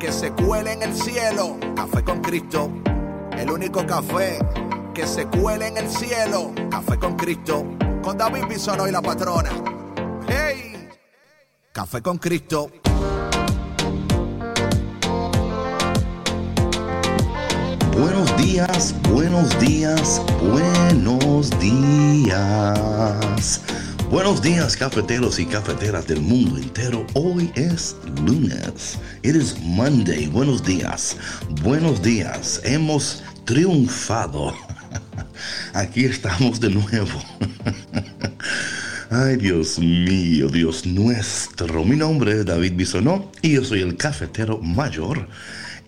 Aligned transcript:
que 0.00 0.10
se 0.10 0.32
cuele 0.32 0.72
en 0.72 0.82
el 0.82 0.94
cielo. 0.94 1.58
Café 1.76 2.02
con 2.02 2.22
Cristo, 2.22 2.70
el 3.36 3.50
único 3.50 3.86
café 3.86 4.38
que 4.94 5.06
se 5.06 5.26
cuele 5.26 5.68
en 5.68 5.76
el 5.76 5.88
cielo. 5.88 6.52
Café 6.70 6.98
con 6.98 7.16
Cristo, 7.16 7.66
con 8.02 8.16
David 8.16 8.46
Bisono 8.48 8.88
y 8.88 8.92
la 8.92 9.02
patrona. 9.02 9.50
¡Hey! 10.26 10.88
Café 11.72 12.00
con 12.00 12.16
Cristo. 12.16 12.70
Buenos 17.92 18.36
días, 18.38 18.94
buenos 19.10 19.60
días, 19.60 20.22
buenos 20.40 21.50
días. 21.60 22.80
Buenos 24.10 24.42
días 24.42 24.76
cafeteros 24.76 25.38
y 25.38 25.46
cafeteras 25.46 26.04
del 26.08 26.20
mundo 26.20 26.58
entero. 26.58 27.06
Hoy 27.14 27.52
es 27.54 27.96
lunes. 28.26 28.98
It 29.22 29.36
is 29.36 29.56
Monday. 29.62 30.26
Buenos 30.26 30.64
días. 30.64 31.16
Buenos 31.62 32.02
días. 32.02 32.60
Hemos 32.64 33.22
triunfado. 33.44 34.52
Aquí 35.74 36.06
estamos 36.06 36.58
de 36.58 36.70
nuevo. 36.70 37.22
Ay, 39.10 39.36
Dios 39.36 39.78
mío, 39.78 40.48
Dios 40.48 40.84
nuestro. 40.84 41.84
Mi 41.84 41.94
nombre 41.94 42.32
es 42.32 42.46
David 42.46 42.72
Bisonó 42.74 43.30
y 43.42 43.52
yo 43.52 43.64
soy 43.64 43.80
el 43.80 43.96
cafetero 43.96 44.58
mayor 44.58 45.28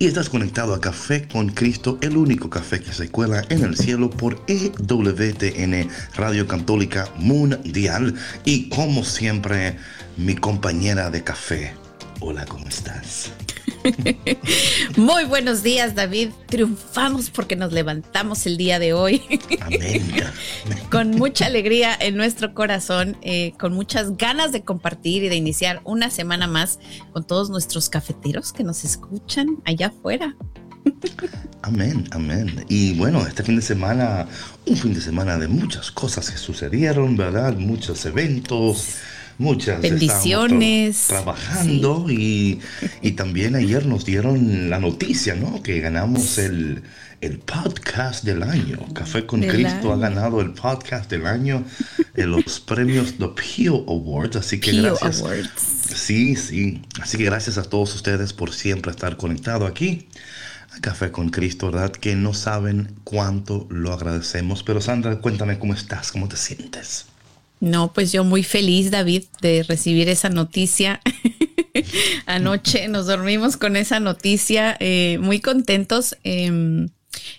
y 0.02 0.06
estás 0.06 0.28
conectado 0.28 0.74
a 0.74 0.80
Café 0.80 1.28
con 1.28 1.50
Cristo, 1.50 1.96
el 2.00 2.16
único 2.16 2.50
café 2.50 2.80
que 2.80 2.92
se 2.92 3.08
cuela 3.08 3.44
en 3.50 3.62
el 3.62 3.76
cielo 3.76 4.10
por 4.10 4.42
EWTN 4.48 5.88
Radio 6.16 6.48
Católica 6.48 7.08
Mundial 7.18 8.12
y 8.44 8.68
como 8.68 9.04
siempre 9.04 9.76
mi 10.16 10.34
compañera 10.34 11.08
de 11.08 11.22
café. 11.22 11.81
Hola, 12.24 12.46
¿cómo 12.46 12.68
estás? 12.68 13.32
Muy 14.96 15.24
buenos 15.24 15.64
días, 15.64 15.96
David. 15.96 16.28
Triunfamos 16.46 17.30
porque 17.30 17.56
nos 17.56 17.72
levantamos 17.72 18.46
el 18.46 18.56
día 18.56 18.78
de 18.78 18.92
hoy. 18.92 19.20
Amén. 19.60 20.22
con 20.90 21.10
mucha 21.10 21.46
alegría 21.46 21.96
en 21.98 22.16
nuestro 22.16 22.54
corazón, 22.54 23.16
eh, 23.22 23.54
con 23.58 23.72
muchas 23.72 24.16
ganas 24.16 24.52
de 24.52 24.62
compartir 24.62 25.24
y 25.24 25.30
de 25.30 25.34
iniciar 25.34 25.80
una 25.82 26.10
semana 26.10 26.46
más 26.46 26.78
con 27.12 27.26
todos 27.26 27.50
nuestros 27.50 27.88
cafeteros 27.88 28.52
que 28.52 28.62
nos 28.62 28.84
escuchan 28.84 29.56
allá 29.64 29.88
afuera. 29.88 30.36
Amén, 31.62 32.08
amén. 32.12 32.64
Y 32.68 32.94
bueno, 32.94 33.26
este 33.26 33.42
fin 33.42 33.56
de 33.56 33.62
semana, 33.62 34.26
un 34.66 34.76
fin 34.76 34.94
de 34.94 35.00
semana 35.00 35.38
de 35.38 35.48
muchas 35.48 35.90
cosas 35.90 36.30
que 36.30 36.36
sucedieron, 36.36 37.16
¿verdad? 37.16 37.56
Muchos 37.56 38.04
eventos 38.04 38.98
Muchas 39.38 39.80
bendiciones. 39.80 41.06
trabajando 41.08 42.06
y, 42.08 42.60
también 43.16 43.54
ayer 43.56 43.86
nos 43.86 44.04
dieron 44.04 44.70
la 44.70 44.78
noticia, 44.78 45.34
¿no? 45.34 45.62
Que 45.62 45.80
ganamos 45.80 46.38
el, 46.38 46.82
podcast 47.46 48.24
del 48.24 48.42
año. 48.42 48.78
Café 48.94 49.26
con 49.26 49.42
Cristo 49.42 49.92
ha 49.92 49.96
ganado 49.96 50.40
el 50.40 50.52
podcast 50.52 51.08
del 51.10 51.26
año 51.26 51.64
en 52.16 52.30
los 52.30 52.60
premios 52.66 53.14
The 53.18 53.28
Pio 53.28 53.84
Awards. 53.88 54.36
Así 54.36 54.58
que 54.58 54.72
gracias. 54.72 55.22
Sí, 55.94 56.34
sí. 56.34 56.82
Así 57.00 57.18
que 57.18 57.24
gracias 57.24 57.58
a 57.58 57.62
todos 57.62 57.94
ustedes 57.94 58.32
por 58.32 58.52
siempre 58.52 58.90
estar 58.90 59.16
conectado 59.16 59.66
aquí. 59.66 60.08
A 60.76 60.80
Café 60.80 61.12
con 61.12 61.28
Cristo, 61.28 61.70
¿verdad? 61.70 61.92
Que 61.92 62.16
no 62.16 62.34
saben 62.34 62.96
cuánto 63.04 63.66
lo 63.70 63.92
agradecemos. 63.92 64.62
Pero 64.62 64.80
Sandra, 64.80 65.18
cuéntame 65.20 65.58
cómo 65.58 65.74
estás, 65.74 66.10
cómo 66.10 66.28
te 66.28 66.36
sientes. 66.36 67.11
No, 67.62 67.92
pues 67.92 68.10
yo 68.10 68.24
muy 68.24 68.42
feliz, 68.42 68.90
David, 68.90 69.22
de 69.40 69.62
recibir 69.62 70.08
esa 70.08 70.28
noticia. 70.28 71.00
Anoche 72.26 72.88
nos 72.88 73.06
dormimos 73.06 73.56
con 73.56 73.76
esa 73.76 74.00
noticia, 74.00 74.76
eh, 74.80 75.18
muy 75.20 75.38
contentos. 75.38 76.16
Em, 76.24 76.88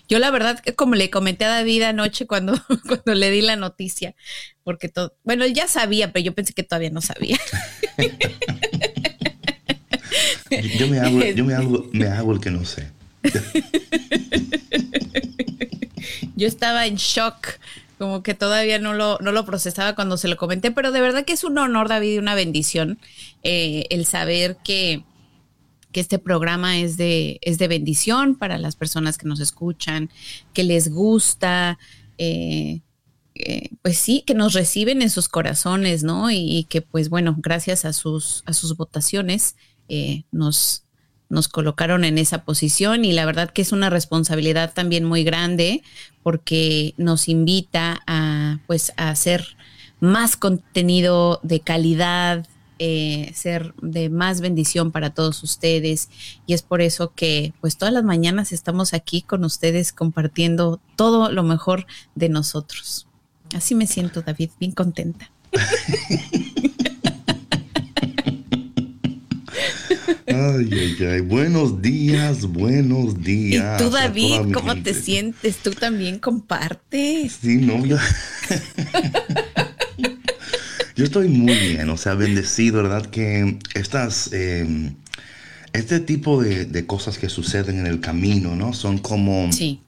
yo 0.08 0.18
la 0.18 0.30
verdad, 0.30 0.64
como 0.76 0.94
le 0.94 1.10
comenté 1.10 1.44
a 1.44 1.48
David 1.48 1.82
anoche 1.82 2.26
cuando, 2.26 2.58
cuando 2.88 3.14
le 3.14 3.30
di 3.30 3.42
la 3.42 3.56
noticia, 3.56 4.14
porque 4.62 4.88
todo, 4.88 5.14
bueno, 5.24 5.44
él 5.44 5.52
ya 5.52 5.68
sabía, 5.68 6.10
pero 6.10 6.24
yo 6.24 6.34
pensé 6.34 6.54
que 6.54 6.62
todavía 6.62 6.88
no 6.88 7.02
sabía. 7.02 7.38
yo 10.78 10.88
me 10.88 11.00
hago, 11.00 11.22
yo 11.22 11.44
me 11.44 11.52
hago, 11.52 11.90
me 11.92 12.06
hago 12.06 12.32
el 12.32 12.40
que 12.40 12.50
no 12.50 12.64
sé. 12.64 12.88
yo 16.34 16.48
estaba 16.48 16.86
en 16.86 16.96
shock 16.96 17.58
como 17.98 18.22
que 18.22 18.34
todavía 18.34 18.78
no 18.78 18.92
lo, 18.92 19.18
no 19.20 19.32
lo 19.32 19.44
procesaba 19.44 19.94
cuando 19.94 20.16
se 20.16 20.28
lo 20.28 20.36
comenté, 20.36 20.70
pero 20.70 20.92
de 20.92 21.00
verdad 21.00 21.24
que 21.24 21.32
es 21.32 21.44
un 21.44 21.58
honor, 21.58 21.88
David, 21.88 22.14
y 22.14 22.18
una 22.18 22.34
bendición 22.34 22.98
eh, 23.42 23.86
el 23.90 24.06
saber 24.06 24.56
que, 24.64 25.04
que 25.92 26.00
este 26.00 26.18
programa 26.18 26.78
es 26.78 26.96
de, 26.96 27.38
es 27.42 27.58
de 27.58 27.68
bendición 27.68 28.36
para 28.36 28.58
las 28.58 28.76
personas 28.76 29.18
que 29.18 29.28
nos 29.28 29.40
escuchan, 29.40 30.10
que 30.52 30.64
les 30.64 30.90
gusta, 30.90 31.78
eh, 32.18 32.80
eh, 33.34 33.70
pues 33.82 33.98
sí, 33.98 34.22
que 34.26 34.34
nos 34.34 34.52
reciben 34.52 35.02
en 35.02 35.10
sus 35.10 35.28
corazones, 35.28 36.02
¿no? 36.02 36.30
Y, 36.30 36.66
que 36.68 36.82
pues 36.82 37.08
bueno, 37.10 37.36
gracias 37.38 37.84
a 37.84 37.92
sus, 37.92 38.42
a 38.46 38.52
sus 38.52 38.76
votaciones 38.76 39.56
nos, 40.32 40.83
nos 41.28 41.48
colocaron 41.48 42.04
en 42.04 42.18
esa 42.18 42.44
posición 42.44 43.04
y 43.04 43.12
la 43.12 43.24
verdad 43.26 43.50
que 43.50 43.62
es 43.62 43.72
una 43.72 43.90
responsabilidad 43.90 44.72
también 44.72 45.04
muy 45.04 45.24
grande 45.24 45.82
porque 46.22 46.94
nos 46.96 47.28
invita 47.28 48.02
a 48.06 48.58
pues 48.66 48.92
a 48.96 49.10
hacer 49.10 49.56
más 50.00 50.36
contenido 50.36 51.40
de 51.42 51.60
calidad, 51.60 52.46
eh, 52.78 53.30
ser 53.34 53.74
de 53.80 54.10
más 54.10 54.40
bendición 54.40 54.92
para 54.92 55.10
todos 55.10 55.42
ustedes 55.42 56.08
y 56.46 56.54
es 56.54 56.62
por 56.62 56.82
eso 56.82 57.12
que 57.14 57.52
pues 57.60 57.76
todas 57.76 57.94
las 57.94 58.04
mañanas 58.04 58.52
estamos 58.52 58.94
aquí 58.94 59.22
con 59.22 59.44
ustedes 59.44 59.92
compartiendo 59.92 60.80
todo 60.96 61.30
lo 61.30 61.42
mejor 61.42 61.86
de 62.14 62.28
nosotros. 62.28 63.06
Así 63.54 63.74
me 63.74 63.86
siento, 63.86 64.22
David, 64.22 64.50
bien 64.58 64.72
contenta. 64.72 65.30
Ay, 70.44 70.68
ay, 70.72 71.06
ay. 71.06 71.20
Buenos 71.22 71.80
días, 71.80 72.44
buenos 72.44 73.22
días. 73.22 73.80
¿Y 73.80 73.84
tú, 73.84 73.90
David, 73.90 74.52
cómo 74.52 74.76
te 74.82 74.92
sientes? 74.92 75.56
¿Tú 75.56 75.70
también 75.70 76.18
compartes? 76.18 77.38
Sí, 77.40 77.56
no, 77.56 77.84
yo... 77.86 77.96
yo 80.96 81.04
estoy 81.04 81.28
muy 81.28 81.54
bien, 81.54 81.88
o 81.88 81.96
sea, 81.96 82.14
bendecido, 82.14 82.82
¿verdad? 82.82 83.06
Que 83.06 83.58
estas... 83.74 84.30
Em, 84.34 84.96
este 85.72 86.00
tipo 86.00 86.42
de, 86.42 86.66
de, 86.66 86.86
cosas 86.86 87.16
que 87.16 87.30
suceden 87.30 87.78
en 87.78 87.86
el 87.86 88.00
camino, 88.00 88.54
¿no? 88.54 88.74
Son 88.74 88.98
como... 88.98 89.50
Sí 89.50 89.83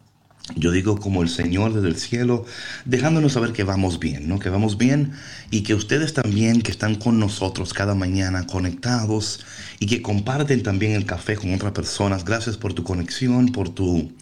yo 0.55 0.71
digo 0.71 0.99
como 0.99 1.23
el 1.23 1.29
Señor 1.29 1.75
desde 1.75 1.89
el 1.89 1.97
cielo, 1.97 2.45
dejándonos 2.85 3.33
saber 3.33 3.53
que 3.53 3.65
vamos 3.65 3.99
bien, 3.99 4.29
¿no? 4.29 4.39
Que 4.39 4.49
vamos 4.49 4.79
bien 4.79 5.13
y 5.51 5.63
que 5.63 5.75
ustedes 5.75 6.15
también 6.15 6.63
que 6.63 6.71
están 6.71 6.95
con 6.95 7.19
nosotros 7.19 7.75
cada 7.75 7.95
mañana 7.95 8.47
conectados 8.47 9.45
y 9.81 9.87
que 9.87 10.03
comparten 10.03 10.63
también 10.63 10.93
el 10.93 11.05
café 11.05 11.37
con 11.37 11.53
otras 11.53 11.73
personas. 11.73 12.25
Gracias 12.25 12.57
por 12.57 12.75
tu 12.75 12.85
conexión, 12.85 13.49
por 13.49 13.71
tu 13.71 14.13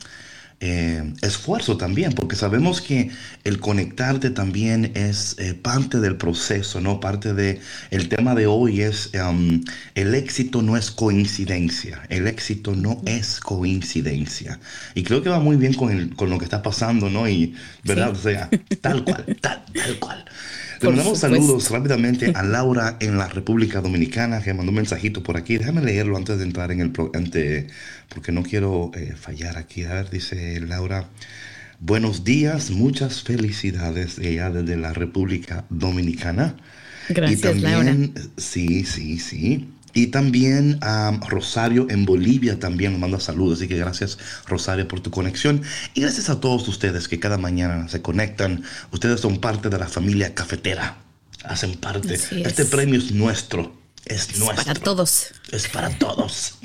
eh, 0.66 1.12
esfuerzo 1.20 1.76
también, 1.76 2.14
porque 2.14 2.36
sabemos 2.36 2.80
que 2.80 3.10
el 3.44 3.60
conectarte 3.60 4.30
también 4.30 4.92
es 4.94 5.36
eh, 5.38 5.52
parte 5.52 6.00
del 6.00 6.16
proceso, 6.16 6.80
¿no? 6.80 7.00
Parte 7.00 7.34
de, 7.34 7.60
el 7.90 8.08
tema 8.08 8.34
de 8.34 8.46
hoy 8.46 8.80
es, 8.80 9.10
um, 9.12 9.62
el 9.94 10.14
éxito 10.14 10.62
no 10.62 10.78
es 10.78 10.90
coincidencia, 10.90 12.04
el 12.08 12.26
éxito 12.26 12.74
no 12.74 13.02
es 13.04 13.40
coincidencia. 13.40 14.58
Y 14.94 15.02
creo 15.02 15.22
que 15.22 15.28
va 15.28 15.38
muy 15.38 15.56
bien 15.56 15.74
con, 15.74 16.08
con 16.10 16.30
lo 16.30 16.38
que 16.38 16.44
está 16.44 16.62
pasando, 16.62 17.10
¿no? 17.10 17.28
Y, 17.28 17.54
¿verdad? 17.82 18.12
O 18.12 18.14
sea, 18.14 18.48
tal 18.80 19.04
cual, 19.04 19.36
tal, 19.42 19.66
tal 19.70 19.98
cual. 19.98 20.24
Le 20.84 20.96
mandamos 20.96 21.18
saludos 21.18 21.70
rápidamente 21.70 22.32
a 22.34 22.42
Laura 22.42 22.96
en 23.00 23.16
la 23.16 23.28
República 23.28 23.80
Dominicana, 23.80 24.42
que 24.42 24.52
mandó 24.52 24.70
un 24.70 24.76
mensajito 24.76 25.22
por 25.22 25.36
aquí. 25.38 25.56
Déjame 25.56 25.82
leerlo 25.82 26.16
antes 26.16 26.36
de 26.36 26.44
entrar 26.44 26.70
en 26.72 26.80
el... 26.80 26.92
Ante, 27.14 27.68
porque 28.10 28.32
no 28.32 28.42
quiero 28.42 28.90
eh, 28.94 29.14
fallar 29.18 29.56
aquí. 29.56 29.84
A 29.84 29.94
ver, 29.94 30.10
dice 30.10 30.60
Laura. 30.60 31.08
Buenos 31.80 32.22
días, 32.24 32.70
muchas 32.70 33.22
felicidades 33.22 34.18
ella 34.18 34.50
desde 34.50 34.76
la 34.76 34.92
República 34.92 35.64
Dominicana. 35.70 36.56
Gracias, 37.08 37.40
y 37.40 37.42
también, 37.42 38.14
Sí, 38.36 38.84
sí, 38.84 39.18
sí. 39.18 39.68
Y 39.94 40.08
también 40.08 40.78
a 40.82 41.18
Rosario 41.28 41.86
en 41.88 42.04
Bolivia 42.04 42.58
también 42.58 42.92
nos 42.92 43.00
manda 43.00 43.20
saludos. 43.20 43.58
Así 43.58 43.68
que 43.68 43.76
gracias 43.76 44.18
Rosario 44.46 44.86
por 44.88 45.00
tu 45.00 45.10
conexión. 45.10 45.62
Y 45.94 46.00
gracias 46.02 46.28
a 46.28 46.40
todos 46.40 46.66
ustedes 46.68 47.08
que 47.08 47.20
cada 47.20 47.38
mañana 47.38 47.88
se 47.88 48.02
conectan. 48.02 48.64
Ustedes 48.90 49.20
son 49.20 49.40
parte 49.40 49.70
de 49.70 49.78
la 49.78 49.86
familia 49.86 50.34
cafetera. 50.34 50.98
Hacen 51.44 51.76
parte. 51.76 52.14
Este 52.14 52.64
premio 52.64 52.98
es 52.98 53.12
nuestro. 53.12 53.72
Es, 54.04 54.30
es 54.30 54.38
nuestro. 54.38 54.64
Para 54.64 54.74
todos. 54.74 55.26
Es 55.52 55.68
para 55.68 55.90
todos. 55.90 56.56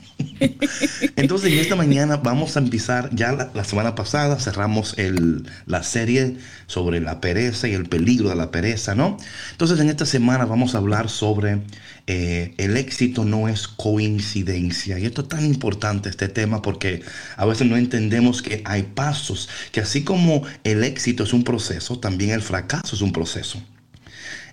Entonces, 1.16 1.54
esta 1.54 1.76
mañana 1.76 2.18
vamos 2.18 2.56
a 2.56 2.60
empezar, 2.60 3.10
ya 3.14 3.52
la, 3.54 3.64
semana 3.64 3.96
pasada 3.96 4.40
cerramos 4.40 4.98
el, 4.98 5.48
la 5.66 5.84
serie 5.84 6.38
sobre 6.68 7.00
la 7.00 7.22
pereza 7.22 7.68
y 7.68 7.74
el 7.74 7.88
peligro 7.88 8.30
de 8.30 8.36
la 8.36 8.52
pereza, 8.52 8.96
¿no? 8.96 9.18
Entonces, 9.52 9.80
en 9.80 9.90
esta 9.90 10.06
semana 10.06 10.46
vamos 10.46 10.76
a 10.76 10.80
hablar 10.80 11.10
sobre 11.10 11.60
eh, 12.08 12.56
el 12.58 12.76
éxito 12.78 13.24
no 13.24 13.48
es 13.48 13.68
coincidencia. 13.68 14.98
Y 14.98 15.06
esto 15.06 15.22
es 15.22 15.28
tan 15.28 15.46
importante, 15.46 16.10
este 16.10 16.28
tema, 16.28 16.62
porque 16.62 17.04
a 17.38 17.46
veces 17.46 17.68
no 17.68 17.78
entendemos 17.78 18.42
que 18.42 18.64
hay 18.66 18.84
pasos, 18.84 19.48
que 19.72 19.82
así 19.82 20.04
como 20.04 20.44
el 20.64 20.84
éxito 20.84 21.24
es 21.24 21.34
un 21.34 21.44
proceso, 21.44 22.00
también 22.00 22.32
el 22.32 22.42
fracaso 22.42 22.96
es 22.96 23.02
un 23.02 23.14
proceso. 23.14 23.62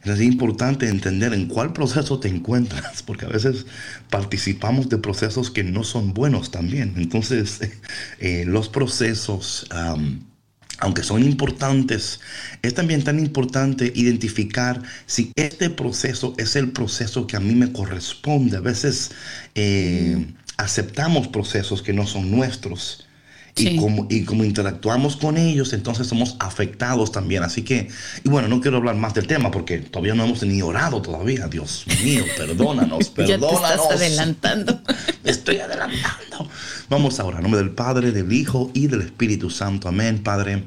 Es 0.06 0.20
importante 0.20 0.88
entender 0.88 1.34
en 1.34 1.46
cuál 1.46 1.72
proceso 1.72 2.20
te 2.20 2.28
encuentras, 2.28 3.02
porque 3.02 3.26
a 3.26 3.28
veces 3.28 3.66
participamos 4.10 4.88
de 4.88 4.98
procesos 4.98 5.50
que 5.50 5.64
no 5.64 5.84
son 5.84 6.14
buenos 6.14 6.50
también. 6.50 6.94
Entonces, 6.96 7.60
eh, 8.20 8.44
los 8.46 8.68
procesos, 8.68 9.66
aunque 10.78 11.02
son 11.02 11.22
importantes, 11.22 12.20
es 12.62 12.74
también 12.74 13.02
tan 13.02 13.18
importante 13.18 13.92
identificar 13.94 14.82
si 15.06 15.32
este 15.34 15.70
proceso 15.70 16.34
es 16.38 16.56
el 16.56 16.72
proceso 16.72 17.26
que 17.26 17.36
a 17.36 17.40
mí 17.40 17.54
me 17.54 17.72
corresponde. 17.72 18.58
A 18.58 18.60
veces 18.60 19.10
eh, 19.54 20.26
aceptamos 20.56 21.28
procesos 21.28 21.82
que 21.82 21.92
no 21.92 22.06
son 22.06 22.30
nuestros 22.30 23.05
y, 23.58 23.76
como, 23.78 24.06
y 24.10 24.24
como 24.24 24.44
interactuamos 24.44 25.16
con 25.16 25.38
ellos, 25.38 25.72
entonces 25.72 26.06
somos 26.06 26.36
afectados 26.38 27.10
también. 27.10 27.42
Así 27.42 27.62
que, 27.62 27.88
y 28.22 28.28
bueno, 28.28 28.48
no 28.48 28.60
quiero 28.60 28.76
hablar 28.76 28.96
más 28.96 29.14
del 29.14 29.26
tema 29.26 29.50
porque 29.50 29.78
todavía 29.78 30.14
no 30.14 30.24
hemos 30.24 30.42
ni 30.42 30.60
orado 30.60 31.00
todavía. 31.00 31.48
Dios 31.48 31.86
mío, 32.04 32.24
perdónanos, 32.36 33.08
perdónanos. 33.14 33.50
ya 33.50 33.68
te 33.68 33.74
estás 33.74 33.90
adelantando. 33.90 34.80
estoy 35.24 35.58
adelantando. 35.58 36.50
Vamos 36.90 37.18
ahora, 37.18 37.38
en 37.38 37.44
nombre 37.44 37.60
del 37.60 37.70
Padre, 37.70 38.12
del 38.12 38.30
Hijo 38.30 38.70
y 38.74 38.88
del 38.88 39.00
Espíritu 39.00 39.48
Santo. 39.48 39.88
Amén, 39.88 40.22
Padre. 40.22 40.64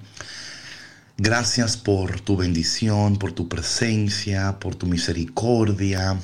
Gracias 1.18 1.78
por 1.78 2.22
tu 2.22 2.38
bendición, 2.38 3.18
por 3.18 3.34
tu 3.34 3.50
presencia, 3.50 4.58
por 4.60 4.76
tu 4.76 4.88
misericordia, 4.88 6.18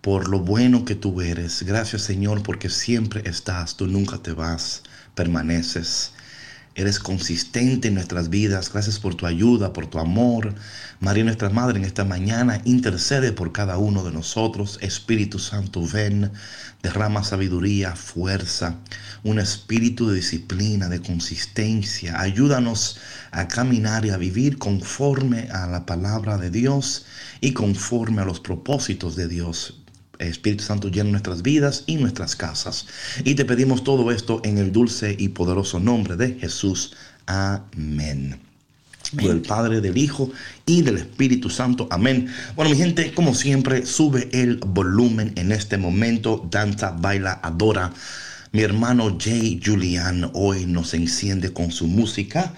por 0.00 0.28
lo 0.28 0.38
bueno 0.38 0.84
que 0.84 0.94
tú 0.94 1.20
eres. 1.20 1.64
Gracias 1.64 2.02
Señor 2.02 2.42
porque 2.42 2.70
siempre 2.70 3.28
estás, 3.28 3.76
tú 3.76 3.86
nunca 3.86 4.18
te 4.18 4.32
vas 4.32 4.84
permaneces. 5.14 6.12
Eres 6.76 7.00
consistente 7.00 7.88
en 7.88 7.94
nuestras 7.94 8.30
vidas. 8.30 8.72
Gracias 8.72 9.00
por 9.00 9.16
tu 9.16 9.26
ayuda, 9.26 9.72
por 9.72 9.88
tu 9.88 9.98
amor. 9.98 10.54
María 11.00 11.24
nuestra 11.24 11.50
Madre 11.50 11.78
en 11.78 11.84
esta 11.84 12.04
mañana 12.04 12.60
intercede 12.64 13.32
por 13.32 13.50
cada 13.50 13.76
uno 13.76 14.04
de 14.04 14.12
nosotros. 14.12 14.78
Espíritu 14.80 15.40
Santo, 15.40 15.84
ven, 15.86 16.30
derrama 16.80 17.24
sabiduría, 17.24 17.96
fuerza, 17.96 18.76
un 19.24 19.40
espíritu 19.40 20.08
de 20.08 20.16
disciplina, 20.16 20.88
de 20.88 21.00
consistencia. 21.00 22.20
Ayúdanos 22.20 22.98
a 23.32 23.48
caminar 23.48 24.06
y 24.06 24.10
a 24.10 24.16
vivir 24.16 24.56
conforme 24.56 25.48
a 25.50 25.66
la 25.66 25.84
palabra 25.86 26.38
de 26.38 26.50
Dios 26.50 27.04
y 27.40 27.52
conforme 27.52 28.22
a 28.22 28.24
los 28.24 28.38
propósitos 28.38 29.16
de 29.16 29.26
Dios. 29.26 29.79
Espíritu 30.28 30.64
Santo 30.64 30.88
llena 30.88 31.10
nuestras 31.10 31.42
vidas 31.42 31.84
y 31.86 31.96
nuestras 31.96 32.36
casas. 32.36 32.86
Y 33.24 33.34
te 33.34 33.44
pedimos 33.44 33.84
todo 33.84 34.10
esto 34.10 34.40
en 34.44 34.58
el 34.58 34.72
dulce 34.72 35.16
y 35.18 35.28
poderoso 35.28 35.80
nombre 35.80 36.16
de 36.16 36.34
Jesús. 36.34 36.94
Amén. 37.26 38.38
Por 39.12 39.30
el 39.30 39.40
Padre, 39.40 39.80
del 39.80 39.96
Hijo 39.96 40.30
y 40.66 40.82
del 40.82 40.98
Espíritu 40.98 41.50
Santo. 41.50 41.88
Amén. 41.90 42.28
Bueno, 42.54 42.70
mi 42.70 42.76
gente, 42.76 43.12
como 43.12 43.34
siempre, 43.34 43.84
sube 43.86 44.28
el 44.32 44.58
volumen 44.58 45.32
en 45.36 45.52
este 45.52 45.78
momento. 45.78 46.46
Danza, 46.50 46.92
baila, 46.92 47.40
adora. 47.42 47.92
Mi 48.52 48.62
hermano 48.62 49.16
Jay 49.16 49.60
Julian 49.64 50.28
hoy 50.34 50.66
nos 50.66 50.92
enciende 50.94 51.52
con 51.52 51.70
su 51.70 51.86
música, 51.86 52.52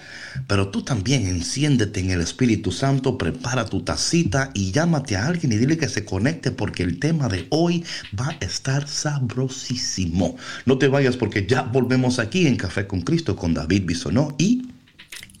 pero 0.47 0.69
tú 0.69 0.81
también 0.81 1.27
enciéndete 1.27 1.99
en 1.99 2.09
el 2.09 2.21
Espíritu 2.21 2.71
Santo, 2.71 3.15
prepara 3.15 3.65
tu 3.65 3.83
tacita 3.83 4.49
y 4.55 4.71
llámate 4.71 5.15
a 5.15 5.27
alguien 5.27 5.51
y 5.51 5.57
dile 5.57 5.77
que 5.77 5.87
se 5.87 6.03
conecte 6.03 6.49
porque 6.49 6.81
el 6.81 6.97
tema 6.99 7.27
de 7.27 7.45
hoy 7.51 7.85
va 8.19 8.29
a 8.29 8.43
estar 8.43 8.87
sabrosísimo. 8.87 10.35
No 10.65 10.79
te 10.79 10.87
vayas 10.87 11.15
porque 11.15 11.45
ya 11.45 11.61
volvemos 11.61 12.17
aquí 12.17 12.47
en 12.47 12.55
Café 12.55 12.87
con 12.87 13.01
Cristo 13.01 13.35
con 13.35 13.53
David 13.53 13.83
Bisonó 13.85 14.33
y... 14.39 14.69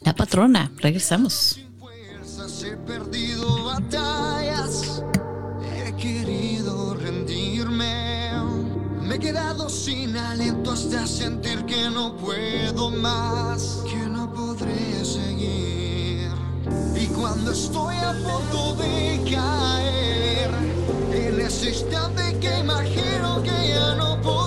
La 0.01 0.13
patrona, 0.13 0.71
regresamos. 0.77 1.59
He 9.13 9.19
quedado 9.19 9.69
sin 9.69 10.17
aliento 10.17 10.71
hasta 10.71 11.05
sentir 11.05 11.63
que 11.65 11.87
no 11.87 12.17
puedo 12.17 12.89
más, 12.89 13.83
que 13.87 14.07
no 14.07 14.33
podré 14.33 15.05
seguir. 15.05 16.31
Y 16.99 17.05
cuando 17.15 17.51
estoy 17.51 17.95
a 17.97 18.13
punto 18.13 18.73
de 18.81 19.21
caer, 19.31 20.49
en 21.13 21.39
ese 21.39 21.69
instante 21.69 22.39
que 22.39 22.57
imagino 22.57 23.43
que 23.43 23.69
ya 23.69 23.93
no 23.93 24.19
podré, 24.19 24.42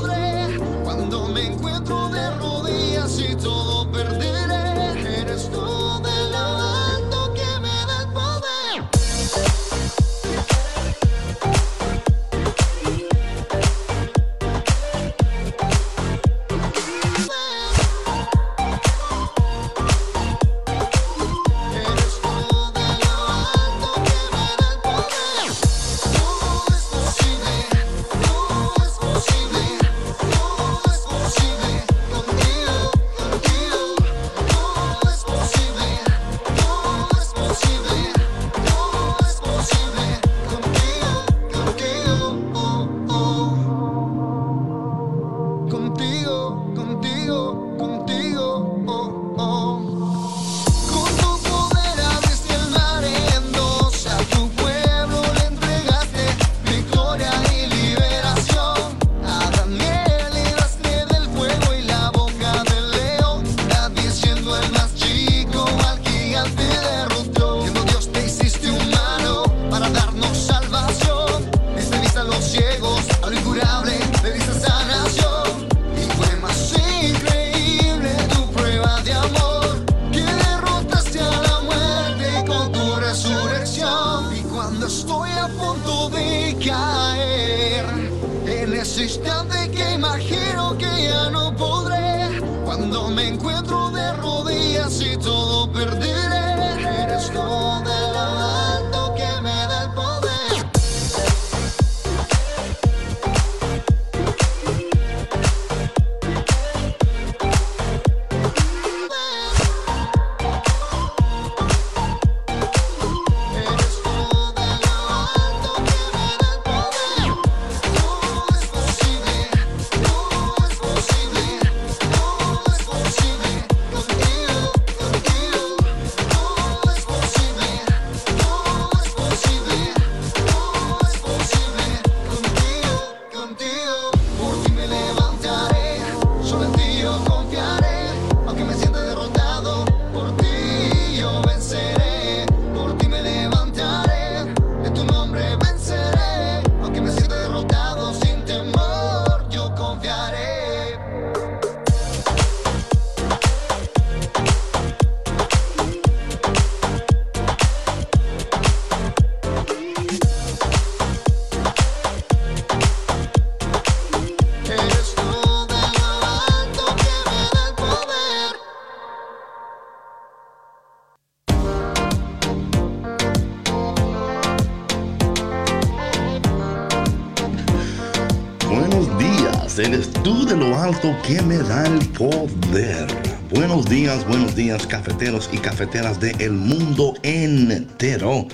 que 181.00 181.42
me 181.42 181.58
da 181.58 181.86
el 181.86 182.08
poder. 182.08 183.06
Buenos 183.50 183.84
días, 183.84 184.26
buenos 184.26 184.56
días, 184.56 184.86
cafeteros 184.86 185.50
y 185.52 185.58
cafeteras 185.58 186.18
del 186.18 186.52
mundo 186.52 187.14
entero. 187.22 188.48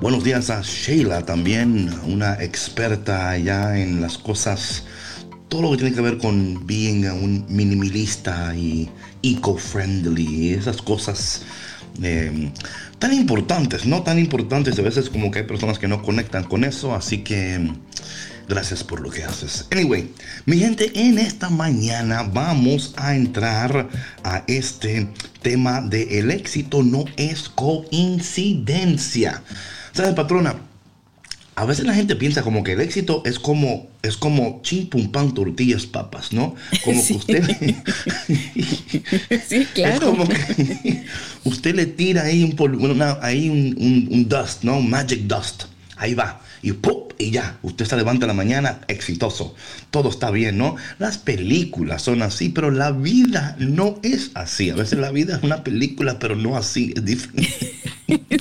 Buenos 0.00 0.22
días 0.22 0.50
a 0.50 0.62
Sheila 0.62 1.26
también, 1.26 1.90
una 2.04 2.34
experta 2.34 3.36
ya 3.38 3.76
en 3.76 4.00
las 4.00 4.18
cosas, 4.18 4.84
todo 5.48 5.62
lo 5.62 5.70
que 5.72 5.78
tiene 5.78 5.94
que 5.94 6.00
ver 6.00 6.18
con 6.18 6.64
being 6.64 7.06
un 7.06 7.44
minimalista 7.48 8.54
y 8.54 8.88
eco-friendly, 9.22 10.52
esas 10.52 10.80
cosas 10.80 11.42
eh, 12.02 12.52
tan 13.00 13.12
importantes, 13.12 13.84
no 13.84 14.04
tan 14.04 14.18
importantes, 14.20 14.78
a 14.78 14.82
veces 14.82 15.10
como 15.10 15.32
que 15.32 15.40
hay 15.40 15.44
personas 15.44 15.78
que 15.78 15.88
no 15.88 16.02
conectan 16.02 16.44
con 16.44 16.62
eso, 16.62 16.94
así 16.94 17.18
que 17.18 17.72
Gracias 18.50 18.82
por 18.82 19.00
lo 19.00 19.10
que 19.10 19.22
haces. 19.22 19.68
Anyway, 19.70 20.10
mi 20.44 20.58
gente, 20.58 20.90
en 20.96 21.18
esta 21.18 21.50
mañana 21.50 22.24
vamos 22.24 22.94
a 22.96 23.14
entrar 23.14 23.88
a 24.24 24.42
este 24.48 25.08
tema 25.40 25.80
de 25.80 26.18
el 26.18 26.32
éxito 26.32 26.82
no 26.82 27.04
es 27.16 27.48
coincidencia. 27.48 29.44
¿Sabes, 29.92 30.14
patrona? 30.14 30.56
A 31.54 31.64
veces 31.64 31.86
la 31.86 31.94
gente 31.94 32.16
piensa 32.16 32.42
como 32.42 32.64
que 32.64 32.72
el 32.72 32.80
éxito 32.80 33.22
es 33.24 33.38
como 33.38 33.88
es 34.02 34.16
como 34.16 34.62
pum 34.90 35.12
pan 35.12 35.32
tortillas 35.32 35.86
papas, 35.86 36.32
¿no? 36.32 36.56
Como 36.84 37.06
que 37.06 37.14
usted 37.14 37.44
Sí, 39.48 39.64
claro. 39.74 39.94
Es 39.94 40.00
como 40.00 40.28
que 40.28 41.04
usted 41.44 41.76
le 41.76 41.86
tira 41.86 42.24
ahí 42.24 42.42
un 42.42 42.56
ahí 43.20 43.48
un, 43.48 44.08
un 44.10 44.28
dust, 44.28 44.64
¿no? 44.64 44.80
Magic 44.80 45.20
dust. 45.20 45.66
Ahí 45.96 46.14
va 46.14 46.40
y 46.62 46.72
¡pum! 46.72 47.10
y 47.20 47.30
ya, 47.30 47.58
usted 47.62 47.84
se 47.84 47.96
levanta 47.96 48.24
en 48.24 48.28
la 48.28 48.34
mañana 48.34 48.80
exitoso. 48.88 49.54
Todo 49.90 50.08
está 50.08 50.30
bien, 50.30 50.56
¿no? 50.56 50.76
Las 50.98 51.18
películas 51.18 52.02
son 52.02 52.22
así, 52.22 52.48
pero 52.48 52.70
la 52.70 52.92
vida 52.92 53.56
no 53.58 53.98
es 54.02 54.30
así. 54.34 54.70
A 54.70 54.74
veces 54.74 54.98
la 54.98 55.10
vida 55.10 55.36
es 55.36 55.42
una 55.42 55.62
película, 55.62 56.18
pero 56.18 56.34
no 56.34 56.56
así, 56.56 56.92
es 56.96 57.04
diferente. 57.04 57.76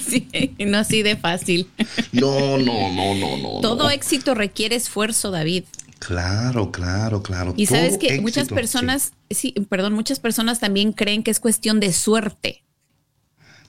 Sí, 0.03 0.27
no 0.65 0.79
así 0.79 1.03
de 1.03 1.15
fácil. 1.15 1.67
No, 2.11 2.57
no, 2.57 2.91
no, 2.91 3.13
no, 3.13 3.37
no. 3.37 3.61
Todo 3.61 3.91
éxito 3.91 4.33
requiere 4.33 4.75
esfuerzo, 4.75 5.29
David. 5.29 5.65
Claro, 5.99 6.71
claro, 6.71 7.21
claro. 7.21 7.53
Y 7.55 7.67
sabes 7.67 7.99
que 7.99 8.19
muchas 8.19 8.47
personas, 8.47 9.11
sí. 9.29 9.53
perdón, 9.69 9.93
muchas 9.93 10.19
personas 10.19 10.59
también 10.59 10.91
creen 10.91 11.21
que 11.21 11.29
es 11.29 11.39
cuestión 11.39 11.79
de 11.79 11.93
suerte. 11.93 12.63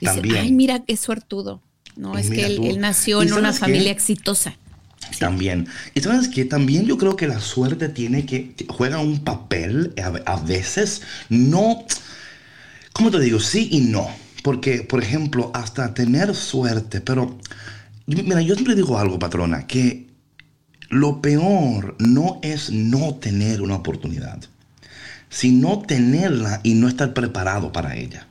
Dicen, 0.00 0.22
también. 0.22 0.36
ay, 0.36 0.52
mira 0.52 0.82
qué 0.84 0.96
suertudo. 0.96 1.60
No, 1.96 2.16
es 2.16 2.30
que 2.30 2.46
él, 2.46 2.80
nació 2.80 3.22
en 3.22 3.32
una 3.32 3.52
familia 3.52 3.90
exitosa. 3.90 4.56
También. 5.18 5.66
Y 5.94 6.00
sabes 6.00 6.28
que 6.28 6.44
también 6.44 6.86
yo 6.86 6.96
creo 6.96 7.16
que 7.16 7.26
la 7.26 7.40
suerte 7.40 7.88
tiene 7.88 8.26
que, 8.26 8.54
juega 8.68 9.00
un 9.00 9.20
papel 9.20 9.92
a, 10.26 10.36
veces, 10.36 11.02
no, 11.28 11.84
¿cómo 12.92 13.10
te 13.10 13.20
digo? 13.20 13.40
Sí 13.40 13.68
y 13.72 13.80
no. 13.80 14.08
Porque, 14.42 14.82
por 14.82 15.02
ejemplo, 15.02 15.50
hasta 15.52 15.92
tener 15.92 16.34
suerte, 16.34 17.00
pero, 17.00 17.38
mira, 18.06 18.40
yo 18.40 18.54
siempre 18.54 18.74
digo 18.74 18.98
algo, 18.98 19.18
patrona, 19.18 19.66
que 19.66 20.06
lo 20.88 21.20
peor 21.20 21.96
no 21.98 22.40
es 22.42 22.70
no 22.70 23.16
tener 23.16 23.60
una 23.60 23.76
oportunidad, 23.76 24.40
sino 25.28 25.80
tenerla 25.82 26.60
y 26.62 26.74
no 26.74 26.88
estar 26.88 27.12
preparado 27.12 27.72
para 27.72 27.96
ella. 27.96 28.26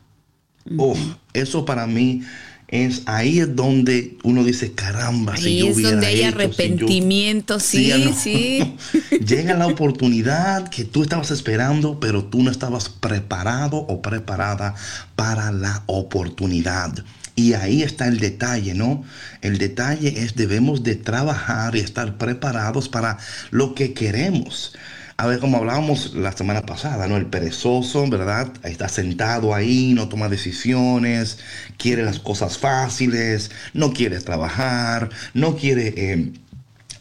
Oh, 0.78 0.96
eso 1.34 1.66
para 1.66 1.88
mí 1.88 2.22
es 2.71 3.01
ahí 3.07 3.39
es 3.39 3.55
donde 3.55 4.17
uno 4.23 4.43
dice, 4.43 4.73
caramba, 4.73 5.35
si 5.35 5.57
yo 5.57 5.67
hubiera 5.67 5.89
es 5.89 5.91
donde 5.91 6.07
hay 6.07 6.23
arrepentimiento, 6.23 7.59
sí, 7.59 8.13
sí. 8.15 8.75
Llega 9.25 9.55
la 9.55 9.65
oportunidad 9.65 10.69
que 10.69 10.85
tú 10.85 11.01
estabas 11.01 11.31
esperando, 11.31 11.99
pero 11.99 12.25
tú 12.25 12.43
no 12.43 12.51
estabas 12.51 12.89
preparado 12.89 13.77
o 13.77 14.01
preparada 14.01 14.75
para 15.15 15.51
la 15.51 15.83
oportunidad. 15.88 17.03
Y 17.35 17.53
ahí 17.53 17.81
está 17.81 18.07
el 18.07 18.19
detalle, 18.19 18.75
¿no? 18.75 19.03
El 19.41 19.57
detalle 19.57 20.23
es 20.23 20.35
debemos 20.35 20.83
de 20.83 20.95
trabajar 20.95 21.75
y 21.75 21.79
estar 21.79 22.17
preparados 22.17 22.89
para 22.89 23.17
lo 23.49 23.73
que 23.73 23.93
queremos 23.93 24.73
a 25.19 25.27
ver, 25.27 25.39
como 25.39 25.57
hablábamos 25.57 26.13
la 26.15 26.31
semana 26.31 26.61
pasada, 26.61 27.05
¿no? 27.09 27.17
El 27.17 27.25
perezoso, 27.25 28.07
¿verdad? 28.07 28.53
Está 28.63 28.88
sentado 28.88 29.53
ahí, 29.53 29.93
no 29.93 30.07
toma 30.07 30.29
decisiones, 30.29 31.39
quiere 31.77 32.03
las 32.03 32.19
cosas 32.19 32.57
fáciles, 32.57 33.51
no 33.73 33.91
quiere 33.91 34.21
trabajar, 34.21 35.09
no 35.33 35.57
quiere 35.57 35.93
eh, 35.97 36.31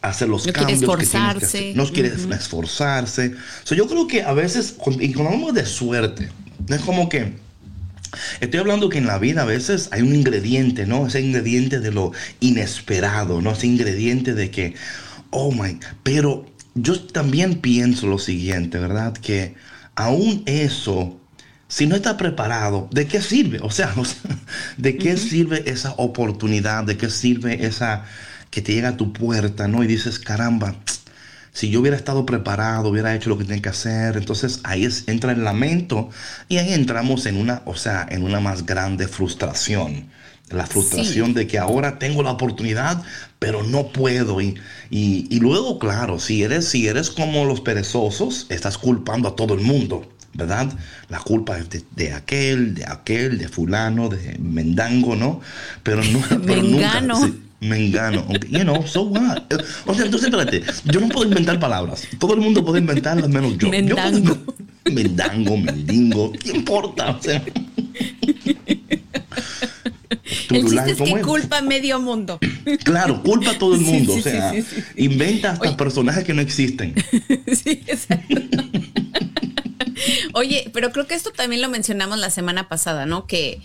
hacer 0.03 0.29
los 0.29 0.49
cambios. 0.49 0.67
Quiere 0.67 0.73
esforzarse. 0.81 1.73
no 1.77 1.87
quiere 1.87 2.09
esforzarse. 2.09 3.37
yo 3.71 3.87
creo 3.87 4.09
que 4.09 4.25
a 4.25 4.33
veces, 4.33 4.75
y 4.99 5.13
cuando 5.13 5.35
hablamos 5.35 5.55
de 5.55 5.65
suerte, 5.65 6.29
es 6.69 6.81
como 6.81 7.09
que 7.09 7.35
Estoy 8.41 8.59
hablando 8.59 8.89
que 8.89 8.99
en 8.99 9.07
la 9.07 9.19
vida 9.19 9.43
a 9.43 9.45
veces 9.45 9.91
hay 9.93 10.01
un 10.01 10.15
ingrediente, 10.15 10.87
¿no? 10.87 11.07
Ese 11.07 11.21
ingrediente 11.21 11.79
de 11.79 11.93
lo 11.93 12.13
inesperado, 12.41 13.43
¿no? 13.43 13.53
Ese 13.53 13.67
ingrediente 13.67 14.33
de 14.35 14.51
que, 14.51 14.75
oh 15.31 15.53
my, 15.53 15.79
pero 16.03 16.47
yo 16.83 17.01
también 17.01 17.61
pienso 17.61 18.07
lo 18.07 18.19
siguiente, 18.19 18.79
¿verdad? 18.79 19.15
Que 19.15 19.55
aún 19.95 20.43
eso, 20.47 21.21
si 21.69 21.87
no 21.87 21.97
está 21.97 22.17
preparado, 22.17 22.89
¿de 22.93 23.07
qué 23.07 23.21
sirve? 23.21 23.59
O 23.63 23.71
sea, 23.71 23.95
¿de 24.77 24.97
qué 24.97 25.17
sirve 25.17 25.71
esa 25.71 25.93
oportunidad? 25.97 26.85
¿De 26.85 26.97
qué 26.97 27.11
sirve 27.11 27.67
esa 27.67 28.05
que 28.51 28.63
te 28.63 28.73
llega 28.75 28.91
a 28.91 28.97
tu 28.97 29.13
puerta, 29.13 29.69
¿no? 29.69 29.85
Y 29.85 29.87
dices, 29.87 30.19
caramba, 30.19 30.77
si 31.53 31.71
yo 31.71 31.81
hubiera 31.81 31.97
estado 31.97 32.25
preparado, 32.25 32.89
hubiera 32.89 33.15
hecho 33.15 33.31
lo 33.31 33.39
que 33.39 33.45
tenía 33.45 33.63
que 33.63 33.69
hacer, 33.69 34.17
entonces 34.17 34.61
ahí 34.65 34.85
es, 34.85 35.05
entra 35.09 35.33
el 35.33 35.45
lamento 35.45 36.11
y 36.49 36.59
ahí 36.59 36.73
entramos 36.73 37.27
en 37.27 37.37
una, 37.37 37.63
o 37.67 37.77
sea, 37.77 38.07
en 38.09 38.23
una 38.23 38.41
más 38.41 38.65
grande 38.65 39.09
frustración 39.09 40.09
la 40.51 40.67
frustración 40.67 41.35
de 41.35 41.47
que 41.47 41.59
ahora 41.59 41.99
tengo 41.99 42.23
la 42.23 42.31
oportunidad, 42.31 43.03
pero 43.39 43.63
no 43.63 43.89
puedo. 43.89 44.41
Y, 44.41 44.57
y, 44.91 45.41
luego, 45.41 45.79
claro, 45.79 46.19
si 46.19 46.43
eres, 46.43 46.69
si 46.69 46.87
eres 46.87 47.11
como 47.11 47.45
los 47.45 47.61
perezosos, 47.61 48.47
estás 48.49 48.79
culpando 48.79 49.29
a 49.29 49.37
todo 49.37 49.55
el 49.55 49.61
mundo, 49.61 50.11
¿verdad? 50.35 50.73
La 51.09 51.21
culpa 51.21 51.59
es 51.59 51.69
de, 51.95 52.13
aquel, 52.13 52.75
de 52.75 52.85
aquel, 52.87 53.39
de 53.39 53.49
fulano, 53.49 54.09
de 54.09 54.37
mendango, 54.39 55.17
¿no? 55.17 55.41
Pero, 55.83 56.03
no, 56.05 56.21
pero 56.47 56.63
nunca... 56.63 57.03
mengano, 57.61 58.25
you 58.49 58.61
know, 58.61 58.87
so 58.87 59.03
what? 59.03 59.43
O 59.87 59.93
sea, 59.93 60.05
entonces 60.05 60.29
espérate, 60.29 60.63
yo 60.85 61.01
no 61.01 61.09
puedo 61.09 61.29
inventar 61.29 61.59
palabras. 61.59 62.07
Todo 62.21 62.35
el 62.35 62.41
mundo 62.41 62.65
puede 62.65 62.79
inventarlas 62.79 63.29
menos 63.29 63.59
yo. 63.59 63.69
Mendango. 63.69 64.39
Yo 64.85 64.93
mendango, 64.93 65.57
mendingo, 65.57 66.33
¿qué 66.33 66.51
importa? 66.51 67.11
O 67.11 67.23
sea. 67.23 67.43
Chiste 70.49 70.91
es 70.93 70.99
que 71.01 71.21
culpa 71.23 71.59
a 71.59 71.63
medio 71.63 72.01
mundo. 72.01 72.39
Claro, 72.85 73.23
culpa 73.23 73.53
a 73.53 73.59
todo 73.59 73.75
el 73.75 73.81
mundo. 73.81 74.15
o 74.15 74.21
sea, 74.21 74.53
inventa 74.97 75.53
hasta 75.53 75.77
personajes 75.77 76.25
que 76.25 76.35
no 76.35 76.43
existen. 76.43 76.95
Sí, 77.55 77.83
exacto. 77.87 78.35
Oye, 80.35 80.71
pero 80.73 80.93
creo 80.93 81.07
que 81.07 81.15
esto 81.15 81.33
también 81.33 81.63
lo 81.63 81.69
mencionamos 81.69 82.19
la 82.19 82.31
semana 82.31 82.69
pasada, 82.69 83.07
¿no? 83.07 83.27
Que, 83.27 83.61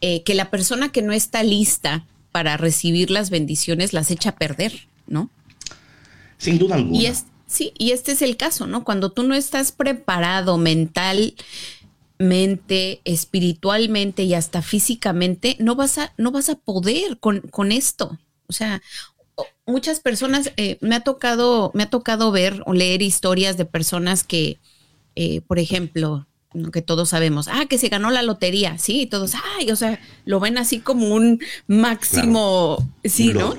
eh, 0.00 0.22
que 0.22 0.34
la 0.34 0.50
persona 0.50 0.90
que 0.90 1.02
no 1.02 1.12
está 1.12 1.42
lista 1.42 2.04
para 2.32 2.56
recibir 2.56 3.10
las 3.10 3.30
bendiciones 3.30 3.92
las 3.92 4.10
echa 4.10 4.30
a 4.30 4.36
perder, 4.36 4.86
¿no? 5.06 5.30
Sin 6.38 6.58
duda 6.58 6.76
alguna. 6.76 6.98
Y 6.98 7.12
sí, 7.46 7.72
y 7.78 7.92
este 7.92 8.12
es 8.12 8.22
el 8.22 8.36
caso, 8.36 8.66
¿no? 8.66 8.84
Cuando 8.84 9.10
tú 9.12 9.22
no 9.22 9.34
estás 9.34 9.72
preparado 9.72 10.58
mental, 10.58 11.34
mente, 12.18 13.00
espiritualmente 13.04 14.22
y 14.22 14.34
hasta 14.34 14.62
físicamente, 14.62 15.56
no 15.58 15.74
vas 15.74 15.98
a, 15.98 16.12
no 16.16 16.30
vas 16.30 16.48
a 16.48 16.54
poder 16.54 17.18
con, 17.18 17.40
con 17.40 17.72
esto. 17.72 18.18
O 18.46 18.52
sea, 18.52 18.82
muchas 19.66 20.00
personas, 20.00 20.52
eh, 20.56 20.78
me, 20.80 20.96
ha 20.96 21.00
tocado, 21.00 21.70
me 21.74 21.84
ha 21.84 21.90
tocado 21.90 22.30
ver 22.30 22.62
o 22.66 22.72
leer 22.72 23.02
historias 23.02 23.56
de 23.56 23.64
personas 23.64 24.24
que, 24.24 24.58
eh, 25.16 25.40
por 25.42 25.58
ejemplo, 25.58 26.26
que 26.72 26.82
todos 26.82 27.08
sabemos, 27.08 27.48
ah, 27.48 27.66
que 27.68 27.78
se 27.78 27.88
ganó 27.88 28.10
la 28.10 28.22
lotería, 28.22 28.78
sí, 28.78 29.06
todos, 29.06 29.32
ay, 29.58 29.72
o 29.72 29.76
sea, 29.76 29.98
lo 30.24 30.38
ven 30.38 30.56
así 30.56 30.78
como 30.78 31.12
un 31.14 31.40
máximo, 31.66 32.78
sí, 33.02 33.32
¿no? 33.34 33.56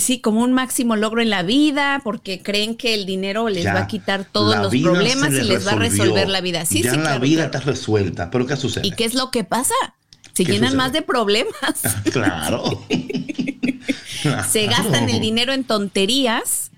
Sí, 0.00 0.20
como 0.20 0.42
un 0.42 0.52
máximo 0.52 0.96
logro 0.96 1.20
en 1.22 1.30
la 1.30 1.42
vida, 1.42 2.00
porque 2.04 2.42
creen 2.42 2.76
que 2.76 2.94
el 2.94 3.06
dinero 3.06 3.48
les 3.48 3.66
va 3.66 3.80
a 3.80 3.86
quitar 3.86 4.24
todos 4.24 4.56
los 4.56 4.82
problemas 4.82 5.32
y 5.32 5.42
les 5.42 5.66
va 5.66 5.72
a 5.72 5.76
resolver 5.76 6.28
la 6.28 6.40
vida. 6.40 6.64
Sí, 6.64 6.82
ya 6.82 6.92
sí, 6.92 6.98
la 6.98 7.18
vida 7.18 7.46
está 7.46 7.60
resuelta, 7.60 8.30
pero 8.30 8.46
¿qué 8.46 8.56
sucede? 8.56 8.86
¿Y 8.86 8.92
qué 8.92 9.04
es 9.04 9.14
lo 9.14 9.30
que 9.30 9.44
pasa? 9.44 9.74
Se 10.32 10.44
llenan 10.44 10.76
más 10.76 10.92
de 10.92 11.02
problemas. 11.02 11.80
claro. 12.12 12.84
Se 14.50 14.66
gastan 14.66 15.08
el 15.08 15.20
dinero 15.20 15.52
en 15.52 15.64
tonterías. 15.64 16.70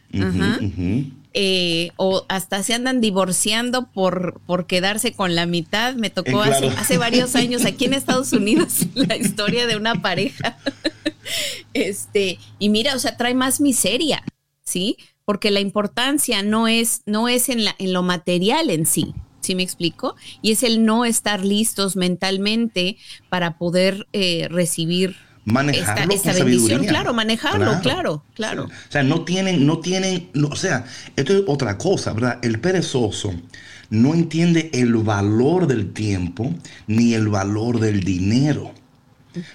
Eh, 1.34 1.92
o 1.96 2.24
hasta 2.28 2.62
se 2.62 2.74
andan 2.74 3.00
divorciando 3.00 3.86
por, 3.90 4.40
por 4.46 4.66
quedarse 4.66 5.12
con 5.12 5.34
la 5.34 5.46
mitad. 5.46 5.94
Me 5.94 6.10
tocó 6.10 6.42
hace, 6.42 6.68
hace 6.68 6.98
varios 6.98 7.36
años 7.36 7.64
aquí 7.64 7.84
en 7.84 7.94
Estados 7.94 8.32
Unidos 8.32 8.86
la 8.94 9.16
historia 9.16 9.66
de 9.66 9.76
una 9.76 10.02
pareja 10.02 10.56
este, 11.74 12.38
y 12.58 12.68
mira, 12.68 12.94
o 12.94 12.98
sea, 12.98 13.16
trae 13.16 13.34
más 13.34 13.60
miseria, 13.60 14.22
¿sí? 14.62 14.96
porque 15.28 15.50
la 15.50 15.60
importancia 15.60 16.42
no 16.42 16.68
es, 16.68 17.02
no 17.04 17.28
es 17.28 17.50
en, 17.50 17.62
la, 17.62 17.74
en 17.78 17.92
lo 17.92 18.02
material 18.02 18.70
en 18.70 18.86
sí, 18.86 19.14
¿sí 19.42 19.54
me 19.54 19.62
explico? 19.62 20.16
Y 20.40 20.52
es 20.52 20.62
el 20.62 20.86
no 20.86 21.04
estar 21.04 21.44
listos 21.44 21.96
mentalmente 21.96 22.96
para 23.28 23.58
poder 23.58 24.06
eh, 24.14 24.48
recibir 24.50 25.16
manejarlo 25.44 26.14
esta, 26.14 26.32
bendición, 26.32 26.82
claro, 26.86 27.12
manejarlo, 27.12 27.78
claro, 27.82 28.24
claro. 28.32 28.64
O 28.64 28.90
sea, 28.90 29.02
no 29.02 29.26
tienen, 29.26 29.66
no 29.66 29.80
tienen, 29.80 30.30
o 30.50 30.56
sea, 30.56 30.86
esto 31.14 31.34
es 31.34 31.42
otra 31.46 31.76
cosa, 31.76 32.14
¿verdad? 32.14 32.38
El 32.40 32.58
perezoso 32.58 33.34
no 33.90 34.14
entiende 34.14 34.70
el 34.72 34.94
valor 34.96 35.66
del 35.66 35.92
tiempo 35.92 36.54
ni 36.86 37.12
el 37.12 37.28
valor 37.28 37.80
del 37.80 38.00
dinero. 38.00 38.72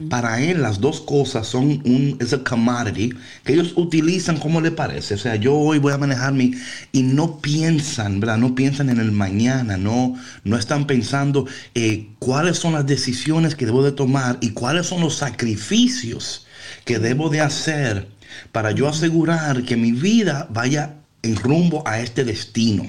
Para 0.10 0.42
él 0.42 0.62
las 0.62 0.80
dos 0.80 1.02
cosas 1.02 1.48
son 1.48 1.82
un 1.86 2.18
es 2.20 2.36
commodity 2.36 3.14
que 3.44 3.54
ellos 3.54 3.74
utilizan 3.76 4.38
como 4.38 4.62
le 4.62 4.72
parece. 4.72 5.16
O 5.16 5.18
sea, 5.18 5.36
yo 5.36 5.56
hoy 5.56 5.80
voy 5.80 5.94
a 5.94 5.98
manejar 5.98 6.34
mi 6.34 6.54
y 6.92 7.04
no 7.04 7.40
piensan, 7.40 8.20
¿verdad? 8.20 8.38
No 8.38 8.56
piensan 8.56 8.90
en 8.90 9.00
el 9.00 9.12
mañana, 9.12 9.78
no, 9.78 10.16
no 10.44 10.58
están 10.58 10.88
pensando 10.88 11.48
eh, 11.76 12.10
cuáles 12.20 12.58
son 12.58 12.74
las 12.74 12.86
decisiones 12.86 13.56
que 13.56 13.66
debo 13.66 13.84
de 13.84 13.92
tomar 13.92 14.38
y 14.42 14.52
cuáles 14.52 14.88
son 14.88 15.02
los 15.02 15.16
sacrificios 15.16 16.46
que 16.86 17.00
debo 17.00 17.30
de 17.30 17.42
hacer 17.42 18.08
para 18.52 18.72
yo 18.72 18.88
asegurar 18.88 19.64
que 19.64 19.78
mi 19.78 19.92
vida 19.92 20.48
vaya 20.52 20.96
en 21.22 21.36
rumbo 21.36 21.84
a 21.88 22.00
este 22.00 22.24
destino. 22.24 22.86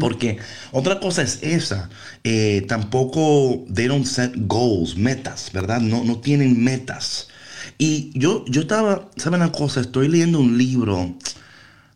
Porque 0.00 0.38
otra 0.72 0.98
cosa 0.98 1.22
es 1.22 1.38
esa, 1.42 1.90
eh, 2.24 2.64
tampoco 2.66 3.64
they 3.72 3.86
don't 3.86 4.04
set 4.04 4.32
goals, 4.36 4.96
metas, 4.96 5.50
¿verdad? 5.52 5.80
No, 5.80 6.02
no 6.02 6.18
tienen 6.18 6.62
metas. 6.62 7.28
Y 7.78 8.10
yo, 8.18 8.44
yo 8.46 8.62
estaba, 8.62 9.08
¿saben 9.16 9.42
una 9.42 9.52
cosa? 9.52 9.80
Estoy 9.80 10.08
leyendo 10.08 10.40
un 10.40 10.58
libro, 10.58 11.14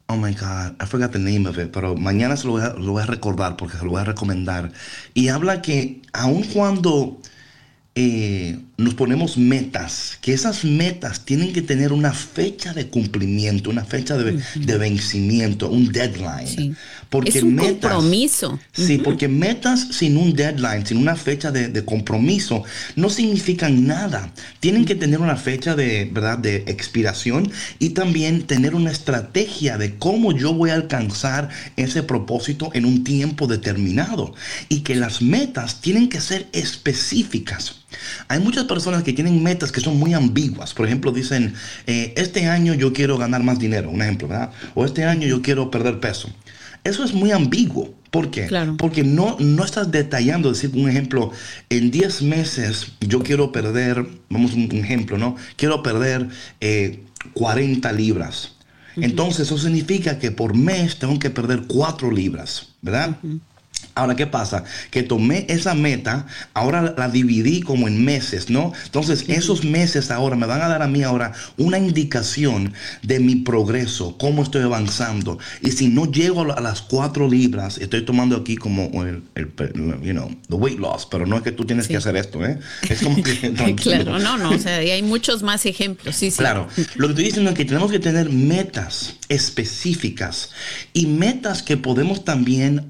oh 0.07 0.17
my 0.17 0.33
God, 0.35 0.77
I 0.81 0.87
forgot 0.87 1.11
the 1.13 1.19
name 1.19 1.49
of 1.49 1.59
it, 1.59 1.71
pero 1.73 1.97
mañana 1.97 2.37
se 2.37 2.47
lo 2.47 2.53
voy 2.53 2.63
a, 2.63 2.75
lo 2.75 2.93
voy 2.93 3.03
a 3.03 3.07
recordar 3.07 3.57
porque 3.57 3.77
se 3.77 3.85
lo 3.85 3.91
voy 3.91 4.01
a 4.01 4.05
recomendar. 4.05 4.73
Y 5.13 5.29
habla 5.29 5.61
que 5.61 6.01
aun 6.13 6.45
cuando 6.45 7.21
eh, 7.97 8.61
nos 8.77 8.95
ponemos 8.95 9.37
metas, 9.37 10.19
que 10.21 10.33
esas 10.33 10.65
metas 10.65 11.25
tienen 11.25 11.53
que 11.53 11.63
tener 11.63 11.93
una 11.93 12.13
fecha 12.13 12.73
de 12.73 12.89
cumplimiento, 12.89 13.71
una 13.71 13.85
fecha 13.85 14.17
de, 14.17 14.79
vencimiento, 14.79 15.71
un 15.71 15.93
deadline. 15.93 16.77
Porque 17.09 17.31
es 17.31 17.43
un 17.45 17.57
compromiso. 17.57 18.59
Sí, 18.73 18.99
porque 18.99 19.29
metas 19.29 19.89
sin 19.93 20.17
un 20.17 20.35
deadline, 20.35 20.85
sin 20.85 20.97
una 20.97 21.15
fecha 21.15 21.53
de, 21.53 21.85
compromiso, 21.85 22.65
no 22.97 23.11
significan 23.11 23.87
nada. 23.87 24.33
Tienen 24.59 24.85
que 24.85 24.97
tener 24.97 25.21
una 25.21 25.37
fecha 25.37 25.77
de, 25.77 26.11
¿verdad? 26.13 26.39
de 26.39 26.65
expiración 26.67 27.53
y 27.79 27.91
también 27.91 28.43
tener 28.43 28.75
una 28.75 28.91
estrategia 28.91 29.79
de 29.79 29.95
cómo 29.97 30.33
yo 30.33 30.53
voy 30.53 30.71
a 30.71 30.75
alcanzar 30.75 31.49
ese 31.77 32.03
propósito 32.03 32.71
en 32.75 32.87
un 32.87 33.05
tiempo 33.05 33.47
determinado. 33.47 34.35
Y 34.69 34.81
que 34.81 34.97
las 34.97 35.23
metas 35.23 35.81
tienen 35.81 36.09
que 36.09 36.21
ser 36.21 36.49
específicas. 36.53 37.77
Hay 38.29 38.41
muchas 38.41 38.64
personas 38.65 39.03
que 39.03 39.13
tienen 39.13 39.43
metas 39.43 39.73
que 39.73 39.81
son 39.81 39.99
muy 39.99 40.15
ambiguas. 40.15 40.75
Por 40.75 40.87
ejemplo, 40.87 41.13
dicen, 41.13 41.55
eh, 41.87 42.13
este 42.17 42.47
año 42.47 42.75
yo 42.75 42.93
quiero 42.93 43.19
ganar 43.19 43.43
más 43.43 43.59
dinero, 43.59 43.91
un 43.91 44.03
ejemplo, 44.03 44.29
¿verdad? 44.29 44.51
O 44.75 44.85
este 44.85 45.05
año 45.05 45.27
yo 45.27 45.43
quiero 45.43 45.71
perder 45.71 46.01
peso. 46.01 46.29
Eso 46.85 47.03
es 47.05 47.15
muy 47.15 47.31
ambiguo. 47.31 47.95
¿Por 48.11 48.31
qué? 48.31 48.47
Porque 48.79 49.03
no, 49.03 49.37
no 49.41 49.65
estás 49.65 49.91
detallando, 49.91 50.53
decir, 50.53 50.71
un 50.75 50.89
ejemplo, 50.89 51.33
en 51.69 51.91
10 51.91 52.23
meses 52.23 52.93
yo 53.01 53.23
quiero 53.25 53.51
perder, 53.51 54.07
vamos 54.29 54.53
un 54.53 54.71
ejemplo, 54.71 55.19
¿no? 55.19 55.35
Quiero 55.57 55.83
perder 55.83 56.29
40 57.33 57.91
eh, 57.91 57.93
libras. 57.95 58.53
Entonces 58.97 59.47
eso 59.47 59.59
significa 59.59 60.21
que 60.21 60.31
por 60.31 60.55
mes 60.55 60.99
tengo 60.99 61.19
que 61.19 61.31
perder 61.31 61.65
4 61.67 62.13
libras, 62.13 62.69
¿verdad? 62.83 63.17
Ahora, 63.97 64.17
¿qué 64.17 64.27
pasa? 64.27 64.65
Que 64.91 65.05
tomé 65.05 65.47
esa 65.49 65.75
meta, 65.75 66.27
ahora 66.53 66.95
la, 66.97 67.09
dividí 67.09 67.63
como 67.63 67.87
en 67.87 68.05
meses, 68.05 68.51
¿no? 68.51 68.73
Entonces, 68.85 69.25
esos 69.29 69.65
meses 69.65 70.11
ahora 70.11 70.35
me 70.35 70.47
van 70.47 70.63
a 70.63 70.69
dar 70.69 70.83
a 70.83 70.89
mí 70.89 71.05
ahora 71.05 71.33
una 71.59 71.79
indicación 71.79 72.73
de 73.03 73.21
mi 73.21 73.37
progreso, 73.37 74.19
cómo 74.19 74.43
estoy 74.43 74.63
avanzando. 74.63 75.39
Y 75.63 75.71
si 75.71 75.89
no 75.89 76.11
llego 76.11 76.43
a, 76.53 76.61
las 76.61 76.83
cuatro 76.83 77.29
libras, 77.29 77.79
estoy 77.79 78.05
tomando 78.05 78.37
aquí 78.37 78.57
como 78.57 79.05
el, 79.05 79.23
you 80.03 80.13
know, 80.13 80.29
the 80.49 80.57
weight 80.57 80.81
loss, 80.81 81.07
pero 81.09 81.25
no 81.25 81.37
es 81.37 81.43
que 81.43 81.53
tú 81.53 81.65
tienes 81.65 81.87
que 81.87 81.97
hacer 81.97 82.17
esto, 82.17 82.45
¿eh? 82.45 82.59
Es 82.89 83.01
como 83.01 83.23
que... 83.23 83.53
claro, 83.77 84.19
no, 84.19 84.37
no, 84.39 84.51
o 84.51 84.59
sea, 84.59 84.79
hay 84.79 85.03
muchos 85.03 85.45
más 85.45 85.67
ejemplos, 85.67 86.17
sí, 86.17 86.33
sí. 86.33 86.39
Claro, 86.39 86.67
lo 86.97 87.07
que 87.07 87.13
estoy 87.13 87.25
diciendo 87.27 87.51
es 87.51 87.57
que 87.57 87.65
tenemos 87.65 87.93
que 87.93 88.01
tener 88.01 88.29
metas 88.31 89.15
específicas 89.29 90.51
y 90.93 91.07
metas 91.07 91.63
que 91.63 91.77
podemos 91.77 92.25
también 92.25 92.89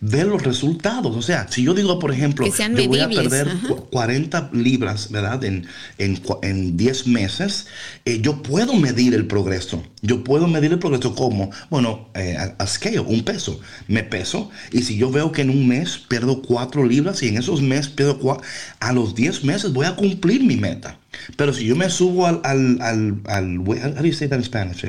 ver 0.00 0.26
los 0.26 0.42
resultados. 0.42 1.14
O 1.16 1.22
sea, 1.22 1.46
si 1.50 1.62
yo 1.62 1.74
digo, 1.74 1.98
por 1.98 2.12
ejemplo, 2.12 2.46
que 2.46 2.88
voy 2.88 3.00
a 3.00 3.08
perder 3.08 3.48
40 3.90 4.50
libras, 4.52 5.10
¿verdad? 5.10 5.44
En, 5.44 5.66
en, 5.98 6.76
10 6.76 7.06
meses, 7.06 7.66
eh, 8.04 8.20
yo 8.20 8.42
puedo 8.42 8.74
medir 8.74 9.14
el 9.14 9.26
progreso. 9.26 9.82
Yo 10.02 10.24
puedo 10.24 10.46
medir 10.46 10.72
el 10.72 10.78
progreso 10.78 11.14
como, 11.14 11.50
bueno, 11.70 12.08
eh, 12.14 12.36
a, 12.36 12.66
scale, 12.66 13.00
un 13.00 13.24
peso. 13.24 13.60
Me 13.88 14.02
peso 14.02 14.50
y 14.72 14.82
si 14.82 14.96
yo 14.96 15.10
veo 15.10 15.32
que 15.32 15.42
en 15.42 15.50
un 15.50 15.66
mes 15.66 15.98
pierdo 15.98 16.42
4 16.42 16.84
libras 16.84 17.22
y 17.22 17.28
en 17.28 17.38
esos 17.38 17.60
meses 17.60 17.88
pierdo 17.88 18.18
4, 18.18 18.42
a 18.80 18.92
los 18.92 19.14
10 19.14 19.44
meses 19.44 19.72
voy 19.72 19.86
a 19.86 19.96
cumplir 19.96 20.42
mi 20.42 20.56
meta. 20.56 20.98
Pero 21.36 21.52
si 21.52 21.66
yo 21.66 21.76
me 21.76 21.90
subo 21.90 22.26
al, 22.26 22.40
al, 22.44 22.80
al, 22.80 23.20
al 23.26 23.58
how 23.58 24.02
do 24.02 24.06
you 24.06 24.12
say 24.12 24.28
that 24.28 24.38
in 24.38 24.44
Spanish? 24.44 24.82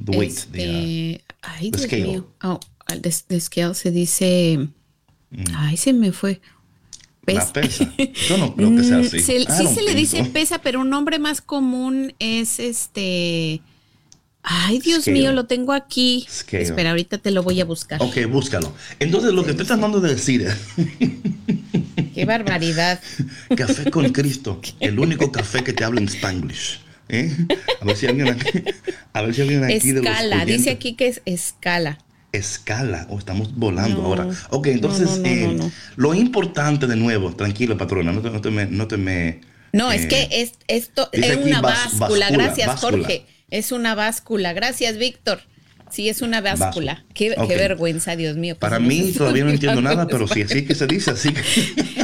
the 0.00 0.16
weight, 0.16 0.30
este, 0.30 1.24
uh, 1.24 1.36
ay, 1.42 1.70
Dios 1.70 1.92
Mío. 1.92 2.28
Oh, 2.42 2.60
de, 3.00 3.40
scale 3.40 3.74
se 3.74 3.90
dice. 3.90 4.68
Mm. 5.30 5.44
Ay, 5.56 5.76
se 5.76 5.92
me 5.92 6.12
fue. 6.12 6.40
La 7.26 7.52
pesa. 7.52 7.92
Yo 8.28 8.38
no 8.38 8.54
creo 8.54 8.74
que 8.74 8.84
sea 8.84 8.98
así. 8.98 9.20
sí 9.20 9.44
se 9.46 9.82
le 9.82 9.94
dice 9.94 10.24
pesa, 10.24 10.60
pero 10.62 10.80
un 10.80 10.88
nombre 10.88 11.18
más 11.18 11.40
común 11.40 12.14
es 12.18 12.58
este. 12.58 13.60
Ay, 14.42 14.78
Dios 14.78 15.06
mío, 15.08 15.32
lo 15.32 15.44
tengo 15.44 15.74
aquí. 15.74 16.26
Espera, 16.28 16.90
ahorita 16.90 17.18
te 17.18 17.30
lo 17.30 17.42
voy 17.42 17.60
a 17.60 17.66
buscar. 17.66 18.00
Ok, 18.00 18.24
búscalo. 18.30 18.72
Entonces, 18.98 19.32
lo 19.32 19.44
que 19.44 19.50
estoy 19.50 19.66
tratando 19.66 20.00
de 20.00 20.14
decir 20.14 20.42
es. 20.42 20.56
Qué 22.18 22.24
barbaridad. 22.24 23.00
Café 23.56 23.92
con 23.92 24.08
Cristo, 24.10 24.60
el 24.80 24.98
único 24.98 25.30
café 25.30 25.62
que 25.62 25.72
te 25.72 25.84
habla 25.84 26.00
en 26.00 26.08
Spanglish. 26.08 26.80
¿eh? 27.08 27.32
A 27.80 27.84
ver 27.84 27.96
si 27.96 28.06
alguien 28.08 28.28
aquí, 28.28 28.64
a 29.12 29.22
ver 29.22 29.34
si 29.34 29.42
alguien 29.42 29.62
aquí 29.62 29.90
escala, 29.90 30.44
dice 30.44 30.70
aquí 30.70 30.94
que 30.94 31.06
es 31.06 31.22
escala. 31.26 31.98
Escala, 32.32 33.06
o 33.08 33.18
estamos 33.18 33.54
volando 33.54 34.02
ahora. 34.02 34.26
Ok, 34.50 34.66
entonces, 34.66 35.20
eh, 35.24 35.56
lo 35.94 36.12
importante 36.12 36.88
de 36.88 36.96
nuevo, 36.96 37.36
tranquilo, 37.36 37.78
patrona, 37.78 38.10
no 38.10 38.20
te, 38.20 38.30
no 38.30 38.40
te 38.40 38.50
me. 38.50 38.66
No, 38.66 38.88
te 38.88 38.96
me, 38.96 39.40
no 39.72 39.92
es 39.92 40.06
que 40.06 40.28
es, 40.32 40.54
esto 40.66 41.10
es 41.12 41.36
una 41.36 41.60
báscula. 41.60 42.30
Gracias, 42.30 42.80
Jorge. 42.80 43.26
Es 43.48 43.70
una 43.70 43.94
báscula. 43.94 44.54
Gracias, 44.54 44.98
Víctor. 44.98 45.40
Sí, 45.90 46.08
es 46.08 46.22
una 46.22 46.40
báscula. 46.40 47.04
Qué, 47.14 47.34
vergüenza, 47.48 48.16
Dios 48.16 48.36
mío. 48.36 48.56
Para 48.58 48.78
mí 48.78 49.12
todavía 49.16 49.44
no 49.44 49.50
entiendo 49.50 49.80
nada, 49.80 50.06
pero 50.06 50.26
sí, 50.28 50.42
así 50.42 50.64
que 50.64 50.74
se 50.74 50.86
dice, 50.86 51.12
así 51.12 51.32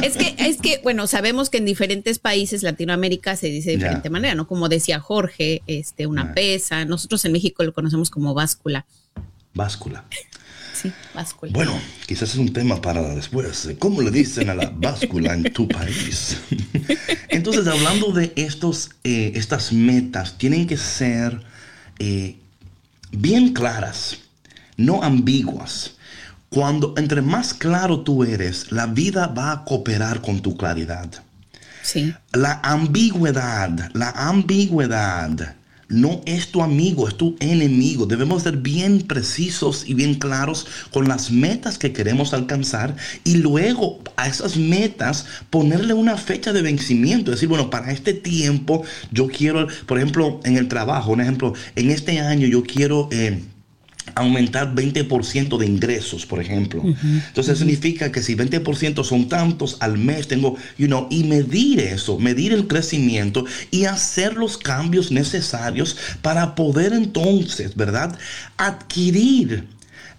Es 0.01 0.17
que, 0.17 0.35
es 0.37 0.57
que, 0.57 0.79
bueno, 0.83 1.07
sabemos 1.07 1.49
que 1.49 1.57
en 1.57 1.65
diferentes 1.65 2.19
países, 2.19 2.63
Latinoamérica 2.63 3.35
se 3.35 3.47
dice 3.47 3.71
de 3.71 3.77
diferente 3.77 4.09
manera, 4.09 4.35
¿no? 4.35 4.47
Como 4.47 4.69
decía 4.69 4.99
Jorge, 4.99 5.61
este, 5.67 6.07
una 6.07 6.33
pesa. 6.33 6.85
Nosotros 6.85 7.23
en 7.25 7.31
México 7.31 7.63
lo 7.63 7.73
conocemos 7.73 8.09
como 8.09 8.33
báscula. 8.33 8.85
Báscula. 9.53 10.05
Sí, 10.73 10.91
báscula. 11.13 11.53
Bueno, 11.53 11.79
quizás 12.05 12.31
es 12.31 12.35
un 12.35 12.51
tema 12.51 12.81
para 12.81 13.01
después. 13.15 13.69
¿Cómo 13.79 14.01
le 14.01 14.11
dicen 14.11 14.49
a 14.49 14.55
la 14.55 14.69
báscula 14.75 15.33
en 15.33 15.43
tu 15.53 15.67
país? 15.67 16.37
Entonces, 17.29 17.65
hablando 17.67 18.11
de 18.11 18.33
estos, 18.35 18.89
eh, 19.03 19.31
estas 19.35 19.71
metas, 19.71 20.37
tienen 20.37 20.67
que 20.67 20.75
ser 20.75 21.41
eh, 21.99 22.37
bien 23.15 23.53
claras, 23.53 24.17
no 24.77 25.03
ambiguas. 25.03 25.91
Cuando 26.49 26.93
entre 26.97 27.21
más 27.21 27.53
claro 27.53 28.01
tú 28.01 28.23
eres, 28.23 28.71
la 28.71 28.85
vida 28.85 29.27
va 29.27 29.51
a 29.51 29.63
cooperar 29.65 30.21
con 30.21 30.41
tu 30.41 30.55
claridad. 30.55 31.09
Sí. 31.81 32.13
La 32.33 32.59
ambigüedad, 32.63 33.89
la 33.93 34.09
ambigüedad 34.11 35.55
no 35.87 36.21
es 36.25 36.49
tu 36.49 36.61
amigo, 36.61 37.07
es 37.07 37.15
tu 37.15 37.35
enemigo. 37.39 38.05
Debemos 38.05 38.43
ser 38.43 38.57
bien 38.57 39.01
precisos 39.01 39.83
y 39.87 39.93
bien 39.93 40.15
claros 40.15 40.67
con 40.91 41.07
las 41.07 41.31
metas 41.31 41.77
que 41.77 41.93
queremos 41.93 42.33
alcanzar 42.33 42.95
y 43.23 43.37
luego 43.37 43.99
a 44.15 44.27
esas 44.27 44.57
metas 44.57 45.25
ponerle 45.49 45.93
una 45.93 46.17
fecha 46.17 46.53
de 46.53 46.61
vencimiento. 46.61 47.31
Es 47.31 47.37
decir, 47.37 47.49
bueno, 47.49 47.69
para 47.69 47.91
este 47.91 48.13
tiempo 48.13 48.83
yo 49.11 49.27
quiero, 49.27 49.67
por 49.85 49.97
ejemplo, 49.97 50.39
en 50.43 50.57
el 50.57 50.67
trabajo, 50.67 51.11
un 51.11 51.21
ejemplo, 51.21 51.53
en 51.75 51.91
este 51.91 52.19
año 52.19 52.47
yo 52.47 52.63
quiero... 52.63 53.09
Eh, 53.11 53.41
aumentar 54.13 54.75
20% 54.75 55.57
de 55.57 55.65
ingresos, 55.65 56.25
por 56.25 56.39
ejemplo. 56.39 56.83
Entonces 56.83 57.57
significa 57.57 58.11
que 58.11 58.21
si 58.21 58.35
20% 58.35 59.03
son 59.03 59.27
tantos 59.27 59.77
al 59.79 59.97
mes, 59.97 60.27
tengo, 60.27 60.55
you 60.77 60.87
know, 60.87 61.07
y 61.09 61.23
medir 61.23 61.79
eso, 61.79 62.19
medir 62.19 62.53
el 62.53 62.67
crecimiento 62.67 63.45
y 63.71 63.85
hacer 63.85 64.35
los 64.35 64.57
cambios 64.57 65.11
necesarios 65.11 65.97
para 66.21 66.55
poder 66.55 66.93
entonces, 66.93 67.75
¿verdad? 67.75 68.17
Adquirir 68.57 69.74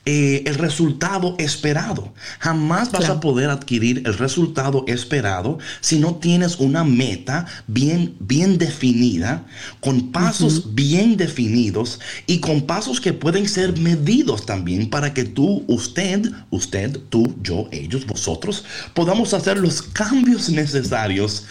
eh, 0.08 0.44
el 0.46 0.54
resultado 0.54 1.34
esperado. 1.36 2.14
Jamás 2.38 2.92
vas 2.92 3.08
a 3.08 3.18
poder 3.18 3.50
adquirir 3.50 4.04
el 4.06 4.16
resultado 4.16 4.84
esperado 4.86 5.58
si 5.80 5.98
no 5.98 6.14
tienes 6.14 6.60
una 6.60 6.84
meta 6.84 7.44
bien, 7.66 8.14
bien 8.20 8.56
definida, 8.56 9.44
con 9.80 10.12
pasos 10.12 10.76
bien 10.76 11.16
definidos 11.16 11.98
y 12.28 12.38
con 12.38 12.62
pasos 12.62 13.00
que 13.00 13.14
pueden 13.14 13.48
ser 13.48 13.80
medidos 13.80 14.46
también 14.46 14.90
para 14.90 15.12
que 15.12 15.24
tú, 15.24 15.64
usted, 15.66 16.30
usted, 16.50 17.00
tú, 17.08 17.34
yo, 17.42 17.66
ellos, 17.72 18.06
vosotros, 18.06 18.64
podamos 18.94 19.34
hacer 19.34 19.58
los 19.58 19.82
cambios 19.82 20.50
necesarios. 20.50 21.46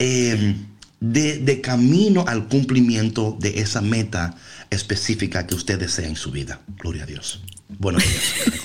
Eh, 0.00 0.56
de, 0.98 1.38
de, 1.38 1.62
camino 1.62 2.26
al 2.28 2.46
cumplimiento 2.46 3.34
de 3.40 3.60
esa 3.60 3.80
meta 3.80 4.36
específica 4.70 5.46
que 5.46 5.54
usted 5.54 5.78
desea 5.78 6.06
en 6.06 6.16
su 6.16 6.30
vida. 6.30 6.60
Gloria 6.78 7.02
a 7.02 7.06
Dios. 7.06 7.42
Buenos 7.78 8.02
días, 8.02 8.60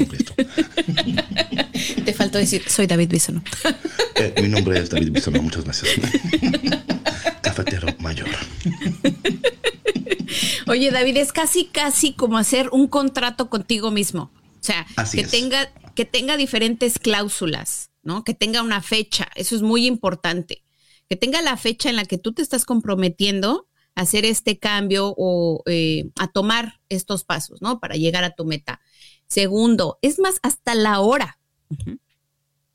Te 2.05 2.13
faltó 2.13 2.37
decir, 2.37 2.63
soy 2.67 2.87
David 2.87 3.09
Bisono. 3.09 3.43
Eh, 4.17 4.33
mi 4.41 4.47
nombre 4.47 4.79
es 4.79 4.89
David 4.89 5.11
Bisono, 5.11 5.41
muchas 5.41 5.65
gracias. 5.65 5.93
Cafetero 7.41 7.93
mayor. 7.99 8.29
Oye, 10.67 10.89
David, 10.89 11.17
es 11.17 11.33
casi, 11.33 11.65
casi 11.65 12.13
como 12.13 12.37
hacer 12.37 12.69
un 12.71 12.87
contrato 12.87 13.49
contigo 13.49 13.91
mismo. 13.91 14.31
O 14.33 14.63
sea, 14.63 14.87
que, 15.11 15.25
tenga, 15.25 15.69
que 15.95 16.05
tenga 16.05 16.37
diferentes 16.37 16.97
cláusulas, 16.97 17.89
¿no? 18.03 18.23
Que 18.23 18.33
tenga 18.33 18.61
una 18.61 18.81
fecha. 18.81 19.27
Eso 19.35 19.53
es 19.53 19.61
muy 19.61 19.85
importante. 19.85 20.63
Que 21.09 21.17
tenga 21.17 21.41
la 21.41 21.57
fecha 21.57 21.89
en 21.89 21.97
la 21.97 22.05
que 22.05 22.17
tú 22.17 22.33
te 22.33 22.41
estás 22.41 22.63
comprometiendo 22.63 23.67
hacer 23.95 24.25
este 24.25 24.60
cambio 24.60 25.13
o 25.17 25.63
eh, 25.65 26.10
a 26.19 26.27
tomar 26.27 26.79
estos 26.89 27.23
pasos, 27.23 27.62
¿no? 27.62 27.79
Para 27.79 27.95
llegar 27.95 28.23
a 28.23 28.36
tu 28.36 28.45
meta. 28.45 28.81
Segundo, 29.27 29.97
es 30.01 30.19
más, 30.19 30.39
hasta 30.43 30.75
la 30.75 30.99
hora. 30.99 31.39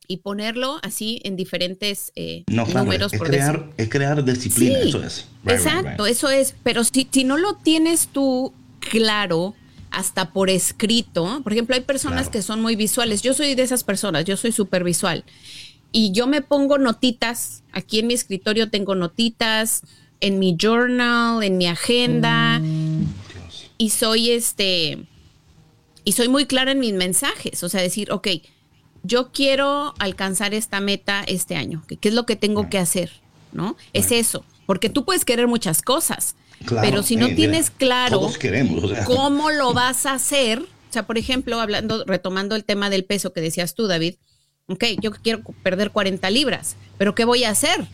Y 0.08 0.16
ponerlo 0.18 0.80
así 0.82 1.20
en 1.22 1.36
diferentes 1.36 2.10
eh, 2.16 2.42
números. 2.48 3.12
Es, 3.12 3.20
crear, 3.20 3.70
es 3.76 3.88
crear 3.88 4.24
disciplina, 4.24 4.80
eso 4.80 5.04
es. 5.04 5.28
exacto, 5.46 6.06
eso 6.06 6.28
es. 6.30 6.56
Pero 6.64 6.82
si, 6.82 7.08
si 7.12 7.22
no 7.22 7.36
lo 7.36 7.54
tienes 7.54 8.08
tú 8.08 8.52
claro, 8.80 9.54
hasta 9.90 10.32
por 10.32 10.50
escrito. 10.50 11.40
Por 11.42 11.52
ejemplo, 11.52 11.74
hay 11.74 11.82
personas 11.82 12.28
que 12.28 12.42
son 12.42 12.60
muy 12.60 12.76
visuales. 12.76 13.22
Yo 13.22 13.34
soy 13.34 13.54
de 13.54 13.62
esas 13.62 13.84
personas, 13.84 14.24
yo 14.24 14.36
soy 14.36 14.52
súper 14.52 14.84
visual. 14.84 15.24
Y 15.92 16.12
yo 16.12 16.26
me 16.26 16.40
pongo 16.40 16.78
notitas, 16.78 17.64
aquí 17.72 17.98
en 17.98 18.06
mi 18.06 18.14
escritorio 18.14 18.70
tengo 18.70 18.94
notitas, 18.94 19.82
en 20.20 20.38
mi 20.38 20.56
journal, 20.56 21.42
en 21.42 21.58
mi 21.58 21.66
agenda. 21.66 22.58
Mm, 22.60 23.06
y 23.78 23.90
soy 23.90 24.30
este, 24.30 24.98
y 26.04 26.12
soy 26.12 26.28
muy 26.28 26.46
clara 26.46 26.72
en 26.72 26.80
mis 26.80 26.92
mensajes, 26.92 27.62
o 27.62 27.68
sea, 27.68 27.80
decir, 27.80 28.12
ok, 28.12 28.28
yo 29.02 29.32
quiero 29.32 29.94
alcanzar 29.98 30.54
esta 30.54 30.80
meta 30.80 31.24
este 31.26 31.56
año, 31.56 31.82
¿qué 31.88 32.08
es 32.08 32.14
lo 32.14 32.26
que 32.26 32.36
tengo 32.36 32.68
que 32.68 32.78
hacer? 32.78 33.10
¿No? 33.52 33.76
Es 33.92 34.12
eso, 34.12 34.44
porque 34.66 34.90
tú 34.90 35.04
puedes 35.04 35.24
querer 35.24 35.48
muchas 35.48 35.82
cosas, 35.82 36.36
pero 36.68 37.02
si 37.02 37.16
no 37.16 37.26
eh, 37.26 37.34
tienes 37.34 37.70
claro 37.70 38.30
cómo 39.06 39.50
lo 39.50 39.72
vas 39.74 40.04
a 40.04 40.12
hacer, 40.12 40.60
o 40.60 40.92
sea, 40.92 41.06
por 41.06 41.16
ejemplo, 41.18 41.60
hablando, 41.60 42.04
retomando 42.04 42.54
el 42.56 42.64
tema 42.64 42.90
del 42.90 43.04
peso 43.04 43.32
que 43.32 43.40
decías 43.40 43.74
tú, 43.74 43.86
David, 43.86 44.16
ok, 44.68 44.84
yo 45.00 45.10
quiero 45.10 45.42
perder 45.62 45.90
40 45.90 46.28
libras, 46.30 46.76
pero 46.98 47.14
¿qué 47.14 47.24
voy 47.24 47.44
a 47.44 47.50
hacer 47.50 47.88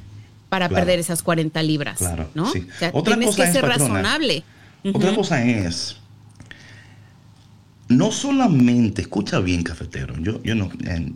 para 0.49 0.69
perder 0.69 0.99
esas 0.99 1.23
40 1.23 1.63
libras? 1.63 1.99
Claro, 1.99 2.31
¿no? 2.35 2.53
Otra 2.93 3.17
tienes 3.17 3.37
que 3.37 3.47
ser 3.51 3.65
razonable. 3.65 4.45
Otra 4.93 5.15
cosa 5.15 5.45
es 5.45 5.97
no 7.89 8.11
solamente, 8.11 9.03
escucha 9.03 9.39
bien, 9.39 9.63
cafetero, 9.63 10.19
yo, 10.19 10.43
yo 10.43 10.55
no, 10.55 10.71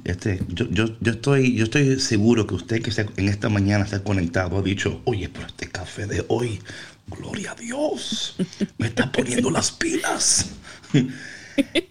este, 0.04 0.40
yo, 0.48 0.66
yo, 0.70 0.86
estoy, 1.04 1.54
yo 1.54 1.64
estoy 1.64 1.98
seguro 1.98 2.46
que 2.46 2.54
usted 2.54 2.82
que 2.82 2.92
en 3.16 3.28
esta 3.28 3.48
mañana 3.48 3.84
está 3.84 4.04
conectado 4.04 4.58
ha 4.58 4.62
dicho, 4.62 5.00
oye, 5.04 5.28
pero 5.28 5.46
este 5.46 5.68
café 5.68 6.06
de 6.06 6.24
hoy, 6.28 6.60
gloria 7.08 7.52
a 7.52 7.54
Dios, 7.56 8.36
me 8.78 8.86
está 8.86 9.10
poniendo 9.10 9.50
las 9.50 9.72
pilas. 9.72 10.50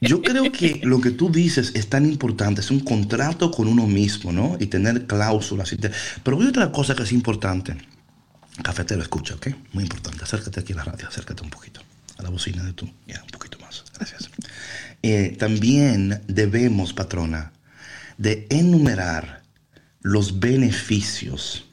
Yo 0.02 0.22
creo 0.22 0.52
que 0.52 0.82
lo 0.84 1.02
que 1.02 1.12
tú 1.12 1.30
dices 1.30 1.72
es 1.76 1.88
tan 1.88 2.06
importante, 2.06 2.62
es 2.62 2.72
un 2.72 2.80
contrato 2.80 3.52
con 3.52 3.68
uno 3.68 3.86
mismo, 3.86 4.32
¿no? 4.32 4.58
Y 4.60 4.68
tener 4.68 5.06
cláusulas. 5.06 5.76
Pero 6.24 6.40
hay 6.40 6.48
otra 6.48 6.72
cosa 6.72 6.96
que 6.96 7.04
es 7.04 7.12
importante. 7.12 7.76
Cafetero, 8.64 9.02
escucha, 9.02 9.36
¿ok? 9.36 9.48
Muy 9.74 9.84
importante. 9.84 10.24
Acércate 10.24 10.60
aquí 10.60 10.74
a 10.74 10.78
la 10.78 10.84
radio, 10.84 11.08
acércate 11.08 11.44
un 11.44 11.50
poquito 11.50 11.82
a 12.18 12.24
la 12.24 12.30
bocina 12.30 12.64
de 12.64 12.74
tú. 12.74 12.90
Ya, 13.08 13.22
un 13.24 13.30
poquito 13.30 13.58
más. 13.60 13.84
Gracias. 13.96 14.30
Eh, 15.02 15.36
también 15.40 16.22
debemos, 16.28 16.94
patrona, 16.94 17.54
de 18.18 18.48
enumerar 18.50 19.44
los 20.02 20.40
beneficios. 20.40 21.69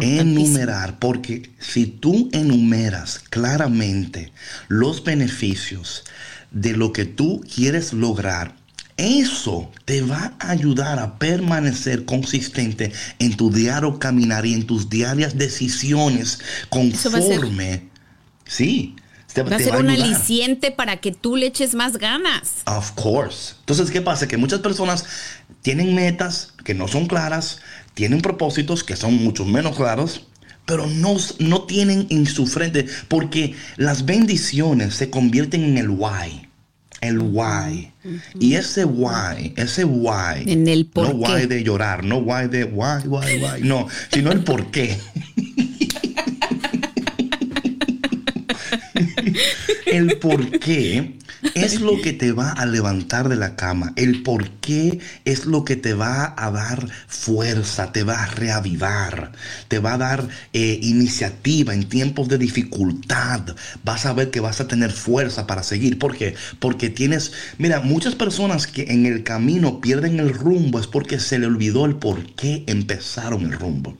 Enumerar, 0.00 0.98
porque 0.98 1.50
si 1.58 1.86
tú 1.86 2.28
enumeras 2.32 3.18
claramente 3.18 4.32
los 4.68 5.02
beneficios 5.02 6.04
de 6.50 6.76
lo 6.76 6.92
que 6.92 7.04
tú 7.04 7.44
quieres 7.52 7.92
lograr, 7.92 8.54
eso 8.96 9.72
te 9.84 10.02
va 10.02 10.34
a 10.38 10.50
ayudar 10.50 11.00
a 11.00 11.18
permanecer 11.18 12.04
consistente 12.04 12.92
en 13.18 13.36
tu 13.36 13.50
diario 13.50 13.98
caminar 13.98 14.46
y 14.46 14.54
en 14.54 14.66
tus 14.66 14.88
diarias 14.88 15.36
decisiones 15.36 16.38
conforme. 16.68 17.88
Sí, 18.46 18.94
va 19.42 19.56
a 19.56 19.58
ser 19.58 19.76
un 19.76 19.90
aliciente 19.90 20.70
para 20.70 20.98
que 20.98 21.12
tú 21.12 21.36
le 21.36 21.46
eches 21.46 21.74
más 21.74 21.96
ganas. 21.96 22.62
Of 22.66 22.92
course. 22.92 23.54
Entonces, 23.60 23.90
¿qué 23.90 24.00
pasa? 24.00 24.28
Que 24.28 24.36
muchas 24.36 24.60
personas 24.60 25.04
tienen 25.62 25.94
metas 25.94 26.52
que 26.64 26.74
no 26.74 26.86
son 26.88 27.06
claras, 27.06 27.60
tienen 27.94 28.20
propósitos 28.20 28.84
que 28.84 28.96
son 28.96 29.16
mucho 29.16 29.44
menos 29.44 29.76
claros, 29.76 30.26
pero 30.66 30.86
no, 30.86 31.16
no 31.38 31.62
tienen 31.62 32.06
en 32.10 32.26
su 32.26 32.46
frente, 32.46 32.86
porque 33.08 33.54
las 33.76 34.04
bendiciones 34.04 34.94
se 34.94 35.10
convierten 35.10 35.64
en 35.64 35.78
el 35.78 35.90
why. 35.90 36.48
El 37.00 37.18
why. 37.18 37.92
Y 38.40 38.54
ese 38.54 38.84
why, 38.84 39.52
ese 39.56 39.84
why. 39.84 40.44
En 40.46 40.66
el 40.68 40.86
por 40.86 41.08
No 41.08 41.14
why 41.16 41.46
de 41.46 41.62
llorar, 41.62 42.02
no 42.02 42.18
why 42.18 42.48
de 42.48 42.64
why, 42.64 43.06
why, 43.06 43.40
why. 43.40 43.62
No, 43.62 43.88
sino 44.10 44.32
el 44.32 44.42
por 44.42 44.70
qué. 44.70 44.98
el 49.86 50.18
por 50.18 50.58
qué 50.58 51.18
es 51.54 51.80
lo 51.80 52.00
que 52.00 52.12
te 52.12 52.32
va 52.32 52.52
a 52.52 52.66
levantar 52.66 53.28
de 53.28 53.36
la 53.36 53.56
cama. 53.56 53.92
El 53.96 54.22
por 54.22 54.50
qué 54.50 54.98
es 55.24 55.46
lo 55.46 55.64
que 55.64 55.76
te 55.76 55.94
va 55.94 56.34
a 56.36 56.50
dar 56.50 56.88
fuerza, 57.06 57.92
te 57.92 58.02
va 58.02 58.22
a 58.22 58.26
reavivar, 58.26 59.32
te 59.68 59.78
va 59.78 59.94
a 59.94 59.98
dar 59.98 60.28
eh, 60.52 60.78
iniciativa 60.82 61.74
en 61.74 61.88
tiempos 61.88 62.28
de 62.28 62.38
dificultad. 62.38 63.56
Vas 63.84 64.06
a 64.06 64.12
ver 64.12 64.30
que 64.30 64.40
vas 64.40 64.60
a 64.60 64.68
tener 64.68 64.92
fuerza 64.92 65.46
para 65.46 65.62
seguir. 65.62 65.98
¿Por 65.98 66.16
qué? 66.16 66.34
Porque 66.58 66.90
tienes, 66.90 67.32
mira, 67.58 67.80
muchas 67.80 68.14
personas 68.14 68.66
que 68.66 68.84
en 68.92 69.06
el 69.06 69.22
camino 69.22 69.80
pierden 69.80 70.20
el 70.20 70.34
rumbo 70.34 70.80
es 70.80 70.86
porque 70.86 71.20
se 71.20 71.38
le 71.38 71.46
olvidó 71.46 71.86
el 71.86 71.96
por 71.96 72.34
qué 72.34 72.64
empezaron 72.66 73.44
el 73.44 73.52
rumbo. 73.52 73.96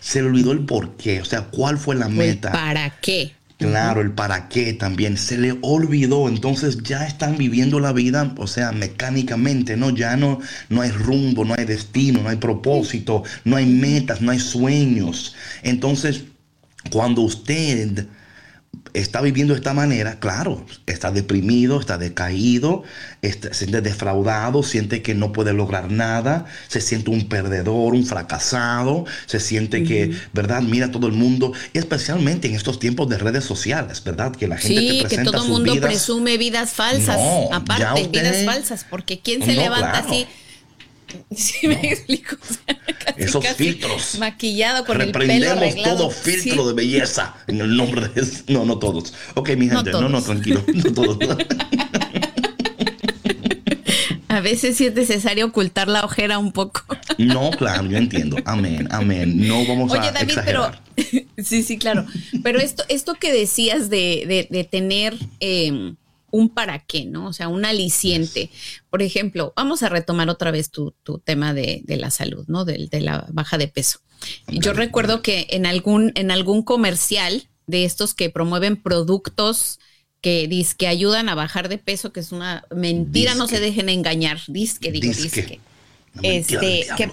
Se 0.00 0.22
le 0.22 0.28
olvidó 0.28 0.52
el 0.52 0.60
por 0.60 0.96
qué, 0.96 1.20
o 1.20 1.24
sea, 1.24 1.42
cuál 1.42 1.78
fue 1.78 1.96
la 1.96 2.08
meta. 2.08 2.52
¿Para 2.52 2.90
qué? 3.00 3.32
Claro, 3.58 4.02
el 4.02 4.12
para 4.12 4.48
qué 4.48 4.72
también 4.72 5.16
se 5.16 5.36
le 5.36 5.58
olvidó, 5.62 6.28
entonces 6.28 6.78
ya 6.84 7.04
están 7.04 7.36
viviendo 7.36 7.80
la 7.80 7.92
vida, 7.92 8.32
o 8.36 8.46
sea, 8.46 8.70
mecánicamente, 8.70 9.76
¿no? 9.76 9.90
Ya 9.90 10.16
no, 10.16 10.38
no 10.68 10.80
hay 10.82 10.92
rumbo, 10.92 11.44
no 11.44 11.54
hay 11.54 11.64
destino, 11.64 12.22
no 12.22 12.28
hay 12.28 12.36
propósito, 12.36 13.24
no 13.44 13.56
hay 13.56 13.66
metas, 13.66 14.20
no 14.20 14.30
hay 14.30 14.38
sueños. 14.38 15.34
Entonces, 15.64 16.22
cuando 16.92 17.22
usted 17.22 18.06
está 18.94 19.20
viviendo 19.20 19.54
de 19.54 19.58
esta 19.58 19.74
manera, 19.74 20.18
claro, 20.20 20.64
está 20.86 21.10
deprimido, 21.10 21.80
está 21.80 21.98
decaído, 21.98 22.82
se 23.22 23.54
siente 23.54 23.80
defraudado, 23.80 24.62
siente 24.62 25.02
que 25.02 25.14
no 25.14 25.32
puede 25.32 25.52
lograr 25.52 25.90
nada, 25.90 26.46
se 26.68 26.80
siente 26.80 27.10
un 27.10 27.28
perdedor, 27.28 27.94
un 27.94 28.06
fracasado, 28.06 29.04
se 29.26 29.40
siente 29.40 29.84
que, 29.84 30.16
¿verdad? 30.32 30.62
Mira 30.62 30.90
todo 30.90 31.06
el 31.06 31.12
mundo, 31.12 31.52
especialmente 31.72 32.48
en 32.48 32.54
estos 32.54 32.78
tiempos 32.78 33.08
de 33.08 33.18
redes 33.18 33.44
sociales, 33.44 34.02
¿verdad? 34.04 34.34
Que 34.34 34.48
la 34.48 34.56
gente 34.56 34.80
sí, 34.80 35.04
que 35.08 35.24
todo 35.24 35.44
el 35.44 35.48
mundo 35.48 35.74
presume 35.80 36.38
vidas 36.38 36.72
falsas, 36.72 37.18
aparte, 37.52 38.08
vidas 38.08 38.44
falsas, 38.44 38.86
porque 38.88 39.20
¿quién 39.20 39.42
se 39.42 39.54
levanta 39.54 39.98
así? 39.98 40.26
Sí, 41.34 41.68
me 41.68 41.74
explico. 41.74 42.36
esos 43.16 43.46
filtros. 43.48 44.18
Maquillado 44.18 44.84
con 44.84 45.00
el 45.00 45.12
pelo 45.12 45.50
arreglado. 45.50 45.96
todo 45.96 46.10
filtro 46.10 46.66
de 46.68 46.74
belleza 46.74 47.34
en 47.46 47.60
el 47.60 47.76
nombre 47.76 48.08
de... 48.08 48.26
No, 48.48 48.64
no 48.64 48.78
todos. 48.78 49.12
Ok, 49.34 49.50
mi 49.50 49.68
gente, 49.68 49.90
no, 49.92 50.08
no, 50.08 50.22
tranquilo, 50.22 50.62
no 50.72 50.92
todos. 50.94 51.18
A 54.28 54.40
veces 54.40 54.76
sí 54.76 54.86
es 54.86 54.94
necesario 54.94 55.46
ocultar 55.46 55.88
la 55.88 56.04
ojera 56.04 56.38
un 56.38 56.52
poco. 56.52 56.82
No, 57.16 57.50
claro, 57.50 57.86
yo 57.86 57.96
entiendo. 57.96 58.36
Amén, 58.44 58.86
amén. 58.90 59.48
No 59.48 59.66
vamos 59.66 59.90
Oye, 59.90 60.08
a 60.08 60.12
David, 60.12 60.28
exagerar. 60.28 60.80
pero 60.94 61.24
sí, 61.38 61.62
sí, 61.62 61.78
claro. 61.78 62.06
Pero 62.42 62.60
esto, 62.60 62.84
esto 62.88 63.14
que 63.14 63.32
decías 63.32 63.90
de, 63.90 64.46
de, 64.48 64.64
tener 64.64 65.16
em, 65.40 65.96
un 66.30 66.48
para 66.48 66.78
qué, 66.80 67.04
¿no? 67.04 67.26
O 67.26 67.32
sea, 67.32 67.48
un 67.48 67.64
aliciente. 67.64 68.50
Por 68.90 69.02
ejemplo, 69.02 69.52
vamos 69.56 69.82
a 69.82 69.88
retomar 69.88 70.28
otra 70.28 70.50
vez 70.50 70.70
tu, 70.70 70.94
tu 71.02 71.18
tema 71.18 71.54
de, 71.54 71.82
de, 71.84 71.96
la 71.96 72.10
salud, 72.10 72.44
¿no? 72.48 72.64
De, 72.64 72.88
de, 72.90 73.00
la 73.00 73.26
baja 73.30 73.58
de 73.58 73.68
peso. 73.68 74.00
Yo 74.48 74.72
recuerdo 74.72 75.22
que 75.22 75.46
en 75.50 75.66
algún, 75.66 76.12
en 76.14 76.30
algún 76.30 76.62
comercial 76.62 77.48
de 77.66 77.84
estos 77.84 78.14
que 78.14 78.30
promueven 78.30 78.76
productos 78.76 79.78
que 80.20 80.48
dice 80.48 80.74
que 80.76 80.88
ayudan 80.88 81.28
a 81.28 81.34
bajar 81.34 81.68
de 81.68 81.78
peso, 81.78 82.12
que 82.12 82.20
es 82.20 82.32
una 82.32 82.64
mentira, 82.74 83.34
no 83.34 83.46
se 83.46 83.60
dejen 83.60 83.88
engañar, 83.88 84.40
disque, 84.48 84.90
digo, 84.90 85.12
disque. 85.12 85.60
Este, 86.22 86.86
que, 86.96 87.10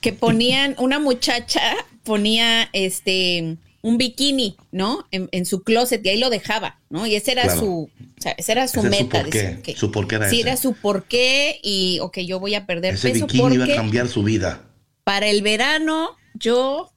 que 0.00 0.12
ponían, 0.12 0.74
una 0.78 0.98
muchacha 0.98 1.76
ponía 2.02 2.68
este 2.72 3.56
un 3.82 3.98
bikini, 3.98 4.56
¿no? 4.72 5.06
En, 5.10 5.46
su 5.46 5.62
closet 5.62 6.04
y 6.04 6.10
ahí 6.10 6.18
lo 6.18 6.30
dejaba, 6.30 6.78
¿no? 6.90 7.06
Y 7.06 7.14
ese 7.14 7.32
era 7.32 7.54
su, 7.54 7.90
o 8.18 8.22
sea, 8.22 8.32
esa 8.32 8.52
era 8.52 8.68
su 8.68 8.82
meta. 8.82 9.18
Su 9.18 9.30
porqué, 9.30 9.74
su 9.76 9.92
porqué 9.92 10.14
era 10.16 10.30
Sí, 10.30 10.40
era 10.40 10.56
su 10.56 10.74
porqué 10.74 11.58
y, 11.62 11.98
ok, 12.00 12.18
yo 12.18 12.38
voy 12.40 12.54
a 12.54 12.66
perder 12.66 12.94
ese 12.94 13.10
peso 13.10 13.26
bikini 13.26 13.54
iba 13.54 13.64
a 13.64 13.74
cambiar 13.74 14.08
su 14.08 14.22
vida. 14.22 14.62
Para 15.04 15.28
el 15.28 15.42
verano, 15.42 16.10
yo 16.34 16.92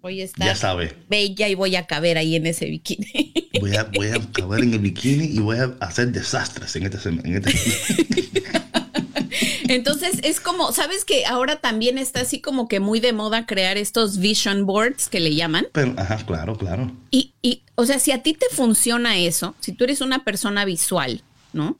voy 0.00 0.20
a 0.20 0.24
estar 0.24 0.46
ya 0.46 0.54
sabe. 0.54 0.94
bella 1.08 1.48
y 1.48 1.54
voy 1.54 1.74
a 1.76 1.86
caber 1.86 2.16
ahí 2.16 2.36
en 2.36 2.46
ese 2.46 2.66
bikini. 2.66 3.32
Voy 3.60 3.76
a, 3.76 3.84
voy 3.84 4.08
a 4.08 4.20
caber 4.32 4.62
en 4.64 4.74
el 4.74 4.80
bikini 4.80 5.26
y 5.26 5.38
voy 5.38 5.58
a 5.58 5.74
hacer 5.80 6.08
desastres 6.08 6.76
en 6.76 6.84
este... 6.84 7.08
En 7.08 7.36
este... 7.36 7.52
Entonces 9.68 10.20
es 10.22 10.40
como, 10.40 10.72
¿sabes 10.72 11.04
que 11.04 11.26
ahora 11.26 11.56
también 11.56 11.98
está 11.98 12.20
así 12.20 12.40
como 12.40 12.68
que 12.68 12.80
muy 12.80 13.00
de 13.00 13.12
moda 13.12 13.46
crear 13.46 13.76
estos 13.76 14.18
vision 14.18 14.66
boards 14.66 15.08
que 15.08 15.20
le 15.20 15.34
llaman? 15.34 15.66
Pero, 15.72 15.94
ajá, 15.96 16.18
claro, 16.26 16.56
claro. 16.56 16.92
Y, 17.10 17.32
y, 17.42 17.62
o 17.74 17.86
sea, 17.86 17.98
si 17.98 18.12
a 18.12 18.22
ti 18.22 18.34
te 18.34 18.46
funciona 18.54 19.16
eso, 19.16 19.54
si 19.60 19.72
tú 19.72 19.84
eres 19.84 20.00
una 20.00 20.24
persona 20.24 20.64
visual, 20.64 21.22
¿no? 21.52 21.76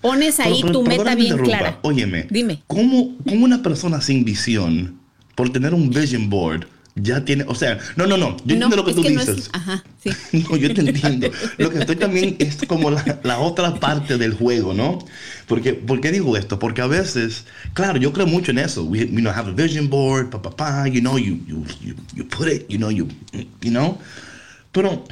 Pones 0.00 0.40
ahí 0.40 0.62
tu 0.72 0.82
meta 0.82 1.14
bien 1.14 1.38
clara. 1.38 1.78
Óyeme, 1.82 2.26
dime. 2.30 2.62
¿cómo, 2.66 3.16
¿Cómo 3.24 3.44
una 3.44 3.62
persona 3.62 4.00
sin 4.00 4.24
visión, 4.24 4.98
por 5.34 5.50
tener 5.50 5.74
un 5.74 5.90
vision 5.90 6.28
board, 6.28 6.66
ya 6.96 7.24
tiene, 7.24 7.44
o 7.46 7.54
sea, 7.54 7.78
no, 7.96 8.06
no, 8.06 8.16
no, 8.16 8.36
yo 8.44 8.54
entiendo 8.54 8.74
lo 8.74 8.84
que 8.84 8.94
tú 8.94 9.02
dices. 9.02 9.50
ajá, 9.52 9.84
sí. 10.02 10.10
no, 10.50 10.56
yo 10.56 10.72
te 10.72 10.80
entiendo. 10.80 11.30
Lo 11.58 11.70
que 11.70 11.78
estoy 11.80 11.96
también 11.96 12.36
es 12.40 12.56
como 12.66 12.90
la, 12.90 13.20
la, 13.22 13.38
otra 13.38 13.78
parte 13.78 14.16
del 14.16 14.34
juego, 14.34 14.72
¿no? 14.72 14.98
Porque, 15.46 15.74
¿Por 15.74 16.00
qué 16.00 16.10
digo 16.10 16.36
esto? 16.36 16.58
Porque 16.58 16.80
a 16.80 16.86
veces, 16.86 17.44
claro, 17.74 17.98
yo 17.98 18.12
creo 18.12 18.26
mucho 18.26 18.50
en 18.50 18.58
eso. 18.58 18.84
We, 18.84 19.00
you 19.00 19.20
know, 19.20 19.32
have 19.32 19.50
a 19.50 19.52
vision 19.52 19.88
board, 19.90 20.30
pa, 20.30 20.40
pa, 20.40 20.50
pa, 20.50 20.88
you 20.88 21.00
know, 21.00 21.18
you, 21.18 21.38
you, 21.46 21.64
you, 21.82 21.94
you 22.14 22.26
put 22.26 22.48
it, 22.48 22.66
you 22.68 22.78
know, 22.78 22.90
you, 22.90 23.06
you 23.60 23.70
know. 23.70 23.98
Pero, 24.72 25.04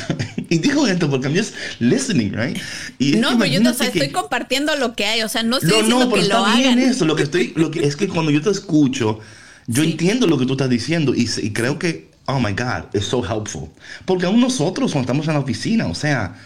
y 0.48 0.58
digo 0.58 0.86
esto 0.86 1.08
porque 1.08 1.28
I'm 1.28 1.36
just 1.36 1.54
listening, 1.80 2.32
right? 2.32 2.56
Y 2.98 3.16
no, 3.16 3.38
pero 3.38 3.52
yo 3.52 3.60
no, 3.60 3.70
o 3.70 3.74
sea, 3.74 3.86
estoy 3.88 4.10
compartiendo 4.10 4.74
lo 4.76 4.94
que 4.94 5.06
hay, 5.06 5.22
o 5.22 5.28
sea, 5.28 5.42
no 5.42 5.58
estoy 5.58 5.70
no, 5.70 5.76
diciendo 5.76 6.04
no, 6.06 6.10
pero 6.10 6.14
que 6.14 6.22
está 6.22 6.38
lo 6.38 6.56
bien 6.56 6.78
hagan. 6.78 6.90
eso, 6.90 7.04
lo 7.04 7.14
que 7.14 7.22
estoy, 7.24 7.52
lo 7.54 7.70
que, 7.70 7.84
es 7.84 7.96
que 7.96 8.08
cuando 8.08 8.30
yo 8.32 8.42
te 8.42 8.50
escucho, 8.50 9.20
yo 9.66 9.82
Sí. 9.82 9.90
entiendo 9.92 10.26
lo 10.26 10.38
que 10.38 10.46
tú 10.46 10.52
estás 10.52 10.70
diciendo 10.70 11.14
y, 11.14 11.28
y 11.42 11.52
creo 11.52 11.78
que, 11.78 12.10
oh 12.26 12.40
my 12.40 12.52
God, 12.52 12.84
es 12.94 13.04
so 13.04 13.22
helpful. 13.24 13.68
Porque 14.04 14.26
aún 14.26 14.40
nosotros 14.40 14.92
cuando 14.92 15.06
estamos 15.06 15.28
en 15.28 15.34
la 15.34 15.40
oficina, 15.40 15.86
o 15.86 15.94
sea, 15.94 16.36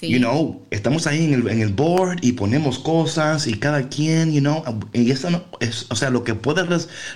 Sí. 0.00 0.08
you 0.10 0.18
know, 0.18 0.62
estamos 0.70 1.06
ahí 1.08 1.24
en 1.24 1.34
el, 1.34 1.48
en 1.48 1.60
el 1.60 1.72
board 1.72 2.18
y 2.22 2.32
ponemos 2.32 2.78
cosas 2.78 3.46
y 3.48 3.54
cada 3.54 3.88
quien, 3.88 4.32
you 4.32 4.40
know, 4.40 4.62
y 4.92 5.10
eso 5.10 5.28
no, 5.30 5.44
es, 5.60 5.86
o 5.90 5.96
sea, 5.96 6.10
lo 6.10 6.22
que 6.22 6.34
puede, 6.36 6.64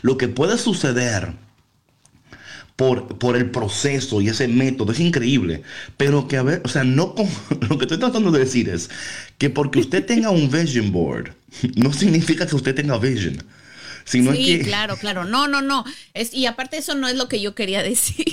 lo 0.02 0.16
que 0.16 0.26
puede 0.28 0.58
suceder 0.58 1.32
por, 2.76 3.18
por 3.18 3.36
el 3.36 3.50
proceso 3.50 4.20
y 4.20 4.28
ese 4.28 4.48
método 4.48 4.92
es 4.92 5.00
increíble. 5.00 5.62
Pero 5.96 6.26
que 6.26 6.36
a 6.38 6.42
ver, 6.42 6.62
o 6.64 6.68
sea, 6.68 6.84
no 6.84 7.14
con- 7.14 7.28
lo 7.68 7.78
que 7.78 7.84
estoy 7.84 7.98
tratando 7.98 8.30
de 8.30 8.40
decir 8.40 8.68
es 8.68 8.90
que 9.38 9.50
porque 9.50 9.78
usted 9.80 10.04
tenga 10.04 10.30
un 10.30 10.50
vision 10.50 10.90
board, 10.92 11.32
no 11.76 11.92
significa 11.92 12.46
que 12.46 12.56
usted 12.56 12.74
tenga 12.74 12.98
vision. 12.98 13.42
Sino 14.04 14.32
Sí, 14.34 14.58
que 14.58 14.64
claro, 14.64 14.96
claro. 14.96 15.24
No, 15.24 15.48
no, 15.48 15.62
no. 15.62 15.84
Es, 16.14 16.34
y 16.34 16.46
aparte 16.46 16.76
eso 16.78 16.94
no 16.94 17.08
es 17.08 17.16
lo 17.16 17.28
que 17.28 17.40
yo 17.40 17.54
quería 17.54 17.82
decir. 17.82 18.24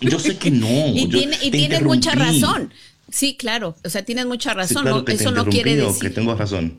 yo 0.00 0.18
sé 0.18 0.36
que 0.38 0.50
no. 0.50 0.68
y 0.88 1.08
yo 1.08 1.18
tiene, 1.18 1.36
y 1.42 1.50
tienes 1.50 1.82
mucha 1.82 2.12
razón. 2.14 2.72
Sí, 3.10 3.36
claro. 3.36 3.76
O 3.84 3.88
sea, 3.90 4.04
tienes 4.04 4.26
mucha 4.26 4.50
Sí, 4.50 4.56
razón. 4.56 4.82
claro 4.82 5.04
no, 5.06 5.12
eso 5.12 5.30
no 5.30 5.46
quiere 5.46 5.76
decir. 5.76 6.00
que 6.00 6.10
tengo 6.10 6.34
razón. 6.34 6.78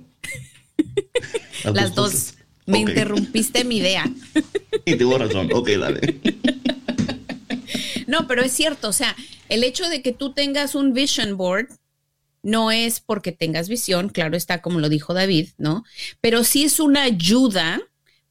Las 1.73 1.95
dos. 1.95 2.11
cosas. 2.11 2.35
Me 2.65 2.79
interrumpiste 2.79 3.63
mi 3.63 3.77
idea. 3.77 4.05
Y 4.85 4.95
tengo 4.95 5.17
razón. 5.17 5.49
Ok, 5.53 5.69
dale. 5.69 6.19
No, 8.05 8.27
pero 8.27 8.43
es 8.43 8.51
cierto. 8.51 8.89
O 8.89 8.93
sea, 8.93 9.15
el 9.49 9.63
hecho 9.63 9.89
de 9.89 10.01
que 10.03 10.11
tú 10.11 10.33
tengas 10.33 10.75
un 10.75 10.93
vision 10.93 11.35
board 11.37 11.67
no 12.43 12.71
es 12.71 12.99
porque 12.99 13.31
tengas 13.31 13.67
visión, 13.69 14.09
claro 14.09 14.37
está, 14.37 14.61
como 14.61 14.79
lo 14.79 14.87
dijo 14.87 15.13
David, 15.13 15.49
¿no? 15.57 15.83
Pero 16.21 16.43
sí 16.43 16.63
es 16.63 16.79
una 16.79 17.03
ayuda 17.03 17.81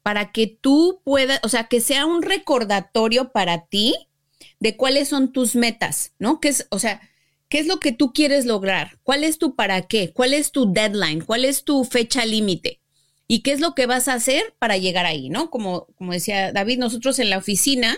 para 0.08 0.32
que 0.32 0.46
tú 0.46 1.02
puedas, 1.04 1.38
o 1.42 1.50
sea, 1.50 1.64
que 1.64 1.82
sea 1.82 2.06
un 2.06 2.22
recordatorio 2.22 3.30
para 3.30 3.66
ti 3.66 3.94
de 4.58 4.74
cuáles 4.74 5.06
son 5.10 5.34
tus 5.34 5.54
metas, 5.54 6.14
¿no? 6.18 6.40
Que 6.40 6.48
es, 6.48 6.66
o 6.70 6.78
sea, 6.78 7.02
¿qué 7.50 7.58
es 7.58 7.66
lo 7.66 7.78
que 7.78 7.92
tú 7.92 8.14
quieres 8.14 8.46
lograr? 8.46 8.98
¿Cuál 9.02 9.22
es 9.22 9.36
tu 9.36 9.54
para 9.54 9.82
qué? 9.82 10.10
¿Cuál 10.14 10.32
es 10.32 10.50
tu 10.50 10.72
deadline? 10.72 11.20
¿Cuál 11.20 11.44
es 11.44 11.62
tu 11.62 11.84
fecha 11.84 12.24
límite? 12.24 12.80
¿Y 13.26 13.40
qué 13.40 13.52
es 13.52 13.60
lo 13.60 13.74
que 13.74 13.84
vas 13.84 14.08
a 14.08 14.14
hacer 14.14 14.54
para 14.58 14.78
llegar 14.78 15.04
ahí, 15.04 15.28
¿no? 15.28 15.50
Como, 15.50 15.88
como 15.98 16.14
decía 16.14 16.52
David, 16.52 16.78
nosotros 16.78 17.18
en 17.18 17.28
la 17.28 17.36
oficina 17.36 17.94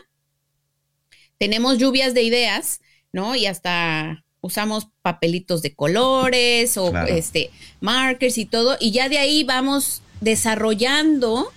tenemos 1.38 1.78
lluvias 1.78 2.12
de 2.12 2.24
ideas, 2.24 2.80
¿no? 3.12 3.36
Y 3.36 3.46
hasta 3.46 4.24
usamos 4.40 4.88
papelitos 5.02 5.62
de 5.62 5.76
colores 5.76 6.76
o 6.76 6.90
Claro. 6.90 7.06
este 7.06 7.52
markers 7.78 8.36
y 8.36 8.46
todo, 8.46 8.76
y 8.80 8.90
ya 8.90 9.08
de 9.08 9.18
ahí 9.18 9.44
vamos 9.44 10.02
desarrollando 10.20 11.52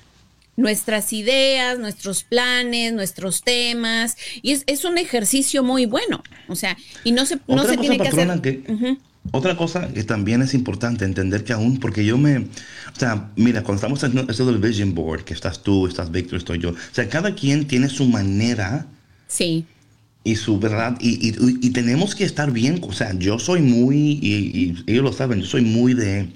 nuestras 0.56 1.14
ideas, 1.14 1.80
nuestros 1.80 2.24
planes, 2.24 2.94
nuestros 2.94 3.42
temas, 3.42 4.18
y 4.42 4.52
es, 4.52 4.64
es 4.68 4.86
un 4.86 4.98
ejercicio 4.98 5.64
muy 5.64 5.86
bueno, 5.86 6.22
o 6.48 6.56
sea, 6.56 6.78
y 7.04 7.12
no 7.12 7.26
se, 7.26 7.38
no 7.48 7.62
Otra 7.62 7.70
se 7.72 7.78
cosa, 7.78 7.82
tiene 7.82 7.98
que 7.98 8.08
hacer. 8.08 8.42
que-. 8.42 8.98
Otra 9.32 9.56
cosa 9.56 9.88
que 9.94 10.04
también 10.04 10.42
es 10.42 10.54
importante 10.54 11.06
entender 11.06 11.44
que 11.46 11.54
aún, 11.54 11.80
porque 11.80 12.06
yo 12.06 12.18
me, 12.18 12.38
o 12.40 12.46
sea, 13.00 13.32
mira, 13.38 13.64
cuando 13.64 13.78
estamos 13.78 14.04
haciendo 14.04 14.30
esto 14.30 14.46
del 14.46 14.58
vision 14.60 14.94
board, 14.94 15.24
que 15.24 15.34
estás 15.34 15.64
tú, 15.64 15.88
estás 15.88 16.12
Víctor, 16.12 16.38
estoy 16.40 16.60
yo, 16.60 16.72
o 16.72 16.76
sea, 16.92 17.08
cada 17.10 17.34
quien 17.34 17.66
tiene 17.66 17.88
su 17.90 18.06
manera 18.06 18.86
Sí, 19.28 19.66
y 20.26 20.36
su 20.36 20.60
verdad, 20.60 20.98
y, 21.00 21.30
y- 21.30 21.36
y 21.62 21.70
tenemos 21.72 22.16
que 22.16 22.26
estar 22.26 22.52
bien, 22.52 22.80
o 22.84 22.94
sea, 22.94 23.14
yo 23.18 23.40
soy 23.40 23.62
muy, 23.62 24.20
y, 24.22 24.76
y 24.86 24.92
ellos 24.92 25.04
lo 25.04 25.14
saben, 25.14 25.40
yo 25.42 25.48
soy 25.48 25.62
muy 25.62 25.94
de 25.94 26.28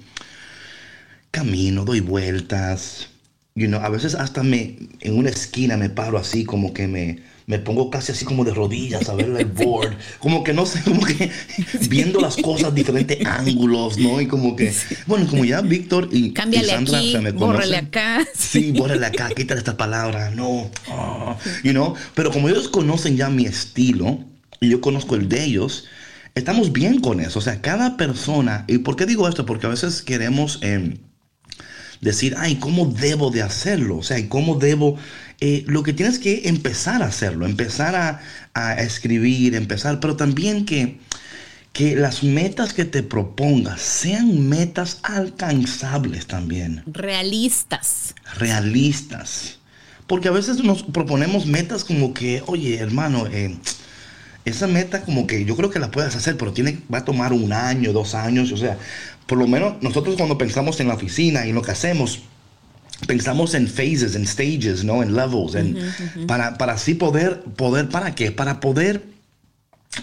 camino, 1.30 1.84
doy 1.84 2.00
vueltas, 2.00 3.08
you 3.58 3.66
know, 3.66 3.80
a 3.80 3.88
veces 3.88 4.14
hasta 4.14 4.42
me, 4.42 4.76
en 5.00 5.18
una 5.18 5.30
esquina 5.30 5.76
me 5.76 5.90
paro 5.90 6.16
así, 6.16 6.44
como 6.44 6.72
que 6.72 6.86
me, 6.86 7.18
me 7.46 7.58
pongo 7.58 7.90
casi 7.90 8.12
así 8.12 8.24
como 8.24 8.44
de 8.44 8.54
rodillas 8.54 9.08
a 9.08 9.14
ver 9.14 9.30
el 9.36 9.44
board, 9.46 9.96
como 10.20 10.44
que 10.44 10.52
no 10.52 10.64
sé, 10.64 10.80
como 10.84 11.04
que 11.04 11.30
viendo 11.88 12.20
las 12.20 12.36
cosas 12.36 12.72
diferentes 12.72 13.18
ángulos, 13.26 13.98
¿no? 13.98 14.20
Y 14.20 14.26
como 14.26 14.54
que, 14.54 14.72
bueno, 15.06 15.26
como 15.26 15.44
ya 15.44 15.60
Víctor 15.60 16.08
y, 16.12 16.32
Sandra 16.36 16.98
aquí, 16.98 17.12
se 17.12 17.20
me 17.20 17.34
conocen. 17.34 17.86
acá. 17.86 18.26
Sí, 18.34 18.72
bórrale 18.72 19.06
acá, 19.06 19.30
quítale 19.34 19.58
esta 19.58 19.76
palabra, 19.76 20.30
no. 20.30 20.70
ah, 20.88 21.36
you 21.64 21.72
know? 21.72 21.94
Pero 22.14 22.30
como 22.30 22.48
ellos 22.48 22.68
conocen 22.68 23.16
ya 23.16 23.28
mi 23.28 23.46
estilo 23.46 24.20
y 24.60 24.68
yo 24.68 24.80
conozco 24.80 25.16
el 25.16 25.28
de 25.28 25.42
ellos, 25.44 25.86
estamos 26.36 26.72
bien 26.72 27.00
con 27.00 27.20
eso. 27.20 27.40
O 27.40 27.42
sea, 27.42 27.60
cada 27.60 27.96
persona, 27.96 28.64
¿y 28.68 28.78
por 28.78 28.94
qué 28.94 29.06
digo 29.06 29.28
esto? 29.28 29.46
Porque 29.46 29.66
a 29.66 29.70
veces 29.70 30.02
queremos 30.02 30.60
em, 30.62 30.98
decir, 32.00 32.34
ay, 32.38 32.56
¿cómo 32.56 32.86
debo 32.86 33.30
de 33.30 33.42
hacerlo? 33.42 33.98
O 33.98 34.02
sea, 34.02 34.18
¿y 34.18 34.28
¿cómo 34.28 34.56
debo? 34.56 34.96
Eh, 35.40 35.64
lo 35.66 35.82
que 35.82 35.92
tienes 35.92 36.18
que 36.18 36.48
empezar 36.48 37.02
a 37.02 37.06
hacerlo, 37.06 37.46
empezar 37.46 37.94
a, 37.94 38.20
a 38.54 38.74
escribir, 38.82 39.54
empezar, 39.54 40.00
pero 40.00 40.16
también 40.16 40.64
que 40.64 40.98
que 41.72 41.94
las 41.94 42.24
metas 42.24 42.72
que 42.72 42.84
te 42.84 43.04
pongas 43.04 43.80
sean 43.80 44.48
metas 44.48 44.98
alcanzables 45.04 46.26
también 46.26 46.82
Realistas. 46.86 48.14
realistas. 48.36 49.58
Porque 50.08 50.28
a 50.28 50.32
veces 50.32 50.64
nos 50.64 50.82
proponemos 50.82 51.46
metas 51.46 51.84
como 51.84 52.14
que, 52.14 52.42
oye, 52.46 52.78
hermano, 52.78 53.26
eh, 53.30 53.56
esa 54.44 54.66
meta 54.66 55.02
como 55.02 55.26
que 55.26 55.44
yo 55.44 55.54
creo 55.54 55.70
que 55.70 55.78
la 55.78 55.90
puedes 55.90 56.16
hacer, 56.16 56.36
pero 56.36 56.52
tiene, 56.52 56.80
va 56.92 56.98
a 56.98 57.04
tomar 57.04 57.32
un 57.32 57.52
año, 57.52 57.92
dos 57.92 58.14
años. 58.14 58.50
O 58.52 58.56
sea, 58.56 58.78
por 59.28 59.38
lo 59.38 59.46
menos 59.46 59.74
nosotros 59.82 60.16
cuando 60.16 60.38
pensamos 60.38 60.80
en 60.80 60.88
la 60.88 60.94
oficina 60.94 61.44
y 61.44 61.50
en 61.50 61.54
lo 61.54 61.60
que 61.62 61.70
hacemos, 61.70 62.20
pensamos 63.06 63.54
en 63.54 63.68
phases, 63.68 64.16
en 64.16 64.26
stages, 64.26 64.84
¿no? 64.84 65.02
En 65.02 65.14
levels, 65.14 65.54
en, 65.54 65.76
Para, 66.26 66.56
para 66.56 66.72
así 66.72 66.94
poder, 66.94 67.42
poder, 67.42 67.90
¿para 67.90 68.14
qué? 68.14 68.32
Para 68.32 68.58
poder 68.58 69.04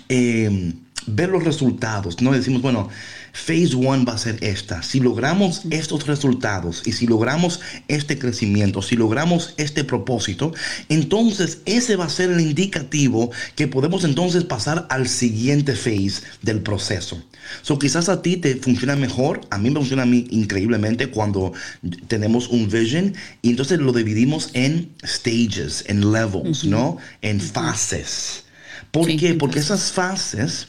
eh, 0.09 0.73
ver 1.07 1.29
los 1.29 1.43
resultados, 1.43 2.21
¿no? 2.21 2.31
Decimos, 2.33 2.61
bueno, 2.61 2.87
Phase 3.33 3.75
one 3.75 4.05
va 4.05 4.13
a 4.13 4.17
ser 4.19 4.37
esta. 4.43 4.83
Si 4.83 4.99
logramos 4.99 5.63
estos 5.71 6.05
resultados 6.05 6.83
y 6.85 6.91
si 6.91 7.07
logramos 7.07 7.59
este 7.87 8.19
crecimiento, 8.19 8.83
si 8.83 8.95
logramos 8.95 9.55
este 9.57 9.83
propósito, 9.83 10.53
entonces 10.87 11.59
ese 11.65 11.95
va 11.95 12.05
a 12.05 12.09
ser 12.09 12.29
el 12.29 12.41
indicativo 12.41 13.31
que 13.55 13.67
podemos 13.67 14.03
entonces 14.03 14.43
pasar 14.43 14.85
al 14.89 15.07
siguiente 15.09 15.75
phase 15.75 16.21
del 16.43 16.61
proceso. 16.61 17.21
So, 17.61 17.79
quizás 17.79 18.09
a 18.09 18.21
ti 18.21 18.37
te 18.37 18.55
funciona 18.55 18.95
mejor, 18.95 19.41
a 19.49 19.57
mí 19.57 19.69
me 19.69 19.77
funciona 19.79 20.03
a 20.03 20.05
mí 20.05 20.27
increíblemente 20.29 21.07
cuando 21.07 21.53
tenemos 22.07 22.47
un 22.49 22.69
vision 22.69 23.13
y 23.41 23.49
entonces 23.49 23.79
lo 23.79 23.93
dividimos 23.93 24.49
en 24.53 24.91
stages, 25.03 25.83
en 25.87 26.11
levels, 26.11 26.63
¿no? 26.65 26.97
En 27.21 27.39
fases. 27.39 28.45
¿Por 28.91 29.07
qué? 29.15 29.33
Porque 29.33 29.59
esas 29.59 29.91
fases 29.91 30.67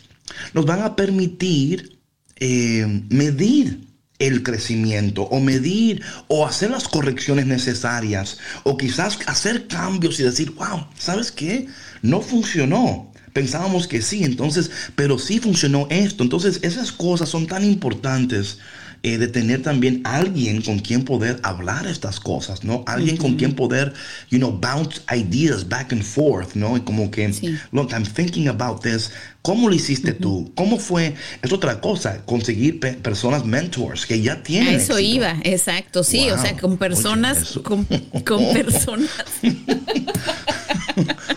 nos 0.53 0.67
van 0.67 0.83
a 0.83 0.97
permitir 0.97 1.99
eh, 2.39 3.03
medir 3.09 3.87
el 4.19 4.43
crecimiento 4.43 5.23
o 5.23 5.41
medir 5.41 6.03
o 6.29 6.47
hacer 6.47 6.71
las 6.71 6.89
correcciones 6.89 7.47
necesarias 7.47 8.39
o 8.65 8.77
quizás 8.77 9.19
hacer 9.27 9.67
cambios 9.67 10.19
y 10.21 10.23
decir, 10.23 10.53
wow, 10.53 10.87
¿sabes 10.99 11.31
qué? 11.33 11.69
No 12.03 12.21
funcionó. 12.21 13.13
Pensábamos 13.37 13.87
que 13.87 14.01
sí, 14.01 14.25
entonces, 14.25 14.71
pero 14.95 15.19
sí 15.19 15.41
funcionó 15.41 15.89
esto. 15.91 16.23
Entonces, 16.25 16.61
esas 16.63 16.91
cosas 16.91 17.29
son 17.29 17.47
tan 17.47 17.67
importantes 17.67 18.57
eh, 19.03 19.19
de 19.19 19.29
tener 19.29 19.63
también 19.63 20.01
alguien 20.05 20.63
con 20.63 20.79
quien 20.79 21.05
poder 21.05 21.39
hablar 21.43 21.87
estas 21.87 22.19
cosas, 22.19 22.65
¿no? 22.65 22.83
Alguien 22.87 23.17
con 23.17 23.37
quien 23.37 23.55
poder, 23.55 23.93
you 24.31 24.39
know, 24.39 24.51
bounce 24.51 25.01
ideas 25.15 25.69
back 25.69 25.93
and 25.93 26.03
forth, 26.03 26.55
¿no? 26.55 26.77
Y 26.77 26.81
como 26.81 27.11
que, 27.11 27.29
look, 27.73 27.91
I'm 27.93 28.05
thinking 28.05 28.49
about 28.49 28.83
this. 28.83 29.11
¿Cómo 29.43 29.69
lo 29.69 29.77
hiciste 29.77 30.13
tú? 30.13 30.51
¿Cómo 30.57 30.77
fue? 30.77 31.15
Es 31.41 31.53
otra 31.53 31.81
cosa, 31.81 32.25
conseguir 32.25 32.81
personas 32.81 33.45
mentors 33.45 34.05
que 34.05 34.21
ya 34.21 34.43
tienen. 34.43 34.75
eso 34.75 34.99
iba, 34.99 35.37
exacto, 35.45 36.03
sí, 36.03 36.29
o 36.31 36.41
sea, 36.41 36.57
con 36.57 36.77
personas, 36.79 37.61
con, 37.63 37.85
personas. 38.53 39.11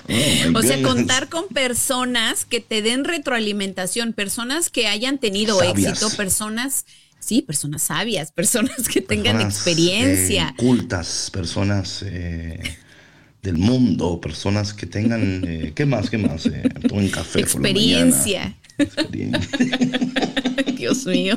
Oh, 0.09 0.57
o 0.57 0.61
sea, 0.63 0.81
contar 0.81 1.29
con 1.29 1.47
personas 1.49 2.45
que 2.45 2.59
te 2.59 2.81
den 2.81 3.03
retroalimentación, 3.03 4.13
personas 4.13 4.71
que 4.71 4.87
hayan 4.87 5.19
tenido 5.19 5.61
éxito, 5.61 6.09
personas 6.17 6.85
Sí, 7.19 7.41
personas 7.41 7.83
sabias, 7.83 8.31
personas 8.31 8.87
que 8.87 9.01
tengan 9.01 9.41
experiencia. 9.41 10.49
Eh, 10.49 10.53
cultas, 10.57 11.29
personas 11.31 12.03
eh, 12.05 12.59
del 13.43 13.57
mundo, 13.57 14.19
personas 14.21 14.73
que 14.73 14.85
tengan, 14.85 15.43
eh, 15.45 15.71
¿qué 15.75 15.85
más? 15.85 16.09
¿Qué 16.09 16.17
más? 16.17 16.43
tomen 16.87 17.09
café. 17.09 17.41
Experiencia. 17.41 18.55
Experiencia. 18.77 19.49
Dios 20.77 21.05
mío. 21.05 21.35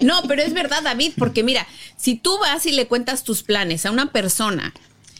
No, 0.00 0.22
pero 0.26 0.42
es 0.42 0.54
verdad, 0.54 0.82
David, 0.82 1.12
porque 1.18 1.42
mira, 1.42 1.66
si 1.96 2.14
tú 2.16 2.38
vas 2.40 2.64
y 2.64 2.72
le 2.72 2.86
cuentas 2.86 3.24
tus 3.24 3.42
planes 3.42 3.84
a 3.84 3.90
una 3.90 4.12
persona 4.12 4.72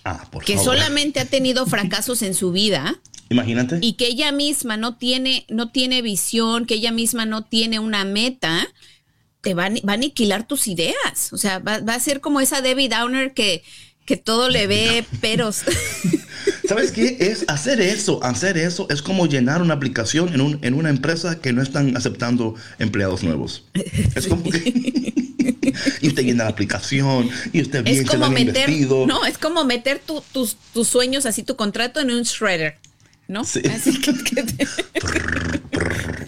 ah, 0.04 0.26
que 0.44 0.56
solamente 0.56 1.20
ha 1.20 1.26
tenido 1.26 1.66
fracasos 1.66 2.22
en 2.22 2.34
su 2.34 2.50
vida, 2.50 2.98
Imagínate. 3.30 3.78
Y 3.82 3.94
que 3.94 4.06
ella 4.06 4.32
misma 4.32 4.76
no 4.76 4.96
tiene, 4.96 5.44
no 5.48 5.70
tiene 5.70 6.02
visión, 6.02 6.64
que 6.64 6.74
ella 6.74 6.92
misma 6.92 7.26
no 7.26 7.44
tiene 7.44 7.78
una 7.78 8.04
meta, 8.04 8.66
te 9.40 9.55
va, 9.55 9.64
a 9.64 9.92
aniquilar 9.92 10.46
tus 10.46 10.68
ideas. 10.68 11.33
O 11.33 11.38
sea, 11.38 11.59
va, 11.59 11.77
a 11.77 12.01
ser 12.01 12.20
como 12.20 12.40
esa 12.40 12.61
Debbie 12.61 12.88
Downer 12.88 13.35
que, 13.35 13.62
que 14.05 14.16
todo 14.16 14.48
le 14.48 14.66
ve 14.66 15.05
peros. 15.20 15.62
¿Sabes 16.68 16.92
qué? 16.92 17.16
Es 17.20 17.44
hacer 17.48 17.81
eso, 17.81 18.22
hacer 18.22 18.59
eso 18.59 18.87
es 18.90 19.01
como 19.01 19.27
llenar 19.27 19.62
una 19.62 19.74
aplicación 19.74 20.35
en, 20.35 20.42
un, 20.42 20.59
en 20.62 20.74
una 20.74 20.90
empresa 20.90 21.40
que 21.40 21.53
no 21.53 21.62
están 21.62 21.96
aceptando 21.96 22.55
empleados 22.79 23.22
nuevos. 23.22 23.64
Es 24.14 24.27
como 24.27 24.51
que... 24.51 24.59
y 26.03 26.09
usted 26.09 26.24
llena 26.24 26.44
la 26.44 26.51
aplicación 26.51 27.31
y 27.53 27.62
usted 27.62 27.85
bien, 27.85 28.03
es 28.03 28.11
como 28.11 28.29
meter, 28.31 28.70
No, 29.07 29.24
es 29.24 29.38
como 29.38 29.64
meter 29.64 30.01
tus, 30.05 30.57
tus 30.74 30.88
sueños, 30.88 31.24
así 31.24 31.42
tu 31.42 31.57
contrato 31.57 32.01
en 32.01 32.11
un 32.11 32.22
shredder, 32.22 32.77
¿no? 33.29 33.44
Sí. 33.44 33.62
Así 33.66 33.98
que... 34.01 34.12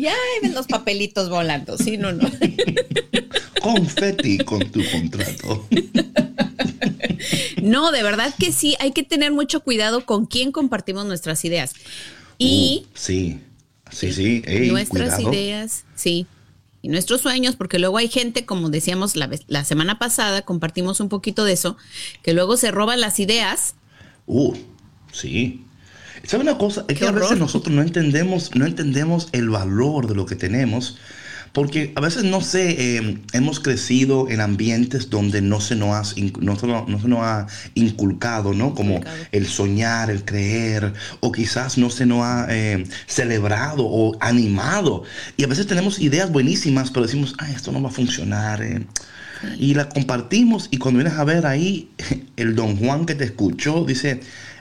Ya 0.00 0.14
ven 0.40 0.54
los 0.54 0.66
papelitos 0.66 1.28
volando, 1.28 1.76
sí, 1.76 1.96
no, 1.96 2.12
no. 2.12 2.30
Confeti 3.60 4.38
con 4.38 4.70
tu 4.70 4.80
contrato. 4.90 5.66
No, 7.62 7.92
de 7.92 8.02
verdad 8.02 8.34
que 8.38 8.52
sí, 8.52 8.74
hay 8.80 8.92
que 8.92 9.02
tener 9.02 9.32
mucho 9.32 9.60
cuidado 9.60 10.06
con 10.06 10.24
quién 10.24 10.50
compartimos 10.50 11.04
nuestras 11.04 11.44
ideas. 11.44 11.74
Y. 12.38 12.84
Uh, 12.84 12.88
sí, 12.94 13.40
sí, 13.90 14.12
sí. 14.12 14.42
nuestras 14.70 15.20
ideas, 15.20 15.84
sí. 15.94 16.26
Y 16.80 16.88
nuestros 16.88 17.20
sueños, 17.20 17.56
porque 17.56 17.78
luego 17.78 17.98
hay 17.98 18.08
gente, 18.08 18.46
como 18.46 18.70
decíamos 18.70 19.14
la, 19.14 19.28
la 19.46 19.64
semana 19.66 19.98
pasada, 19.98 20.40
compartimos 20.42 21.00
un 21.00 21.10
poquito 21.10 21.44
de 21.44 21.52
eso, 21.52 21.76
que 22.22 22.32
luego 22.32 22.56
se 22.56 22.70
roban 22.70 23.00
las 23.00 23.20
ideas. 23.20 23.74
Uh, 24.26 24.56
sí. 25.12 25.62
¿Sabe 26.24 26.42
una 26.42 26.58
cosa? 26.58 26.84
Es 26.88 26.98
que 26.98 27.06
a 27.06 27.12
veces 27.12 27.38
nosotros 27.38 27.74
no 27.74 27.82
entendemos, 27.82 28.54
no 28.54 28.66
entendemos 28.66 29.28
el 29.32 29.50
valor 29.50 30.06
de 30.06 30.14
lo 30.14 30.26
que 30.26 30.36
tenemos. 30.36 30.98
Porque 31.52 31.92
a 31.96 32.00
veces, 32.00 32.22
no 32.22 32.40
sé, 32.40 32.96
eh, 32.96 33.18
hemos 33.32 33.58
crecido 33.58 34.28
en 34.28 34.40
ambientes 34.40 35.10
donde 35.10 35.42
no 35.42 35.60
se 35.60 35.74
nos 35.74 35.96
ha, 35.96 36.20
no 36.40 36.56
se 36.56 36.66
nos, 37.08 37.20
ha 37.24 37.46
inculcado, 37.74 38.54
¿no? 38.54 38.74
Como 38.74 39.00
el 39.32 39.46
soñar, 39.48 40.10
el 40.10 40.24
creer, 40.24 40.92
o 41.18 41.32
quizás 41.32 41.76
no 41.76 41.90
se 41.90 42.06
nos 42.06 42.22
ha 42.24 42.46
eh, 42.50 42.84
celebrado 43.06 43.84
o 43.84 44.16
animado. 44.20 45.02
Y 45.36 45.42
a 45.42 45.48
veces 45.48 45.66
tenemos 45.66 45.98
ideas 45.98 46.30
buenísimas, 46.30 46.90
pero 46.90 47.06
decimos, 47.06 47.34
ay, 47.38 47.54
esto 47.54 47.72
no 47.72 47.82
va 47.82 47.88
a 47.88 47.92
funcionar. 47.92 48.62
Eh". 48.62 48.86
Y 49.58 49.74
la 49.74 49.88
compartimos 49.88 50.68
y 50.70 50.76
cuando 50.76 50.98
vienes 50.98 51.18
a 51.18 51.24
ver 51.24 51.46
ahí, 51.46 51.90
el 52.36 52.54
don 52.54 52.76
Juan 52.76 53.06
que 53.06 53.16
te 53.16 53.24
escuchó 53.24 53.84
dice, 53.84 54.20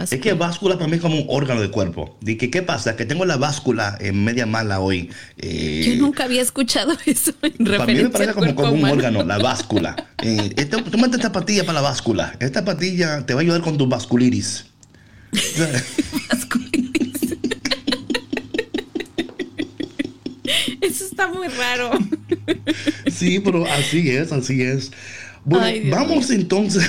Es 0.10 0.20
que 0.20 0.34
báscula 0.34 0.76
para 0.76 0.88
mí 0.88 0.96
es 0.96 1.02
como 1.02 1.16
un 1.16 1.26
órgano 1.28 1.62
de 1.62 1.70
cuerpo. 1.70 2.18
que, 2.26 2.38
¿Qué 2.50 2.62
pasa? 2.62 2.96
Que 2.96 3.06
tengo 3.06 3.26
la 3.26 3.38
báscula 3.38 3.98
en 4.00 4.24
media 4.24 4.46
mala 4.46 4.80
hoy. 4.80 5.10
Eh, 5.38 5.84
Yo 5.88 5.96
nunca 6.02 6.24
había 6.24 6.42
escuchado 6.42 6.94
eso 7.06 7.34
en 7.42 7.66
Para 7.66 7.86
mí 7.86 7.96
me 7.96 8.10
parece 8.10 8.34
como, 8.34 8.72
un 8.72 8.86
órgano, 8.86 9.24
la 9.24 9.38
báscula. 9.40 9.96
eh, 10.22 10.66
tú 10.66 10.98
metes 10.98 11.16
esta 11.18 11.32
patilla 11.32 11.64
para 11.64 11.82
la 11.82 11.82
báscula. 11.82 12.36
Esta 12.40 12.64
patilla 12.66 13.26
te 13.26 13.34
va 13.34 13.42
a 13.42 13.44
ayudar 13.44 13.62
con 13.62 13.78
tu 13.78 13.88
vasculitis. 13.88 14.66
Eso 20.82 21.06
está 21.06 21.28
muy 21.28 21.48
raro. 21.48 21.92
Sí, 23.12 23.40
pero 23.40 23.66
así 23.66 24.10
es, 24.10 24.32
así 24.32 24.62
es. 24.62 24.92
Bueno, 25.44 25.90
vamos 25.96 26.30
entonces, 26.30 26.88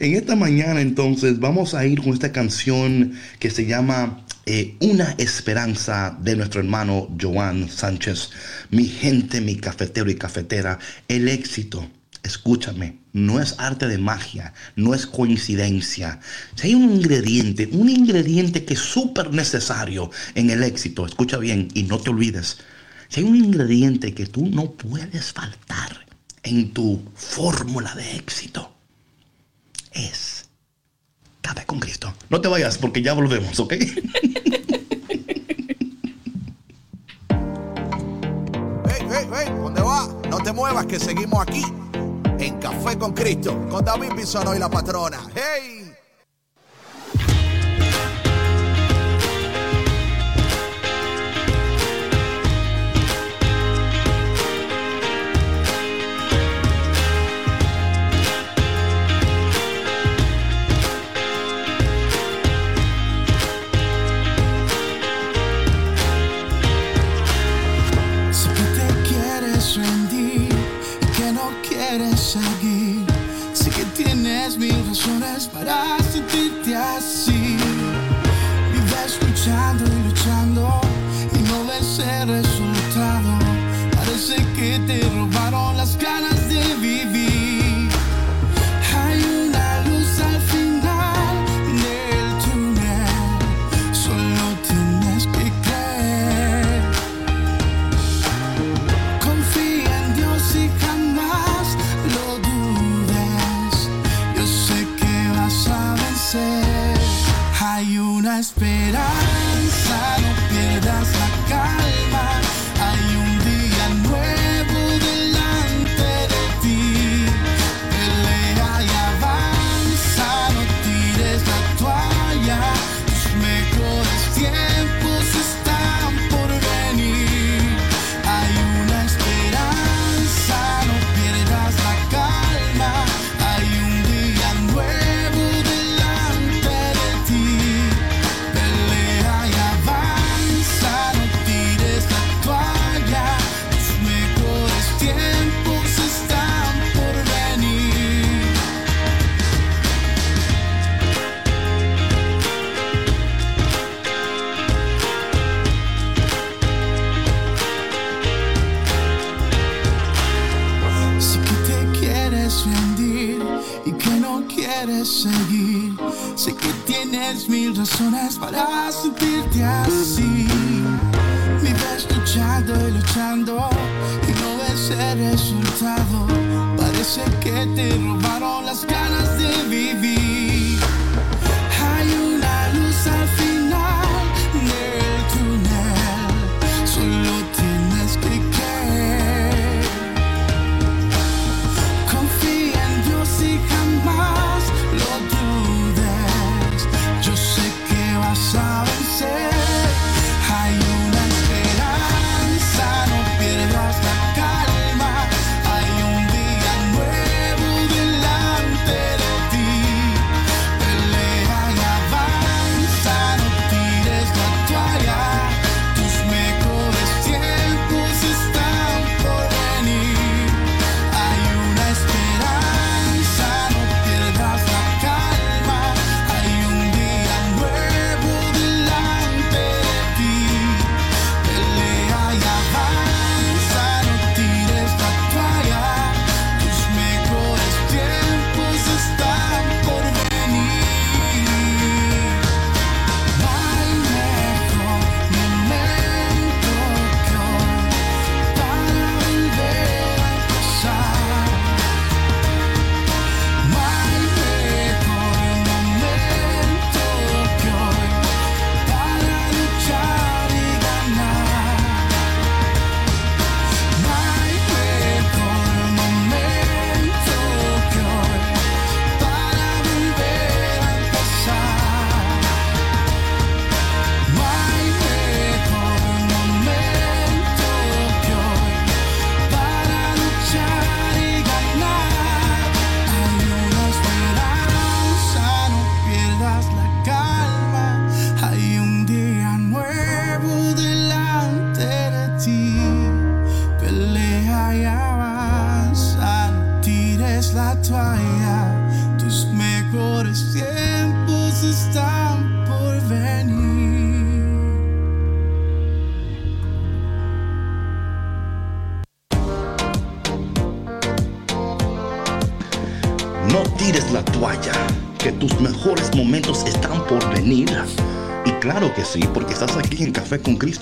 en 0.00 0.14
esta 0.16 0.34
mañana 0.34 0.80
entonces, 0.80 1.38
vamos 1.38 1.74
a 1.74 1.84
ir 1.84 2.00
con 2.00 2.14
esta 2.14 2.32
canción 2.32 3.12
que 3.38 3.50
se 3.50 3.66
llama 3.66 4.24
eh, 4.46 4.76
Una 4.80 5.14
Esperanza 5.18 6.16
de 6.22 6.36
nuestro 6.36 6.60
hermano 6.60 7.14
Joan 7.20 7.68
Sánchez. 7.68 8.30
Mi 8.70 8.86
gente, 8.86 9.42
mi 9.42 9.56
cafetero 9.56 10.10
y 10.10 10.14
cafetera, 10.14 10.78
el 11.06 11.28
éxito, 11.28 11.86
escúchame, 12.22 12.96
no 13.12 13.42
es 13.42 13.56
arte 13.58 13.88
de 13.88 13.98
magia, 13.98 14.54
no 14.74 14.94
es 14.94 15.06
coincidencia. 15.06 16.18
Si 16.54 16.68
hay 16.68 16.74
un 16.74 16.90
ingrediente, 16.94 17.68
un 17.70 17.90
ingrediente 17.90 18.64
que 18.64 18.74
es 18.74 18.80
súper 18.80 19.34
necesario 19.34 20.10
en 20.34 20.48
el 20.48 20.62
éxito, 20.62 21.04
escucha 21.04 21.36
bien 21.36 21.68
y 21.74 21.82
no 21.82 21.98
te 21.98 22.08
olvides, 22.08 22.56
si 23.08 23.20
hay 23.20 23.26
un 23.26 23.36
ingrediente 23.36 24.14
que 24.14 24.24
tú 24.24 24.46
no 24.46 24.72
puedes 24.72 25.32
faltar 25.34 26.06
en 26.42 26.70
tu 26.72 27.02
fórmula 27.14 27.94
de 27.94 28.16
éxito, 28.16 28.72
es 29.92 30.48
café 31.40 31.66
con 31.66 31.80
Cristo. 31.80 32.12
No 32.30 32.40
te 32.40 32.46
vayas 32.46 32.78
porque 32.78 33.02
ya 33.02 33.12
volvemos, 33.12 33.58
¿ok? 33.58 33.72
hey, 33.72 33.90
hey, 38.88 39.28
hey, 39.34 39.52
¿dónde 39.60 39.82
va? 39.82 40.08
No 40.30 40.38
te 40.38 40.52
muevas 40.52 40.86
que 40.86 41.00
seguimos 41.00 41.42
aquí 41.42 41.64
en 42.38 42.56
Café 42.58 42.96
con 42.96 43.12
Cristo, 43.14 43.66
con 43.68 43.84
David 43.84 44.12
Bisono 44.16 44.54
y 44.54 44.60
la 44.60 44.70
patrona. 44.70 45.18
¡Hey! 45.34 45.79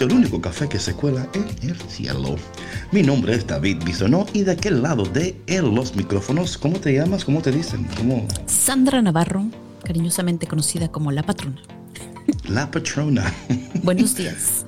El 0.01 0.13
único 0.13 0.41
café 0.41 0.69
que 0.69 0.79
se 0.79 0.95
cuela 0.95 1.29
en 1.35 1.69
el 1.69 1.77
cielo. 1.89 2.37
Mi 2.93 3.03
nombre 3.03 3.35
es 3.35 3.45
David 3.45 3.83
Bisonó 3.85 4.27
y 4.33 4.45
de 4.45 4.53
aquel 4.53 4.81
lado 4.81 5.03
de 5.05 5.37
los 5.61 5.97
micrófonos, 5.97 6.57
¿cómo 6.57 6.79
te 6.79 6.93
llamas? 6.93 7.25
¿Cómo 7.25 7.43
te 7.43 7.51
dicen? 7.51 7.85
¿Cómo? 7.97 8.25
Sandra 8.47 9.03
Navarro, 9.03 9.47
cariñosamente 9.83 10.47
conocida 10.47 10.87
como 10.87 11.11
La 11.11 11.25
Patrona. 11.25 11.61
La 12.49 12.71
Patrona. 12.71 13.25
Buenos 13.83 14.15
días. 14.15 14.65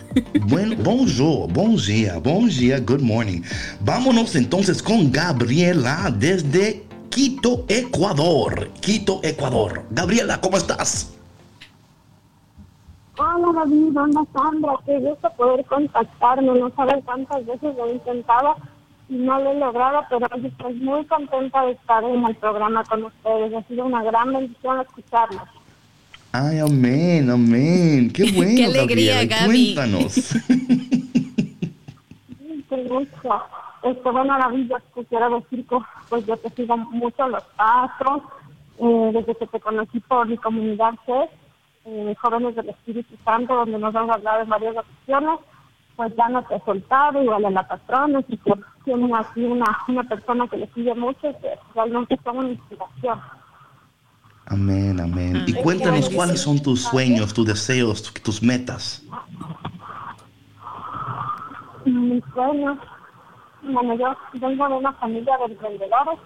Bueno, 0.49 0.75
bonjour, 0.83 1.49
bom 1.53 1.77
dia, 1.77 2.19
bom 2.19 2.49
dia, 2.49 2.81
good 2.81 3.01
morning. 3.01 3.43
Vámonos 3.85 4.35
entonces 4.35 4.83
con 4.83 5.13
Gabriela 5.13 6.13
desde 6.19 6.85
Quito, 7.09 7.67
Ecuador. 7.69 8.69
Quito, 8.81 9.21
Ecuador. 9.23 9.87
Gabriela, 9.93 10.41
¿cómo 10.41 10.57
estás? 10.57 11.11
Hola 13.23 13.53
David, 13.53 13.95
hola 13.99 14.25
Sandra, 14.33 14.73
qué 14.87 14.99
gusto 14.99 15.29
poder 15.37 15.63
contactarme. 15.67 16.59
No 16.59 16.71
saben 16.71 17.03
cuántas 17.03 17.45
veces 17.45 17.77
lo 17.77 17.85
he 17.85 17.93
intentado 17.93 18.57
y 19.11 19.17
no 19.17 19.39
lo 19.39 19.51
he 19.51 19.59
logrado, 19.59 20.01
pero 20.09 20.27
estoy 20.43 20.75
muy 20.77 21.05
contenta 21.05 21.67
de 21.67 21.73
estar 21.73 22.03
en 22.03 22.25
el 22.25 22.35
programa 22.37 22.83
con 22.85 23.05
ustedes. 23.05 23.53
Ha 23.53 23.63
sido 23.65 23.85
una 23.85 24.03
gran 24.05 24.33
bendición 24.33 24.81
escucharlos. 24.81 25.43
Ay, 26.33 26.61
amén, 26.61 27.29
amén. 27.29 28.11
Qué 28.11 28.33
bueno. 28.35 28.53
Qué 28.57 28.65
alegría, 28.65 29.27
Gaby. 29.27 29.75
Cuéntanos. 29.75 30.35
Qué 32.71 32.85
gusto. 32.89 33.43
Este, 33.83 34.11
bueno, 34.11 34.39
David, 34.39 34.71
yo 34.71 35.05
quiero 35.05 35.41
decir 35.41 35.67
que 35.67 35.77
pues 36.09 36.25
yo 36.25 36.39
te 36.39 36.49
sigo 36.51 36.75
mucho 36.79 37.29
los 37.29 37.45
pasos. 37.55 38.23
Eh, 38.83 39.11
desde 39.13 39.35
que 39.35 39.47
te 39.47 39.61
conocí 39.61 40.01
por 40.01 40.27
mi 40.27 40.39
comunidad 40.39 40.95
CES, 41.05 41.29
eh, 41.91 42.15
Jóvenes 42.21 42.55
del 42.55 42.69
Espíritu 42.69 43.17
Santo, 43.25 43.55
donde 43.55 43.79
nos 43.79 43.95
han 43.95 44.11
hablado 44.11 44.43
en 44.43 44.49
varias 44.49 44.77
ocasiones, 44.77 45.41
pues 45.97 46.15
ya 46.17 46.29
no 46.29 46.43
te 46.45 46.55
he 46.57 46.61
soltado, 46.61 47.23
igual 47.23 47.45
a 47.45 47.51
la 47.51 47.67
patrona, 47.67 48.21
y 48.29 48.37
que 48.39 48.53
tienen 48.85 49.15
así 49.15 49.45
una, 49.45 49.67
una 49.89 50.05
persona 50.05 50.47
que 50.49 50.59
le 50.59 50.67
sigue 50.73 50.95
mucho 50.95 51.21
que 51.41 51.59
realmente 51.75 52.19
son 52.25 52.39
una 52.39 52.49
inspiración. 52.51 53.21
Amén, 54.47 55.01
amén. 55.01 55.45
Y 55.47 55.55
cuéntanos 55.55 56.09
cuáles 56.11 56.41
son 56.41 56.61
tus 56.61 56.83
sueños, 56.83 57.35
tus 57.35 57.47
deseos, 57.47 58.03
tus 58.15 58.43
metas. 58.43 59.05
Mis 61.85 62.25
sueños, 62.35 62.79
bueno, 63.63 63.95
yo 63.95 64.17
vengo 64.35 64.69
de 64.69 64.75
una 64.75 64.93
familia 64.95 65.37
de 65.39 65.53
emprendedores 65.53 66.19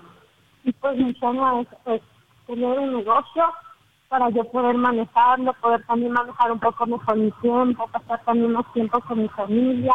y 0.62 0.72
pues 0.72 0.96
mi 0.96 1.14
sueño 1.14 1.60
es 1.86 2.02
tener 2.46 2.78
un 2.78 2.96
negocio 2.96 3.44
para 4.14 4.30
yo 4.30 4.44
poder 4.44 4.76
manejarlo, 4.76 5.52
poder 5.54 5.84
también 5.86 6.12
manejar 6.12 6.52
un 6.52 6.60
poco 6.60 6.86
mejor 6.86 7.16
mi 7.16 7.32
tiempo, 7.42 7.88
pasar 7.88 8.22
también 8.24 8.52
más 8.52 8.64
tiempo 8.72 9.00
con 9.00 9.18
mi 9.18 9.28
familia. 9.30 9.92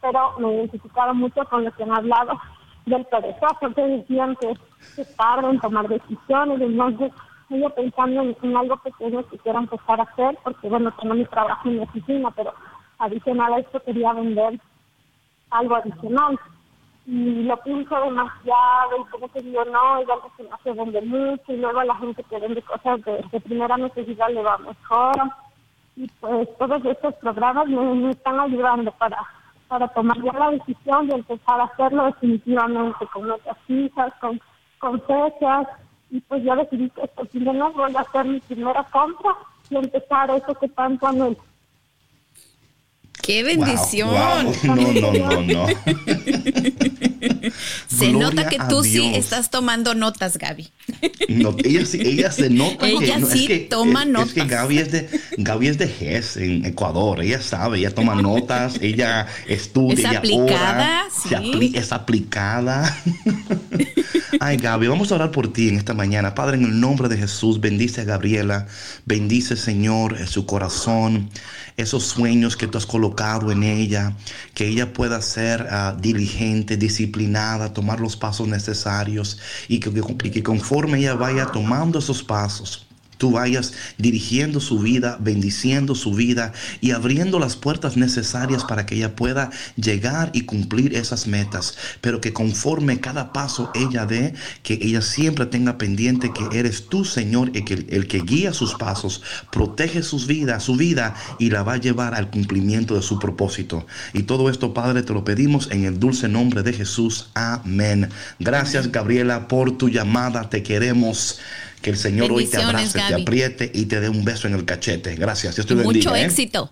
Pero 0.00 0.38
me 0.38 0.48
he 0.48 0.54
identificado 0.58 1.12
mucho 1.12 1.44
con 1.46 1.64
lo 1.64 1.72
que 1.72 1.82
han 1.82 1.90
hablado 1.90 2.40
del 2.84 3.04
perezoso, 3.06 3.74
que 3.74 3.82
decían 3.82 4.36
que, 4.36 4.54
que 4.94 5.04
tarde 5.16 5.50
en 5.50 5.58
tomar 5.58 5.88
decisiones, 5.88 6.60
entonces 6.60 7.10
yo 7.48 7.68
pensando 7.70 8.22
en, 8.42 8.56
algo 8.56 8.76
pequeño 8.76 9.26
que 9.26 9.38
quiero 9.38 9.58
empezar 9.58 9.98
a 9.98 10.04
hacer, 10.04 10.38
porque 10.44 10.68
bueno, 10.68 10.92
tengo 10.92 11.14
mi 11.14 11.24
trabajo 11.24 11.68
en 11.68 11.78
mi 11.78 11.82
oficina, 11.82 12.30
pero 12.30 12.54
adicional 13.00 13.54
a 13.54 13.58
esto 13.58 13.82
quería 13.82 14.12
vender 14.12 14.60
algo 15.50 15.74
adicional 15.74 16.38
y 17.06 17.44
lo 17.44 17.56
pienso 17.58 18.00
demasiado 18.00 18.96
y 19.00 19.10
como 19.10 19.28
que 19.28 19.40
digo, 19.40 19.64
no, 19.66 19.98
es 19.98 20.08
algo 20.08 20.30
que 20.36 20.42
no 20.42 20.58
se 20.64 20.72
vende 20.72 21.00
mucho 21.02 21.52
y 21.52 21.56
luego 21.56 21.82
la 21.84 21.94
gente 21.96 22.24
que 22.24 22.38
vende 22.40 22.60
cosas 22.62 23.00
de, 23.04 23.40
primera 23.40 23.76
necesidad 23.76 24.28
le 24.30 24.42
va 24.42 24.58
mejor. 24.58 25.14
Y 25.94 26.08
pues 26.20 26.48
todos 26.58 26.84
estos 26.84 27.14
programas 27.14 27.68
me, 27.68 28.10
están 28.10 28.40
ayudando 28.40 28.90
para, 28.92 29.18
para 29.68 29.86
tomar 29.88 30.20
ya 30.20 30.32
la 30.32 30.50
decisión 30.50 31.06
de 31.06 31.14
empezar 31.14 31.60
a 31.60 31.64
hacerlo 31.64 32.06
definitivamente 32.06 33.06
con 33.12 33.30
otras 33.30 33.56
hijas, 33.68 34.12
con, 34.20 34.40
con 34.78 35.00
fechas. 35.02 35.68
Y 36.10 36.20
pues 36.22 36.42
ya 36.42 36.56
decidí 36.56 36.90
que 36.90 37.02
este 37.02 37.24
fin 37.26 37.44
de 37.44 37.52
no 37.52 37.72
voy 37.72 37.94
a 37.94 38.00
hacer 38.00 38.24
mi 38.24 38.40
primera 38.40 38.82
compra 38.84 39.36
y 39.70 39.76
empezar 39.76 40.30
eso 40.30 40.54
que 40.54 40.68
tanto 40.68 41.06
anhelo. 41.06 41.36
¡Qué 43.26 43.42
bendición! 43.42 44.14
No, 44.14 44.76
no, 44.76 45.12
no, 45.12 45.42
no. 45.42 45.66
se 47.88 48.12
nota 48.12 48.48
que 48.48 48.58
tú 48.68 48.82
sí 48.82 49.12
estás 49.14 49.50
tomando 49.50 49.94
notas, 49.94 50.38
Gaby. 50.38 50.68
No, 51.28 51.56
ella, 51.64 51.84
sí, 51.84 52.00
ella 52.02 52.30
se 52.30 52.50
nota 52.50 52.88
ella 52.88 53.16
que, 53.16 53.26
sí 53.26 53.66
toma 53.70 54.04
notas. 54.04 54.28
Es 54.28 54.34
que 54.34 54.48
Gaby 54.48 54.78
es 54.78 54.92
de 54.92 55.08
Gaby 55.38 55.68
es 55.68 55.78
de 55.78 55.88
GES 55.88 56.36
en 56.36 56.64
Ecuador. 56.64 57.22
Ella 57.22 57.40
sabe, 57.40 57.78
ella 57.78 57.94
toma 57.94 58.14
notas, 58.14 58.78
ella 58.80 59.26
estudia, 59.46 59.94
es 59.94 60.00
ella 60.00 60.18
aplicada, 60.18 61.04
sí. 61.30 61.72
es 61.74 61.92
aplicada. 61.92 62.96
Ay, 64.40 64.56
Gaby, 64.58 64.86
vamos 64.88 65.12
a 65.12 65.16
orar 65.16 65.30
por 65.30 65.52
ti 65.52 65.68
en 65.68 65.76
esta 65.76 65.94
mañana. 65.94 66.34
Padre, 66.34 66.56
en 66.56 66.64
el 66.64 66.80
nombre 66.80 67.08
de 67.08 67.16
Jesús, 67.16 67.60
bendice 67.60 68.02
a 68.02 68.04
Gabriela, 68.04 68.66
bendice, 69.04 69.56
Señor, 69.56 70.16
su 70.26 70.46
corazón 70.46 71.30
esos 71.76 72.04
sueños 72.04 72.56
que 72.56 72.66
tú 72.66 72.78
has 72.78 72.86
colocado 72.86 73.52
en 73.52 73.62
ella, 73.62 74.14
que 74.54 74.66
ella 74.66 74.92
pueda 74.92 75.20
ser 75.20 75.66
ah, 75.70 75.96
diligente, 75.98 76.76
disciplinada, 76.76 77.05
tomar 77.72 78.00
los 78.00 78.16
pasos 78.16 78.48
necesarios 78.48 79.38
y 79.68 79.80
que, 79.80 79.90
y 80.24 80.30
que 80.30 80.42
conforme 80.42 80.98
ella 80.98 81.14
vaya 81.14 81.46
tomando 81.46 81.98
esos 81.98 82.22
pasos, 82.22 82.85
tú 83.18 83.32
vayas 83.32 83.72
dirigiendo 83.98 84.60
su 84.60 84.78
vida, 84.78 85.18
bendiciendo 85.20 85.94
su 85.94 86.14
vida 86.14 86.52
y 86.80 86.90
abriendo 86.90 87.38
las 87.38 87.56
puertas 87.56 87.96
necesarias 87.96 88.64
para 88.64 88.86
que 88.86 88.96
ella 88.96 89.16
pueda 89.16 89.50
llegar 89.76 90.30
y 90.32 90.42
cumplir 90.42 90.94
esas 90.94 91.26
metas, 91.26 91.76
pero 92.00 92.20
que 92.20 92.32
conforme 92.32 93.00
cada 93.00 93.32
paso 93.32 93.70
ella 93.74 94.06
dé, 94.06 94.34
que 94.62 94.74
ella 94.74 95.02
siempre 95.02 95.46
tenga 95.46 95.78
pendiente 95.78 96.32
que 96.32 96.58
eres 96.58 96.88
tú, 96.88 97.04
Señor, 97.04 97.50
el 97.54 97.64
que, 97.64 97.86
el 97.90 98.06
que 98.06 98.20
guía 98.20 98.52
sus 98.52 98.74
pasos, 98.74 99.22
protege 99.50 100.02
sus 100.02 100.26
vidas, 100.26 100.62
su 100.62 100.76
vida 100.76 101.14
y 101.38 101.50
la 101.50 101.62
va 101.62 101.74
a 101.74 101.78
llevar 101.78 102.14
al 102.14 102.30
cumplimiento 102.30 102.94
de 102.94 103.02
su 103.02 103.18
propósito. 103.18 103.86
Y 104.12 104.24
todo 104.24 104.50
esto, 104.50 104.74
Padre, 104.74 105.02
te 105.02 105.12
lo 105.12 105.24
pedimos 105.24 105.68
en 105.70 105.84
el 105.84 105.98
dulce 105.98 106.28
nombre 106.28 106.62
de 106.62 106.72
Jesús. 106.72 107.28
Amén. 107.34 108.08
Gracias, 108.38 108.90
Gabriela, 108.90 109.48
por 109.48 109.76
tu 109.76 109.88
llamada. 109.88 110.48
Te 110.48 110.62
queremos. 110.62 111.38
Que 111.86 111.90
el 111.90 111.96
Señor 111.98 112.32
hoy 112.32 112.46
te 112.46 112.60
abrace, 112.60 112.98
te 112.98 113.14
apriete 113.14 113.70
y 113.72 113.84
te 113.84 114.00
dé 114.00 114.08
un 114.08 114.24
beso 114.24 114.48
en 114.48 114.54
el 114.54 114.64
cachete. 114.64 115.14
Gracias. 115.14 115.54
Dios 115.54 115.68
te 115.68 115.74
bendiga. 115.76 116.10
Mucho 116.10 116.16
¿eh? 116.16 116.24
éxito. 116.24 116.68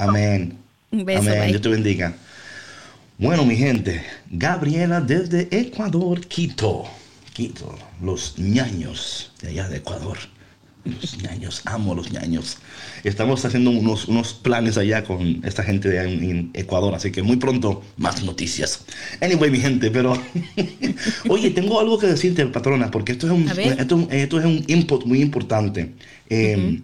Amén. 0.00 0.58
Un 0.90 1.04
beso. 1.04 1.20
Amén. 1.20 1.46
Dios 1.46 1.62
te 1.62 1.68
bendiga. 1.68 2.12
Bueno, 3.18 3.44
mi 3.44 3.54
gente, 3.54 4.04
Gabriela 4.30 5.00
desde 5.00 5.46
Ecuador, 5.56 6.26
Quito. 6.26 6.86
Quito, 7.32 7.72
los 8.02 8.36
ñaños 8.36 9.30
de 9.42 9.50
allá 9.50 9.68
de 9.68 9.76
Ecuador. 9.76 10.18
Los 10.84 11.22
ñaños, 11.22 11.62
amo 11.64 11.94
los 11.94 12.10
ñaños. 12.10 12.58
Estamos 13.04 13.44
haciendo 13.44 13.70
unos, 13.70 14.08
unos 14.08 14.34
planes 14.34 14.76
allá 14.76 15.04
con 15.04 15.40
esta 15.44 15.62
gente 15.62 15.88
de 15.88 16.02
en, 16.02 16.50
Ecuador, 16.54 16.92
así 16.94 17.12
que 17.12 17.22
muy 17.22 17.36
pronto 17.36 17.84
más 17.96 18.24
noticias. 18.24 18.84
Anyway, 19.20 19.50
mi 19.50 19.60
gente, 19.60 19.92
pero 19.92 20.20
oye, 21.28 21.50
tengo 21.50 21.78
algo 21.78 21.98
que 21.98 22.08
decirte, 22.08 22.44
patrona, 22.46 22.90
porque 22.90 23.12
esto 23.12 23.26
es 23.26 23.32
un, 23.32 23.48
esto, 24.10 24.38
es 24.40 24.44
un 24.44 24.64
input 24.66 25.04
muy 25.04 25.22
importante. 25.22 25.92
Em, 26.28 26.82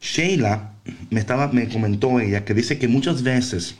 Sheila 0.00 0.72
me, 1.10 1.20
estaba, 1.20 1.48
me 1.48 1.68
comentó 1.68 2.20
ella 2.20 2.46
que 2.46 2.54
dice 2.54 2.78
que 2.78 2.88
muchas 2.88 3.22
veces 3.22 3.74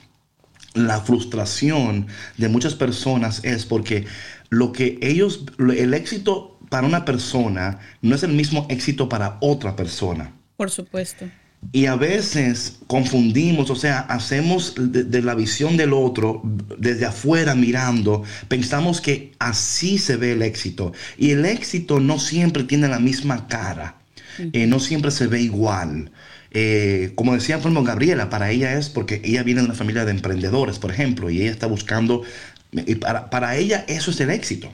la 0.75 1.01
frustración 1.01 2.07
de 2.37 2.47
muchas 2.47 2.75
personas 2.75 3.43
es 3.43 3.65
porque 3.65 4.05
lo 4.49 4.71
que 4.71 4.99
ellos, 5.01 5.45
el 5.57 5.95
éxito 5.95 6.50
para 6.71 6.87
una 6.87 7.03
persona 7.03 7.79
no 8.01 8.15
es 8.15 8.23
el 8.23 8.31
mismo 8.31 8.65
éxito 8.69 9.09
para 9.09 9.37
otra 9.41 9.75
persona. 9.75 10.31
Por 10.55 10.71
supuesto. 10.71 11.25
Y 11.73 11.87
a 11.87 11.95
veces 11.95 12.79
confundimos, 12.87 13.69
o 13.69 13.75
sea, 13.75 13.99
hacemos 13.99 14.73
de, 14.77 15.21
la 15.21 15.35
visión 15.35 15.75
del 15.75 15.91
otro, 15.91 16.41
desde 16.79 17.05
afuera 17.05 17.55
mirando, 17.55 18.23
pensamos 18.47 19.01
que 19.01 19.33
así 19.37 19.97
se 19.97 20.15
ve 20.15 20.31
el 20.31 20.41
éxito. 20.43 20.93
Y 21.17 21.31
el 21.31 21.45
éxito 21.45 21.99
no 21.99 22.19
siempre 22.19 22.63
tiene 22.63 22.87
la 22.87 22.99
misma 22.99 23.49
cara, 23.49 23.97
eh, 24.39 24.65
no 24.65 24.79
siempre 24.79 25.11
se 25.11 25.27
ve 25.27 25.41
igual. 25.41 26.09
Eh, 26.51 27.11
como 27.15 27.33
decía 27.33 27.59
por 27.59 27.83
Gabriela, 27.83 28.29
para 28.29 28.49
ella 28.49 28.77
es 28.77 28.87
porque 28.87 29.21
ella 29.25 29.43
viene 29.43 29.59
de 29.59 29.65
una 29.65 29.75
familia 29.75 30.05
de 30.05 30.11
emprendedores, 30.11 30.79
por 30.79 30.91
ejemplo, 30.91 31.29
y 31.29 31.41
ella 31.41 31.51
está 31.51 31.67
buscando, 31.67 32.23
y 32.71 32.95
para, 32.95 33.29
para 33.29 33.57
ella 33.57 33.83
eso 33.89 34.11
es 34.11 34.21
el 34.21 34.29
éxito. 34.29 34.73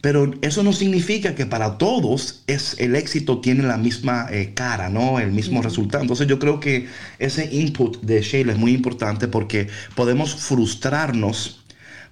Pero 0.00 0.32
eso 0.42 0.62
no 0.62 0.72
significa 0.72 1.34
que 1.34 1.46
para 1.46 1.78
todos 1.78 2.44
es, 2.46 2.76
el 2.78 2.94
éxito 2.94 3.40
tiene 3.40 3.64
la 3.64 3.76
misma 3.76 4.28
eh, 4.30 4.52
cara, 4.54 4.88
¿no? 4.88 5.18
El 5.18 5.32
mismo 5.32 5.62
resultado. 5.62 6.02
Entonces 6.02 6.28
yo 6.28 6.38
creo 6.38 6.60
que 6.60 6.86
ese 7.18 7.48
input 7.52 8.00
de 8.02 8.22
Sheila 8.22 8.52
es 8.52 8.58
muy 8.58 8.72
importante 8.72 9.26
porque 9.26 9.68
podemos 9.96 10.36
frustrarnos 10.36 11.64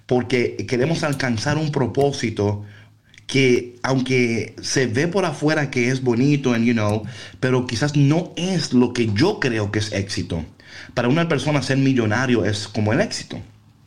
porque 0.05 0.65
queremos 0.67 1.03
alcanzar 1.03 1.57
un 1.57 1.71
propósito 1.71 2.63
que 3.25 3.77
aunque 3.83 4.55
se 4.61 4.85
ve 4.87 5.07
por 5.07 5.25
afuera 5.25 5.71
que 5.71 5.89
es 5.89 6.03
bonito, 6.03 6.53
and, 6.53 6.65
you 6.65 6.73
know, 6.73 7.03
pero 7.39 7.65
quizás 7.65 7.95
no 7.95 8.33
es 8.35 8.73
lo 8.73 8.93
que 8.93 9.11
yo 9.13 9.39
creo 9.39 9.71
que 9.71 9.79
es 9.79 9.91
éxito. 9.93 10.45
Para 10.93 11.07
una 11.07 11.27
persona 11.27 11.61
ser 11.61 11.77
millonario 11.77 12.45
es 12.45 12.67
como 12.67 12.93
el 12.93 12.99
éxito. 12.99 13.39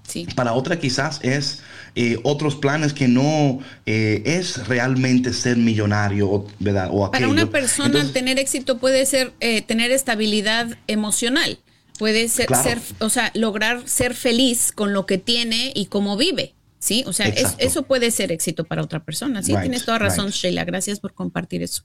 Sí. 0.04 0.26
Para 0.34 0.52
otra 0.52 0.78
quizás 0.78 1.20
es 1.22 1.62
eh, 1.98 2.18
otros 2.24 2.56
planes 2.56 2.92
que 2.92 3.08
no 3.08 3.58
eh, 3.86 4.22
es 4.26 4.68
realmente 4.68 5.32
ser 5.32 5.56
millonario, 5.56 6.44
¿verdad? 6.58 6.90
O 6.92 7.10
Para 7.10 7.26
una 7.26 7.48
persona 7.48 8.12
tener 8.12 8.38
éxito 8.38 8.76
puede 8.76 9.06
ser 9.06 9.32
eh, 9.40 9.62
tener 9.62 9.90
estabilidad 9.90 10.76
emocional, 10.88 11.58
puede 11.98 12.28
ser, 12.28 12.54
ser, 12.54 12.82
o 12.98 13.08
sea, 13.08 13.32
lograr 13.34 13.88
ser 13.88 14.14
feliz 14.14 14.72
con 14.72 14.92
lo 14.92 15.06
que 15.06 15.16
tiene 15.16 15.72
y 15.74 15.86
cómo 15.86 16.18
vive. 16.18 16.52
Sí, 16.80 17.02
o 17.06 17.14
sea, 17.14 17.28
eso 17.28 17.84
puede 17.84 18.10
ser 18.10 18.30
éxito 18.30 18.64
para 18.64 18.82
otra 18.82 19.02
persona. 19.02 19.42
Sí, 19.42 19.54
tienes 19.58 19.86
toda 19.86 19.98
razón, 19.98 20.28
Sheila. 20.32 20.66
Gracias 20.66 21.00
por 21.00 21.14
compartir 21.14 21.62
eso. 21.62 21.82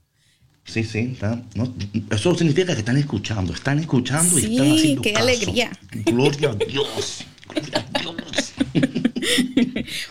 Sí, 0.64 0.84
sí, 0.84 1.16
eso 2.10 2.34
significa 2.36 2.74
que 2.74 2.80
están 2.80 2.98
escuchando, 2.98 3.54
están 3.54 3.78
escuchando 3.78 4.38
y 4.38 4.44
están 4.44 4.72
haciendo 4.72 5.02
qué 5.02 5.14
alegría. 5.14 5.70
Gloria 6.04 6.50
a 6.50 6.54
Dios. 6.54 7.24
Gloria 7.48 7.86
a 7.94 7.98
Dios. 7.98 8.21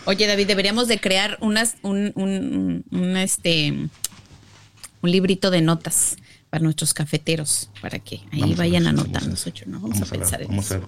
Oye, 0.04 0.26
David, 0.26 0.46
deberíamos 0.48 0.88
de 0.88 1.00
crear 1.00 1.38
unas, 1.40 1.76
un, 1.82 2.12
un, 2.14 2.84
un, 2.90 3.16
este, 3.16 3.70
un 3.70 5.10
librito 5.10 5.50
de 5.50 5.60
notas 5.60 6.16
para 6.50 6.62
nuestros 6.64 6.92
cafeteros, 6.92 7.70
para 7.80 7.98
que 7.98 8.20
ahí 8.30 8.54
vayan 8.54 8.86
anotando. 8.86 9.34
Vamos, 9.66 10.02
a, 10.02 10.04
pensar 10.04 10.42
en 10.42 10.52
eso. 10.52 10.80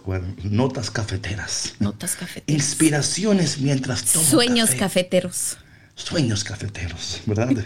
notas 0.43 0.91
cafeteras. 0.91 1.75
Notas 1.79 2.17
cafeteras. 2.17 2.49
Inspiraciones 2.49 3.59
mientras 3.61 4.05
tomo 4.05 4.25
Sueños 4.27 4.73
cafeteros. 4.73 5.57
Sueños 5.95 6.45
cafeteros, 6.45 7.23
¿verdad? 7.25 7.49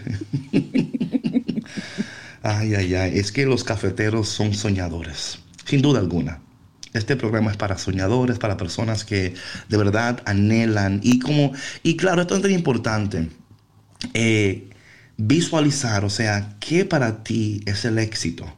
ay, 2.42 2.74
ay, 2.74 2.94
ay. 2.94 3.18
Es 3.18 3.32
que 3.32 3.46
los 3.46 3.64
cafeteros 3.64 4.28
son 4.28 4.54
soñadores, 4.54 5.38
sin 5.64 5.82
duda 5.82 5.98
alguna. 5.98 6.40
Este 6.98 7.16
programa 7.16 7.50
es 7.50 7.56
para 7.56 7.78
soñadores, 7.78 8.38
para 8.38 8.56
personas 8.56 9.04
que 9.04 9.34
de 9.68 9.76
verdad 9.76 10.22
anhelan 10.26 11.00
y 11.02 11.20
como, 11.20 11.52
y 11.82 11.96
claro, 11.96 12.22
esto 12.22 12.36
es 12.36 12.42
muy 12.42 12.54
importante. 12.54 13.28
Eh, 14.14 14.68
visualizar, 15.16 16.04
o 16.04 16.10
sea, 16.10 16.56
¿qué 16.60 16.84
para 16.84 17.22
ti 17.22 17.62
es 17.66 17.84
el 17.84 17.98
éxito? 17.98 18.57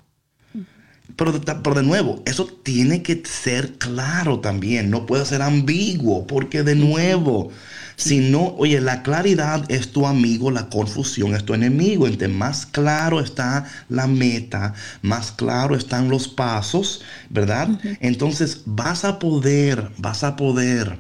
Pero, 1.17 1.41
pero, 1.41 1.75
de 1.75 1.83
nuevo, 1.83 2.23
eso 2.27 2.47
tiene 2.47 3.03
que 3.03 3.23
ser 3.25 3.75
claro 3.75 4.41
también, 4.41 4.91
no 4.91 5.07
puede 5.07 5.25
ser 5.25 5.43
ambiguo, 5.43 6.27
porque 6.27 6.63
de 6.63 6.75
nuevo, 6.75 7.51
si 7.97 8.19
no, 8.19 8.55
oye, 8.57 8.81
la 8.81 9.03
claridad 9.03 9.71
es 9.71 9.93
tu 9.93 10.07
amigo, 10.07 10.51
la 10.51 10.69
confusión 10.69 11.35
es 11.35 11.45
tu 11.45 11.55
enemigo. 11.55 12.07
Entre 12.07 12.29
más 12.29 12.67
claro 12.67 13.21
está 13.21 13.67
la 13.89 14.07
meta, 14.07 14.75
más 15.03 15.33
claro 15.33 15.77
están 15.77 16.09
los 16.09 16.29
pasos, 16.29 17.03
¿verdad? 17.29 17.69
Entonces 18.01 18.63
vas 18.65 19.05
a 19.05 19.19
poder, 19.19 19.91
vas 19.99 20.25
a 20.25 20.37
poder 20.37 20.99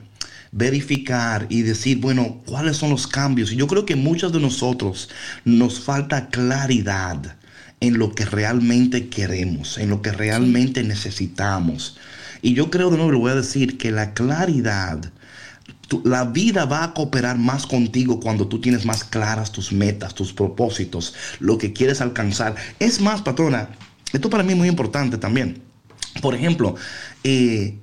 verificar 0.52 1.46
y 1.48 1.62
decir, 1.62 1.98
bueno, 2.00 2.42
¿cuáles 2.46 2.76
son 2.76 2.90
los 2.90 3.06
cambios? 3.06 3.52
Y 3.52 3.56
yo 3.56 3.66
creo 3.66 3.86
que 3.86 3.96
muchos 3.96 4.32
de 4.32 4.40
nosotros 4.40 5.08
nos 5.44 5.80
falta 5.80 6.28
claridad 6.28 7.36
en 7.80 7.98
lo 7.98 8.14
que 8.14 8.24
realmente 8.24 9.08
queremos, 9.08 9.78
en 9.78 9.90
lo 9.90 10.02
que 10.02 10.12
realmente 10.12 10.84
necesitamos. 10.84 11.98
Y 12.42 12.54
yo 12.54 12.70
creo 12.70 12.90
de 12.90 12.96
nuevo, 12.96 13.12
lo 13.12 13.18
voy 13.18 13.32
a 13.32 13.36
decir, 13.36 13.78
que 13.78 13.90
la 13.90 14.14
claridad 14.14 15.10
la 16.04 16.24
vida 16.24 16.66
va 16.66 16.84
a 16.84 16.94
cooperar 16.94 17.38
más 17.38 17.66
contigo 17.66 18.20
cuando 18.20 18.46
tú 18.46 18.60
tienes 18.60 18.84
más 18.84 19.04
claras 19.04 19.50
tus 19.50 19.72
metas, 19.72 20.14
tus 20.14 20.32
propósitos, 20.32 21.14
lo 21.40 21.58
que 21.58 21.72
quieres 21.72 22.00
alcanzar. 22.00 22.54
Es 22.78 23.00
más, 23.00 23.22
patrona, 23.22 23.70
esto 24.12 24.30
para 24.30 24.42
mí 24.42 24.52
es 24.52 24.58
muy 24.58 24.68
importante 24.68 25.18
también. 25.18 25.62
Por 26.22 26.34
ejemplo, 26.34 26.76
eh, 27.24 27.76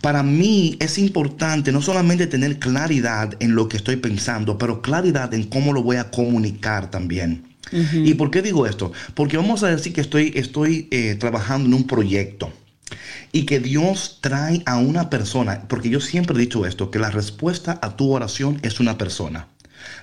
para 0.00 0.22
mí 0.22 0.76
es 0.80 0.98
importante 0.98 1.72
no 1.72 1.80
solamente 1.80 2.26
tener 2.26 2.58
claridad 2.58 3.34
en 3.40 3.54
lo 3.54 3.68
que 3.68 3.76
estoy 3.76 3.96
pensando, 3.96 4.58
pero 4.58 4.82
claridad 4.82 5.32
en 5.34 5.44
cómo 5.44 5.72
lo 5.72 5.82
voy 5.82 5.96
a 5.96 6.10
comunicar 6.10 6.90
también. 6.90 7.53
¿Y 7.72 8.14
por 8.14 8.30
qué 8.30 8.42
digo 8.42 8.66
esto? 8.66 8.92
Porque 9.14 9.36
vamos 9.36 9.62
a 9.62 9.68
decir 9.68 9.92
que 9.92 10.00
estoy, 10.00 10.32
estoy 10.36 10.88
eh, 10.90 11.16
trabajando 11.16 11.66
en 11.66 11.74
un 11.74 11.86
proyecto 11.86 12.52
y 13.32 13.46
que 13.46 13.58
Dios 13.58 14.18
trae 14.20 14.62
a 14.66 14.76
una 14.76 15.10
persona, 15.10 15.64
porque 15.68 15.88
yo 15.88 16.00
siempre 16.00 16.36
he 16.36 16.40
dicho 16.40 16.66
esto, 16.66 16.90
que 16.90 16.98
la 16.98 17.10
respuesta 17.10 17.78
a 17.82 17.96
tu 17.96 18.12
oración 18.12 18.58
es 18.62 18.80
una 18.80 18.98
persona. 18.98 19.48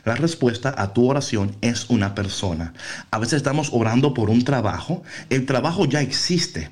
La 0.06 0.16
respuesta 0.16 0.74
a 0.78 0.94
tu 0.94 1.10
oración 1.10 1.56
es 1.62 1.90
una 1.90 2.14
persona. 2.16 2.74
A 3.10 3.20
veces 3.20 3.38
estamos 3.38 3.70
orando 3.72 4.14
por 4.14 4.30
un 4.30 4.44
trabajo, 4.44 5.04
el 5.30 5.46
trabajo 5.46 5.86
ya 5.86 6.02
existe. 6.02 6.70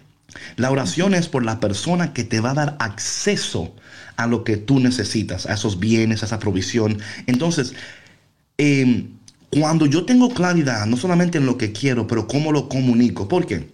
La 0.57 0.69
oración 0.71 1.13
es 1.13 1.27
por 1.27 1.43
la 1.43 1.59
persona 1.59 2.13
que 2.13 2.23
te 2.23 2.39
va 2.39 2.51
a 2.51 2.55
dar 2.55 2.77
acceso 2.79 3.73
a 4.15 4.27
lo 4.27 4.43
que 4.43 4.57
tú 4.57 4.79
necesitas, 4.79 5.45
a 5.45 5.53
esos 5.53 5.79
bienes, 5.79 6.21
a 6.21 6.25
esa 6.25 6.39
provisión. 6.39 6.99
Entonces, 7.25 7.73
em, 8.57 9.18
cuando 9.49 9.85
yo 9.85 10.05
tengo 10.05 10.29
claridad, 10.29 10.85
no 10.85 10.97
solamente 10.97 11.37
en 11.37 11.45
lo 11.45 11.57
que 11.57 11.71
quiero, 11.71 12.07
pero 12.07 12.27
cómo 12.27 12.51
lo 12.51 12.69
comunico, 12.69 13.27
¿por 13.27 13.45
qué? 13.45 13.67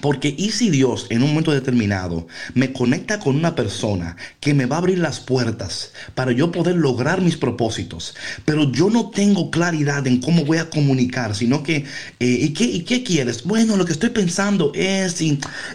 Porque 0.00 0.34
y 0.36 0.50
si 0.50 0.68
Dios 0.68 1.06
en 1.10 1.22
un 1.22 1.28
momento 1.28 1.52
determinado 1.52 2.26
me 2.54 2.72
conecta 2.72 3.20
con 3.20 3.36
una 3.36 3.54
persona 3.54 4.16
que 4.40 4.52
me 4.52 4.66
va 4.66 4.76
a 4.76 4.78
abrir 4.80 4.98
las 4.98 5.20
puertas 5.20 5.92
para 6.16 6.32
yo 6.32 6.50
poder 6.50 6.74
lograr 6.74 7.20
mis 7.20 7.36
propósitos, 7.36 8.16
pero 8.44 8.70
yo 8.72 8.90
no 8.90 9.10
tengo 9.10 9.52
claridad 9.52 10.04
en 10.08 10.20
cómo 10.20 10.44
voy 10.44 10.58
a 10.58 10.70
comunicar, 10.70 11.36
sino 11.36 11.62
que, 11.62 11.84
eh, 12.18 12.26
¿y, 12.26 12.48
qué, 12.52 12.64
¿y 12.64 12.80
qué 12.80 13.04
quieres? 13.04 13.44
Bueno, 13.44 13.76
lo 13.76 13.84
que 13.84 13.92
estoy 13.92 14.10
pensando 14.10 14.72
es, 14.74 15.20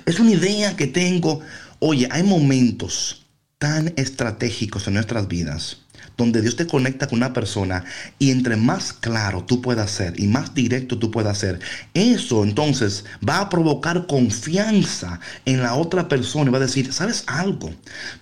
es 0.06 0.20
una 0.20 0.32
idea 0.32 0.76
que 0.76 0.88
tengo. 0.88 1.40
Oye, 1.80 2.10
hay 2.12 2.24
momentos 2.24 3.26
tan 3.60 3.94
estratégicos 3.96 4.88
en 4.88 4.96
nuestras 4.96 5.30
vidas 5.30 5.81
donde 6.18 6.42
Dios 6.42 6.56
te 6.56 6.68
conecta 6.68 7.08
con 7.08 7.18
una 7.18 7.34
persona 7.34 7.84
y 8.20 8.32
entre 8.32 8.56
más 8.56 8.94
claro 8.94 9.44
tú 9.44 9.62
puedas 9.62 9.92
ser 9.92 10.20
y 10.20 10.28
más 10.28 10.54
directo 10.54 10.98
tú 10.98 11.12
puedas 11.12 11.38
ser, 11.38 11.60
eso 11.94 12.44
entonces 12.44 13.06
va 13.28 13.40
a 13.40 13.50
provocar 13.50 14.08
confianza 14.08 15.20
en 15.46 15.62
la 15.62 15.76
otra 15.76 16.08
persona 16.08 16.50
y 16.50 16.52
va 16.52 16.58
a 16.58 16.62
decir, 16.62 16.92
¿sabes 16.94 17.24
algo? 17.28 17.72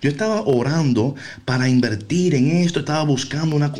Yo 0.00 0.10
estaba 0.10 0.42
orando 0.42 1.14
para 1.44 1.68
invertir 1.68 2.34
en 2.34 2.50
esto, 2.50 2.80
estaba 2.80 3.02
buscando 3.04 3.56
una... 3.56 3.72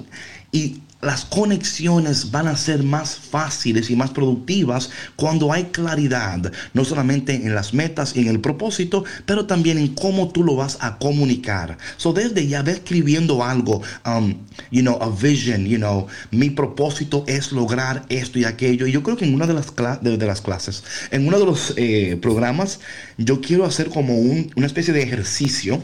Y 0.52 0.82
las 1.02 1.24
conexiones 1.24 2.30
van 2.30 2.48
a 2.48 2.56
ser 2.56 2.82
más 2.82 3.16
fáciles 3.16 3.90
y 3.90 3.96
más 3.96 4.10
productivas 4.10 4.90
cuando 5.16 5.52
hay 5.52 5.64
claridad, 5.64 6.52
no 6.74 6.84
solamente 6.84 7.34
en 7.34 7.54
las 7.54 7.72
metas 7.72 8.14
y 8.16 8.20
en 8.20 8.28
el 8.28 8.40
propósito, 8.40 9.04
pero 9.24 9.46
también 9.46 9.78
en 9.78 9.88
cómo 9.94 10.28
tú 10.28 10.44
lo 10.44 10.56
vas 10.56 10.78
a 10.80 10.98
comunicar. 10.98 11.78
So 11.96 12.12
desde 12.12 12.46
ya 12.46 12.62
ve 12.62 12.72
escribiendo 12.72 13.42
algo, 13.42 13.82
um, 14.04 14.34
you 14.70 14.82
know, 14.82 14.98
a 15.00 15.10
vision, 15.10 15.66
you 15.66 15.78
know, 15.78 16.06
mi 16.30 16.50
propósito 16.50 17.24
es 17.26 17.52
lograr 17.52 18.04
esto 18.08 18.38
y 18.38 18.44
aquello. 18.44 18.86
Y 18.86 18.92
yo 18.92 19.02
creo 19.02 19.16
que 19.16 19.24
en 19.24 19.34
una 19.34 19.46
de 19.46 19.54
las, 19.54 19.72
de, 20.02 20.26
las 20.26 20.40
clases, 20.40 20.84
en 21.10 21.26
uno 21.26 21.38
de 21.38 21.46
los 21.46 21.74
eh, 21.76 22.18
programas, 22.20 22.80
yo 23.16 23.40
quiero 23.40 23.64
hacer 23.64 23.88
como 23.88 24.18
una 24.18 24.66
especie 24.66 24.92
de 24.92 25.02
ejercicio 25.02 25.82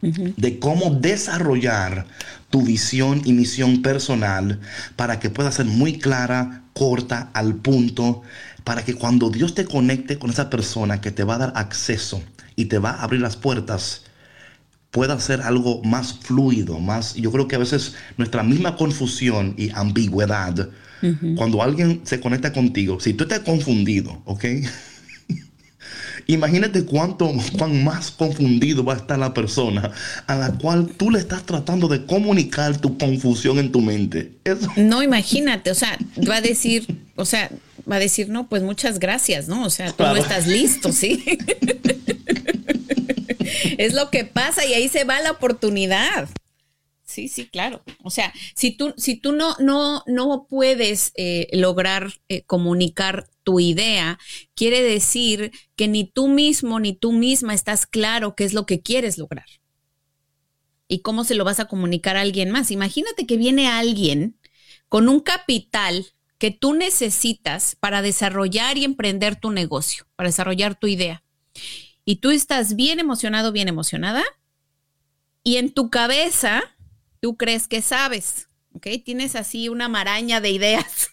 de 0.00 0.58
cómo 0.58 0.90
desarrollar 0.90 2.06
tu 2.50 2.62
visión 2.62 3.22
y 3.24 3.32
misión 3.32 3.82
personal 3.82 4.60
para 4.96 5.18
que 5.18 5.30
pueda 5.30 5.50
ser 5.50 5.66
muy 5.66 5.98
clara, 5.98 6.62
corta, 6.72 7.30
al 7.32 7.56
punto, 7.56 8.22
para 8.64 8.84
que 8.84 8.94
cuando 8.94 9.30
Dios 9.30 9.54
te 9.54 9.64
conecte 9.64 10.18
con 10.18 10.30
esa 10.30 10.50
persona 10.50 11.00
que 11.00 11.10
te 11.10 11.24
va 11.24 11.36
a 11.36 11.38
dar 11.38 11.52
acceso 11.56 12.22
y 12.56 12.66
te 12.66 12.78
va 12.78 12.90
a 12.90 13.02
abrir 13.02 13.20
las 13.20 13.36
puertas, 13.36 14.02
pueda 14.90 15.20
ser 15.20 15.42
algo 15.42 15.82
más 15.84 16.14
fluido, 16.20 16.80
más, 16.80 17.14
yo 17.14 17.30
creo 17.30 17.46
que 17.48 17.56
a 17.56 17.58
veces 17.58 17.94
nuestra 18.16 18.42
misma 18.42 18.76
confusión 18.76 19.54
y 19.58 19.70
ambigüedad, 19.74 20.70
cuando 21.36 21.62
alguien 21.62 22.00
se 22.04 22.18
conecta 22.18 22.52
contigo, 22.52 22.98
si 22.98 23.12
tú 23.12 23.24
estás 23.24 23.40
confundido, 23.40 24.22
¿ok? 24.24 24.44
Imagínate 26.26 26.84
cuánto, 26.84 27.32
cuán 27.58 27.84
más 27.84 28.10
confundido 28.10 28.84
va 28.84 28.94
a 28.94 28.96
estar 28.96 29.18
la 29.18 29.34
persona 29.34 29.90
a 30.26 30.34
la 30.34 30.52
cual 30.52 30.88
tú 30.96 31.10
le 31.10 31.18
estás 31.18 31.44
tratando 31.44 31.88
de 31.88 32.04
comunicar 32.06 32.78
tu 32.78 32.98
confusión 32.98 33.58
en 33.58 33.72
tu 33.72 33.80
mente. 33.80 34.32
No, 34.76 35.02
imagínate, 35.02 35.70
o 35.70 35.74
sea, 35.74 35.98
va 36.28 36.36
a 36.36 36.40
decir, 36.40 36.86
o 37.16 37.24
sea, 37.24 37.50
va 37.90 37.96
a 37.96 38.00
decir, 38.00 38.28
no, 38.28 38.48
pues 38.48 38.62
muchas 38.62 38.98
gracias, 38.98 39.48
¿no? 39.48 39.64
O 39.64 39.70
sea, 39.70 39.92
tú 39.92 40.02
no 40.02 40.16
estás 40.16 40.46
listo, 40.46 40.92
¿sí? 40.92 41.24
es 43.78 43.94
lo 43.94 44.10
que 44.10 44.24
pasa 44.24 44.64
y 44.66 44.74
ahí 44.74 44.88
se 44.88 45.04
va 45.04 45.20
la 45.20 45.32
oportunidad. 45.32 46.28
Sí, 47.16 47.28
sí, 47.28 47.46
claro. 47.46 47.82
O 48.02 48.10
sea, 48.10 48.30
si 48.54 48.76
tú, 48.76 48.92
si 48.98 49.16
tú 49.16 49.32
no, 49.32 49.56
no, 49.58 50.02
no 50.06 50.46
puedes 50.46 51.12
eh, 51.14 51.48
lograr 51.52 52.12
eh, 52.28 52.42
comunicar 52.42 53.26
tu 53.42 53.58
idea, 53.58 54.18
quiere 54.54 54.82
decir 54.82 55.50
que 55.76 55.88
ni 55.88 56.04
tú 56.04 56.28
mismo 56.28 56.78
ni 56.78 56.92
tú 56.92 57.12
misma 57.12 57.54
estás 57.54 57.86
claro 57.86 58.34
qué 58.34 58.44
es 58.44 58.52
lo 58.52 58.66
que 58.66 58.82
quieres 58.82 59.16
lograr. 59.16 59.46
¿Y 60.88 61.00
cómo 61.00 61.24
se 61.24 61.36
lo 61.36 61.44
vas 61.44 61.58
a 61.58 61.68
comunicar 61.68 62.18
a 62.18 62.20
alguien 62.20 62.50
más? 62.50 62.70
Imagínate 62.70 63.26
que 63.26 63.38
viene 63.38 63.66
alguien 63.66 64.36
con 64.90 65.08
un 65.08 65.20
capital 65.20 66.04
que 66.36 66.50
tú 66.50 66.74
necesitas 66.74 67.76
para 67.80 68.02
desarrollar 68.02 68.76
y 68.76 68.84
emprender 68.84 69.36
tu 69.36 69.52
negocio, 69.52 70.06
para 70.16 70.28
desarrollar 70.28 70.78
tu 70.78 70.86
idea. 70.86 71.24
Y 72.04 72.16
tú 72.16 72.30
estás 72.30 72.76
bien 72.76 73.00
emocionado, 73.00 73.52
bien 73.52 73.68
emocionada, 73.68 74.22
y 75.42 75.56
en 75.56 75.72
tu 75.72 75.88
cabeza 75.88 76.75
tú 77.26 77.36
crees 77.36 77.66
que 77.66 77.82
sabes, 77.82 78.46
¿ok? 78.72 78.86
Tienes 79.04 79.34
así 79.34 79.68
una 79.68 79.88
maraña 79.88 80.40
de 80.40 80.50
ideas. 80.50 81.10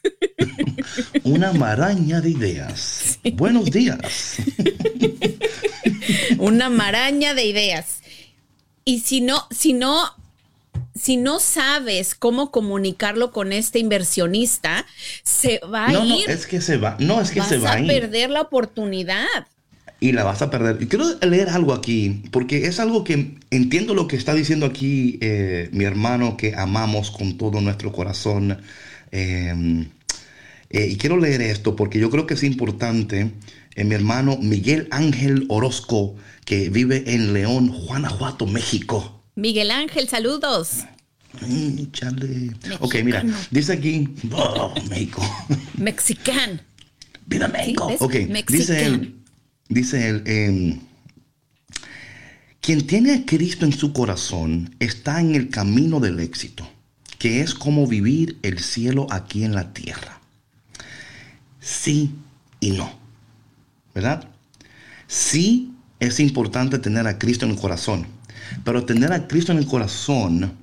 una 1.23 1.53
maraña 1.53 2.21
de 2.21 2.29
ideas. 2.29 3.17
Buenos 3.33 3.71
días. 3.71 4.35
una 6.37 6.69
maraña 6.69 7.33
de 7.33 7.45
ideas. 7.45 8.01
Y 8.85 8.99
si 8.99 9.21
no, 9.21 9.47
si 9.49 9.73
no 9.73 10.03
si 10.93 11.17
no 11.17 11.39
sabes 11.39 12.13
cómo 12.13 12.51
comunicarlo 12.51 13.31
con 13.31 13.51
este 13.51 13.79
inversionista, 13.79 14.85
se 15.23 15.61
va 15.61 15.87
a 15.87 15.93
ir. 15.93 16.27
No, 16.27 16.31
es 16.31 16.45
que 16.45 16.61
se 16.61 16.77
va. 16.77 16.95
No, 16.99 17.21
es 17.21 17.31
que 17.31 17.41
se 17.41 17.57
va 17.57 17.71
a 17.71 17.79
ir. 17.79 17.87
perder 17.87 18.29
la 18.29 18.41
oportunidad. 18.41 19.47
Y 20.03 20.11
la 20.11 20.25
vas 20.25 20.41
a 20.41 20.49
perder. 20.49 20.79
Y 20.81 20.87
quiero 20.87 21.05
leer 21.21 21.47
algo 21.47 21.71
aquí, 21.71 22.23
porque 22.29 22.65
es 22.65 22.81
algo 22.81 23.05
que 23.05 23.37
entiendo 23.51 23.93
lo 23.93 24.05
que 24.05 24.17
está 24.17 24.33
diciendo 24.33 24.65
aquí 24.65 25.17
eh, 25.21 25.69
mi 25.71 25.85
hermano 25.85 26.35
que 26.35 26.55
amamos 26.55 27.09
con 27.09 27.37
todo 27.37 27.61
nuestro 27.61 27.93
corazón. 27.93 28.57
Em, 29.11 29.87
eh, 30.71 30.87
y 30.89 30.97
quiero 30.97 31.17
leer 31.17 31.41
esto 31.41 31.77
porque 31.77 31.99
yo 31.99 32.09
creo 32.09 32.27
que 32.27 32.33
es 32.33 32.43
importante. 32.43 33.31
Eh, 33.75 33.85
mi 33.85 33.95
hermano 33.95 34.37
Miguel 34.41 34.89
Ángel 34.91 35.45
Orozco, 35.47 36.17
que 36.43 36.69
vive 36.69 37.05
en 37.07 37.31
León, 37.31 37.69
Guanajuato, 37.87 38.45
México. 38.45 39.23
Miguel 39.35 39.71
Ángel, 39.71 40.09
saludos. 40.09 40.79
Mm, 41.47 41.91
chale. 41.93 42.51
Ok, 42.81 42.95
mira, 43.05 43.23
dice 43.51 43.71
aquí, 43.71 44.09
oh, 44.33 44.73
México. 44.89 45.23
Mexicano. 45.77 46.59
Viva 47.25 47.47
México. 47.47 47.87
ok, 48.01 48.15
dice 48.49 48.85
él, 48.85 49.22
dice 49.73 50.09
él, 50.09 50.23
em, 50.25 50.79
quien 52.61 52.87
tiene 52.87 53.13
a 53.13 53.25
Cristo 53.25 53.65
en 53.65 53.73
su 53.73 53.93
corazón 53.93 54.75
está 54.79 55.19
en 55.19 55.35
el 55.35 55.49
camino 55.49 55.99
del 55.99 56.19
éxito, 56.19 56.69
que 57.19 57.41
es 57.41 57.53
como 57.53 57.87
vivir 57.87 58.37
el 58.41 58.59
cielo 58.59 59.07
aquí 59.09 59.43
en 59.43 59.53
la 59.53 59.73
tierra. 59.73 60.21
Sí 61.59 62.11
y 62.59 62.71
no, 62.71 62.91
¿verdad? 63.93 64.29
Sí 65.07 65.73
es 65.99 66.19
importante 66.19 66.79
tener 66.79 67.07
a 67.07 67.17
Cristo 67.17 67.45
en 67.45 67.51
el 67.51 67.57
corazón 67.57 68.07
pero 68.63 68.85
tener 68.85 69.11
a 69.13 69.27
Cristo 69.27 69.51
en 69.51 69.59
el 69.59 69.67
corazón 69.67 70.53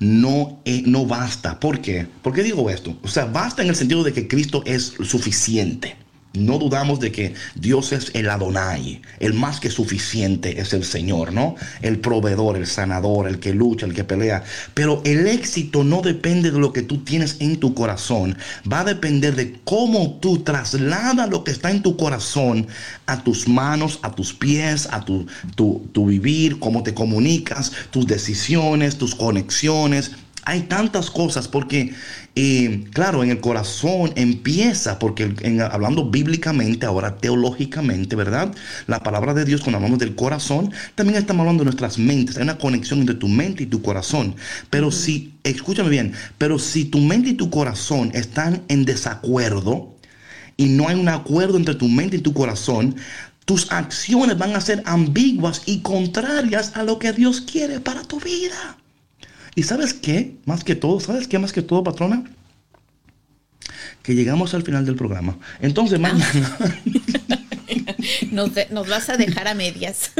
no, 0.00 0.60
eh, 0.64 0.82
no 0.86 1.06
basta. 1.06 1.58
¿Por 1.58 1.80
qué? 1.80 2.06
¿Por 2.22 2.32
qué 2.32 2.42
digo 2.42 2.70
esto? 2.70 2.98
O 3.02 3.08
sea, 3.08 3.24
basta 3.24 3.62
en 3.62 3.68
el 3.68 3.76
sentido 3.76 4.04
de 4.04 4.12
que 4.12 4.28
Cristo 4.28 4.62
es 4.64 4.94
suficiente. 5.02 5.96
No 6.34 6.58
dudamos 6.58 7.00
de 7.00 7.10
que 7.10 7.34
Dios 7.54 7.92
es 7.92 8.10
el 8.14 8.28
Adonai, 8.28 9.00
el 9.18 9.32
más 9.32 9.60
que 9.60 9.70
suficiente 9.70 10.60
es 10.60 10.74
el 10.74 10.84
Señor, 10.84 11.32
¿no? 11.32 11.56
El 11.80 12.00
proveedor, 12.00 12.56
el 12.56 12.66
sanador, 12.66 13.26
el 13.28 13.38
que 13.38 13.54
lucha, 13.54 13.86
el 13.86 13.94
que 13.94 14.04
pelea. 14.04 14.44
Pero 14.74 15.00
el 15.04 15.26
éxito 15.26 15.84
no 15.84 16.02
depende 16.02 16.50
de 16.50 16.58
lo 16.58 16.72
que 16.72 16.82
tú 16.82 16.98
tienes 16.98 17.36
en 17.40 17.58
tu 17.58 17.74
corazón, 17.74 18.36
va 18.70 18.80
a 18.80 18.84
depender 18.84 19.36
de 19.36 19.58
cómo 19.64 20.18
tú 20.20 20.40
trasladas 20.40 21.30
lo 21.30 21.44
que 21.44 21.50
está 21.50 21.70
en 21.70 21.82
tu 21.82 21.96
corazón 21.96 22.66
a 23.06 23.24
tus 23.24 23.48
manos, 23.48 23.98
a 24.02 24.12
tus 24.12 24.34
pies, 24.34 24.86
a 24.90 25.04
tu, 25.04 25.26
tu, 25.56 25.88
tu 25.92 26.06
vivir, 26.06 26.58
cómo 26.58 26.82
te 26.82 26.92
comunicas, 26.92 27.72
tus 27.90 28.06
decisiones, 28.06 28.98
tus 28.98 29.14
conexiones 29.14 30.12
hay 30.48 30.62
tantas 30.62 31.10
cosas 31.10 31.46
porque, 31.46 31.92
eh, 32.34 32.84
claro, 32.94 33.22
en 33.22 33.30
el 33.30 33.38
corazón 33.38 34.12
empieza, 34.16 34.98
porque 34.98 35.34
hablando 35.70 36.10
bíblicamente, 36.10 36.86
ahora 36.86 37.18
teológicamente, 37.18 38.16
¿verdad? 38.16 38.54
La 38.86 39.02
palabra 39.02 39.34
de 39.34 39.44
Dios, 39.44 39.60
cuando 39.60 39.76
hablamos 39.76 39.98
del 39.98 40.14
corazón, 40.14 40.72
también 40.94 41.18
estamos 41.18 41.42
hablando 41.42 41.64
de 41.64 41.66
nuestras 41.66 41.98
mentes. 41.98 42.38
Hay 42.38 42.44
una 42.44 42.56
conexión 42.56 43.00
entre 43.00 43.16
tu 43.16 43.28
mente 43.28 43.64
y 43.64 43.66
tu 43.66 43.82
corazón. 43.82 44.36
Pero 44.70 44.90
si, 44.90 45.34
escúchame 45.44 45.90
bien, 45.90 46.14
pero 46.38 46.58
si 46.58 46.86
tu 46.86 46.98
mente 46.98 47.28
y 47.28 47.34
tu 47.34 47.50
corazón 47.50 48.10
están 48.14 48.62
en 48.68 48.86
desacuerdo 48.86 49.96
y 50.56 50.64
no 50.64 50.88
hay 50.88 50.98
un 50.98 51.10
acuerdo 51.10 51.58
entre 51.58 51.74
tu 51.74 51.88
mente 51.88 52.16
y 52.16 52.20
tu 52.20 52.32
corazón, 52.32 52.96
tus 53.44 53.70
acciones 53.70 54.38
van 54.38 54.56
a 54.56 54.62
ser 54.62 54.82
ambiguas 54.86 55.60
y 55.66 55.80
contrarias 55.80 56.74
a 56.74 56.84
lo 56.84 56.98
que 56.98 57.12
Dios 57.12 57.42
quiere 57.42 57.80
para 57.80 58.02
tu 58.02 58.18
vida. 58.18 58.78
¿Y 59.54 59.64
sabes 59.64 59.94
qué? 59.94 60.36
Más 60.44 60.64
que 60.64 60.74
todo, 60.74 61.00
¿sabes 61.00 61.28
qué? 61.28 61.38
Más 61.38 61.52
que 61.52 61.62
todo, 61.62 61.84
patrona. 61.84 62.24
Que 64.02 64.14
llegamos 64.14 64.54
al 64.54 64.62
final 64.62 64.86
del 64.86 64.94
programa. 64.94 65.38
Entonces, 65.60 65.98
mañana. 65.98 66.26
nos, 68.30 68.50
nos, 68.70 68.88
vas 68.88 69.08
a 69.08 69.16
dejar 69.16 69.48
a 69.48 69.54
medias. 69.54 70.12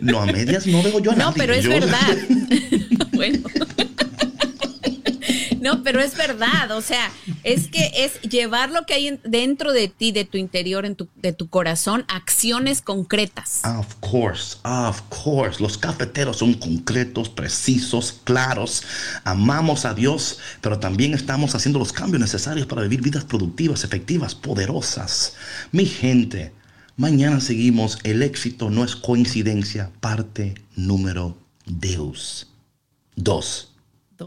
no, 0.00 0.20
a 0.20 0.26
medias 0.26 0.66
no 0.66 0.82
dejo 0.82 1.00
yo 1.00 1.12
a 1.12 1.16
No, 1.16 1.32
pero 1.34 1.54
es 1.54 1.66
verdad. 1.66 2.16
bueno. 3.12 3.40
No, 5.62 5.84
pero 5.84 6.00
es 6.00 6.16
verdad, 6.16 6.72
o 6.72 6.80
sea, 6.80 7.12
es 7.44 7.68
que 7.68 7.92
es 7.94 8.20
llevar 8.22 8.70
lo 8.70 8.84
que 8.84 8.94
hay 8.94 9.20
dentro 9.22 9.72
de 9.72 9.86
ti, 9.86 10.10
de 10.10 10.24
tu 10.24 10.36
interior, 10.36 10.84
en 10.84 10.96
tu, 10.96 11.08
de 11.14 11.32
tu 11.32 11.48
corazón, 11.48 12.04
acciones 12.08 12.82
concretas. 12.82 13.60
Of 13.64 13.94
course, 14.00 14.56
of 14.64 15.00
course. 15.02 15.62
Los 15.62 15.78
cafeteros 15.78 16.38
son 16.38 16.54
concretos, 16.54 17.28
precisos, 17.28 18.12
claros. 18.24 18.82
Amamos 19.22 19.84
a 19.84 19.94
Dios, 19.94 20.40
pero 20.60 20.80
también 20.80 21.14
estamos 21.14 21.54
haciendo 21.54 21.78
los 21.78 21.92
cambios 21.92 22.20
necesarios 22.20 22.66
para 22.66 22.82
vivir 22.82 23.00
vidas 23.00 23.22
productivas, 23.22 23.84
efectivas, 23.84 24.34
poderosas. 24.34 25.36
Mi 25.70 25.86
gente, 25.86 26.52
mañana 26.96 27.40
seguimos. 27.40 28.00
El 28.02 28.22
éxito 28.22 28.68
no 28.68 28.82
es 28.82 28.96
coincidencia. 28.96 29.92
Parte 30.00 30.56
número 30.74 31.38
dos. 31.66 32.48
Dos. 33.14 33.71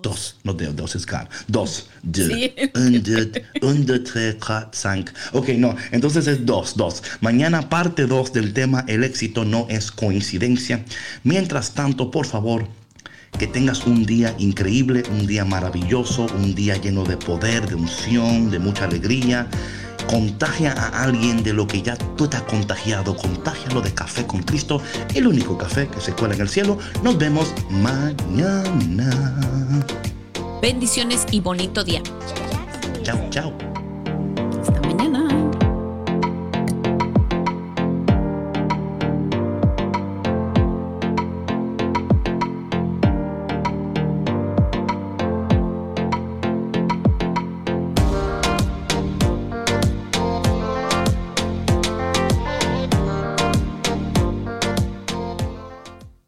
Dos. 0.01 0.35
No 0.43 0.53
de, 0.53 0.67
dos 0.67 0.95
es 0.95 1.05
car. 1.05 1.29
Dos. 1.47 1.87
De. 2.03 2.71
Un, 2.75 3.03
de, 3.03 3.43
un, 3.61 3.85
de, 3.85 3.99
tres, 3.99 4.35
cuatro, 4.45 4.71
cinco. 4.73 5.11
Ok, 5.33 5.49
no. 5.49 5.75
Entonces 5.91 6.27
es 6.27 6.45
dos, 6.45 6.75
dos. 6.75 7.03
Mañana 7.21 7.69
parte 7.69 8.05
dos 8.05 8.33
del 8.33 8.53
tema 8.53 8.85
El 8.87 9.03
éxito 9.03 9.45
no 9.45 9.67
es 9.69 9.91
coincidencia. 9.91 10.83
Mientras 11.23 11.73
tanto, 11.73 12.11
por 12.11 12.25
favor, 12.25 12.67
que 13.37 13.47
tengas 13.47 13.85
un 13.85 14.05
día 14.05 14.33
increíble, 14.37 15.03
un 15.11 15.27
día 15.27 15.43
maravilloso, 15.43 16.27
un 16.37 16.55
día 16.55 16.77
lleno 16.77 17.03
de 17.03 17.17
poder, 17.17 17.67
de 17.67 17.75
unción, 17.75 18.49
de 18.49 18.59
mucha 18.59 18.85
alegría 18.85 19.47
Contagia 20.07 20.73
a 20.73 21.03
alguien 21.03 21.43
de 21.43 21.53
lo 21.53 21.67
que 21.67 21.81
ya 21.81 21.95
tú 22.15 22.27
te 22.27 22.37
has 22.37 22.43
contagiado. 22.43 23.15
Contágialo 23.15 23.81
de 23.81 23.93
café 23.93 24.25
con 24.25 24.43
Cristo, 24.43 24.81
el 25.13 25.27
único 25.27 25.57
café 25.57 25.87
que 25.87 25.99
se 25.99 26.13
cuela 26.13 26.35
en 26.35 26.41
el 26.41 26.49
cielo. 26.49 26.77
Nos 27.03 27.17
vemos 27.17 27.53
mañana. 27.69 29.09
Bendiciones 30.61 31.25
y 31.31 31.39
bonito 31.39 31.83
día. 31.83 32.01
Chao, 33.03 33.19
chao. 33.29 33.53
Hasta 34.61 34.81
mañana. 34.81 35.44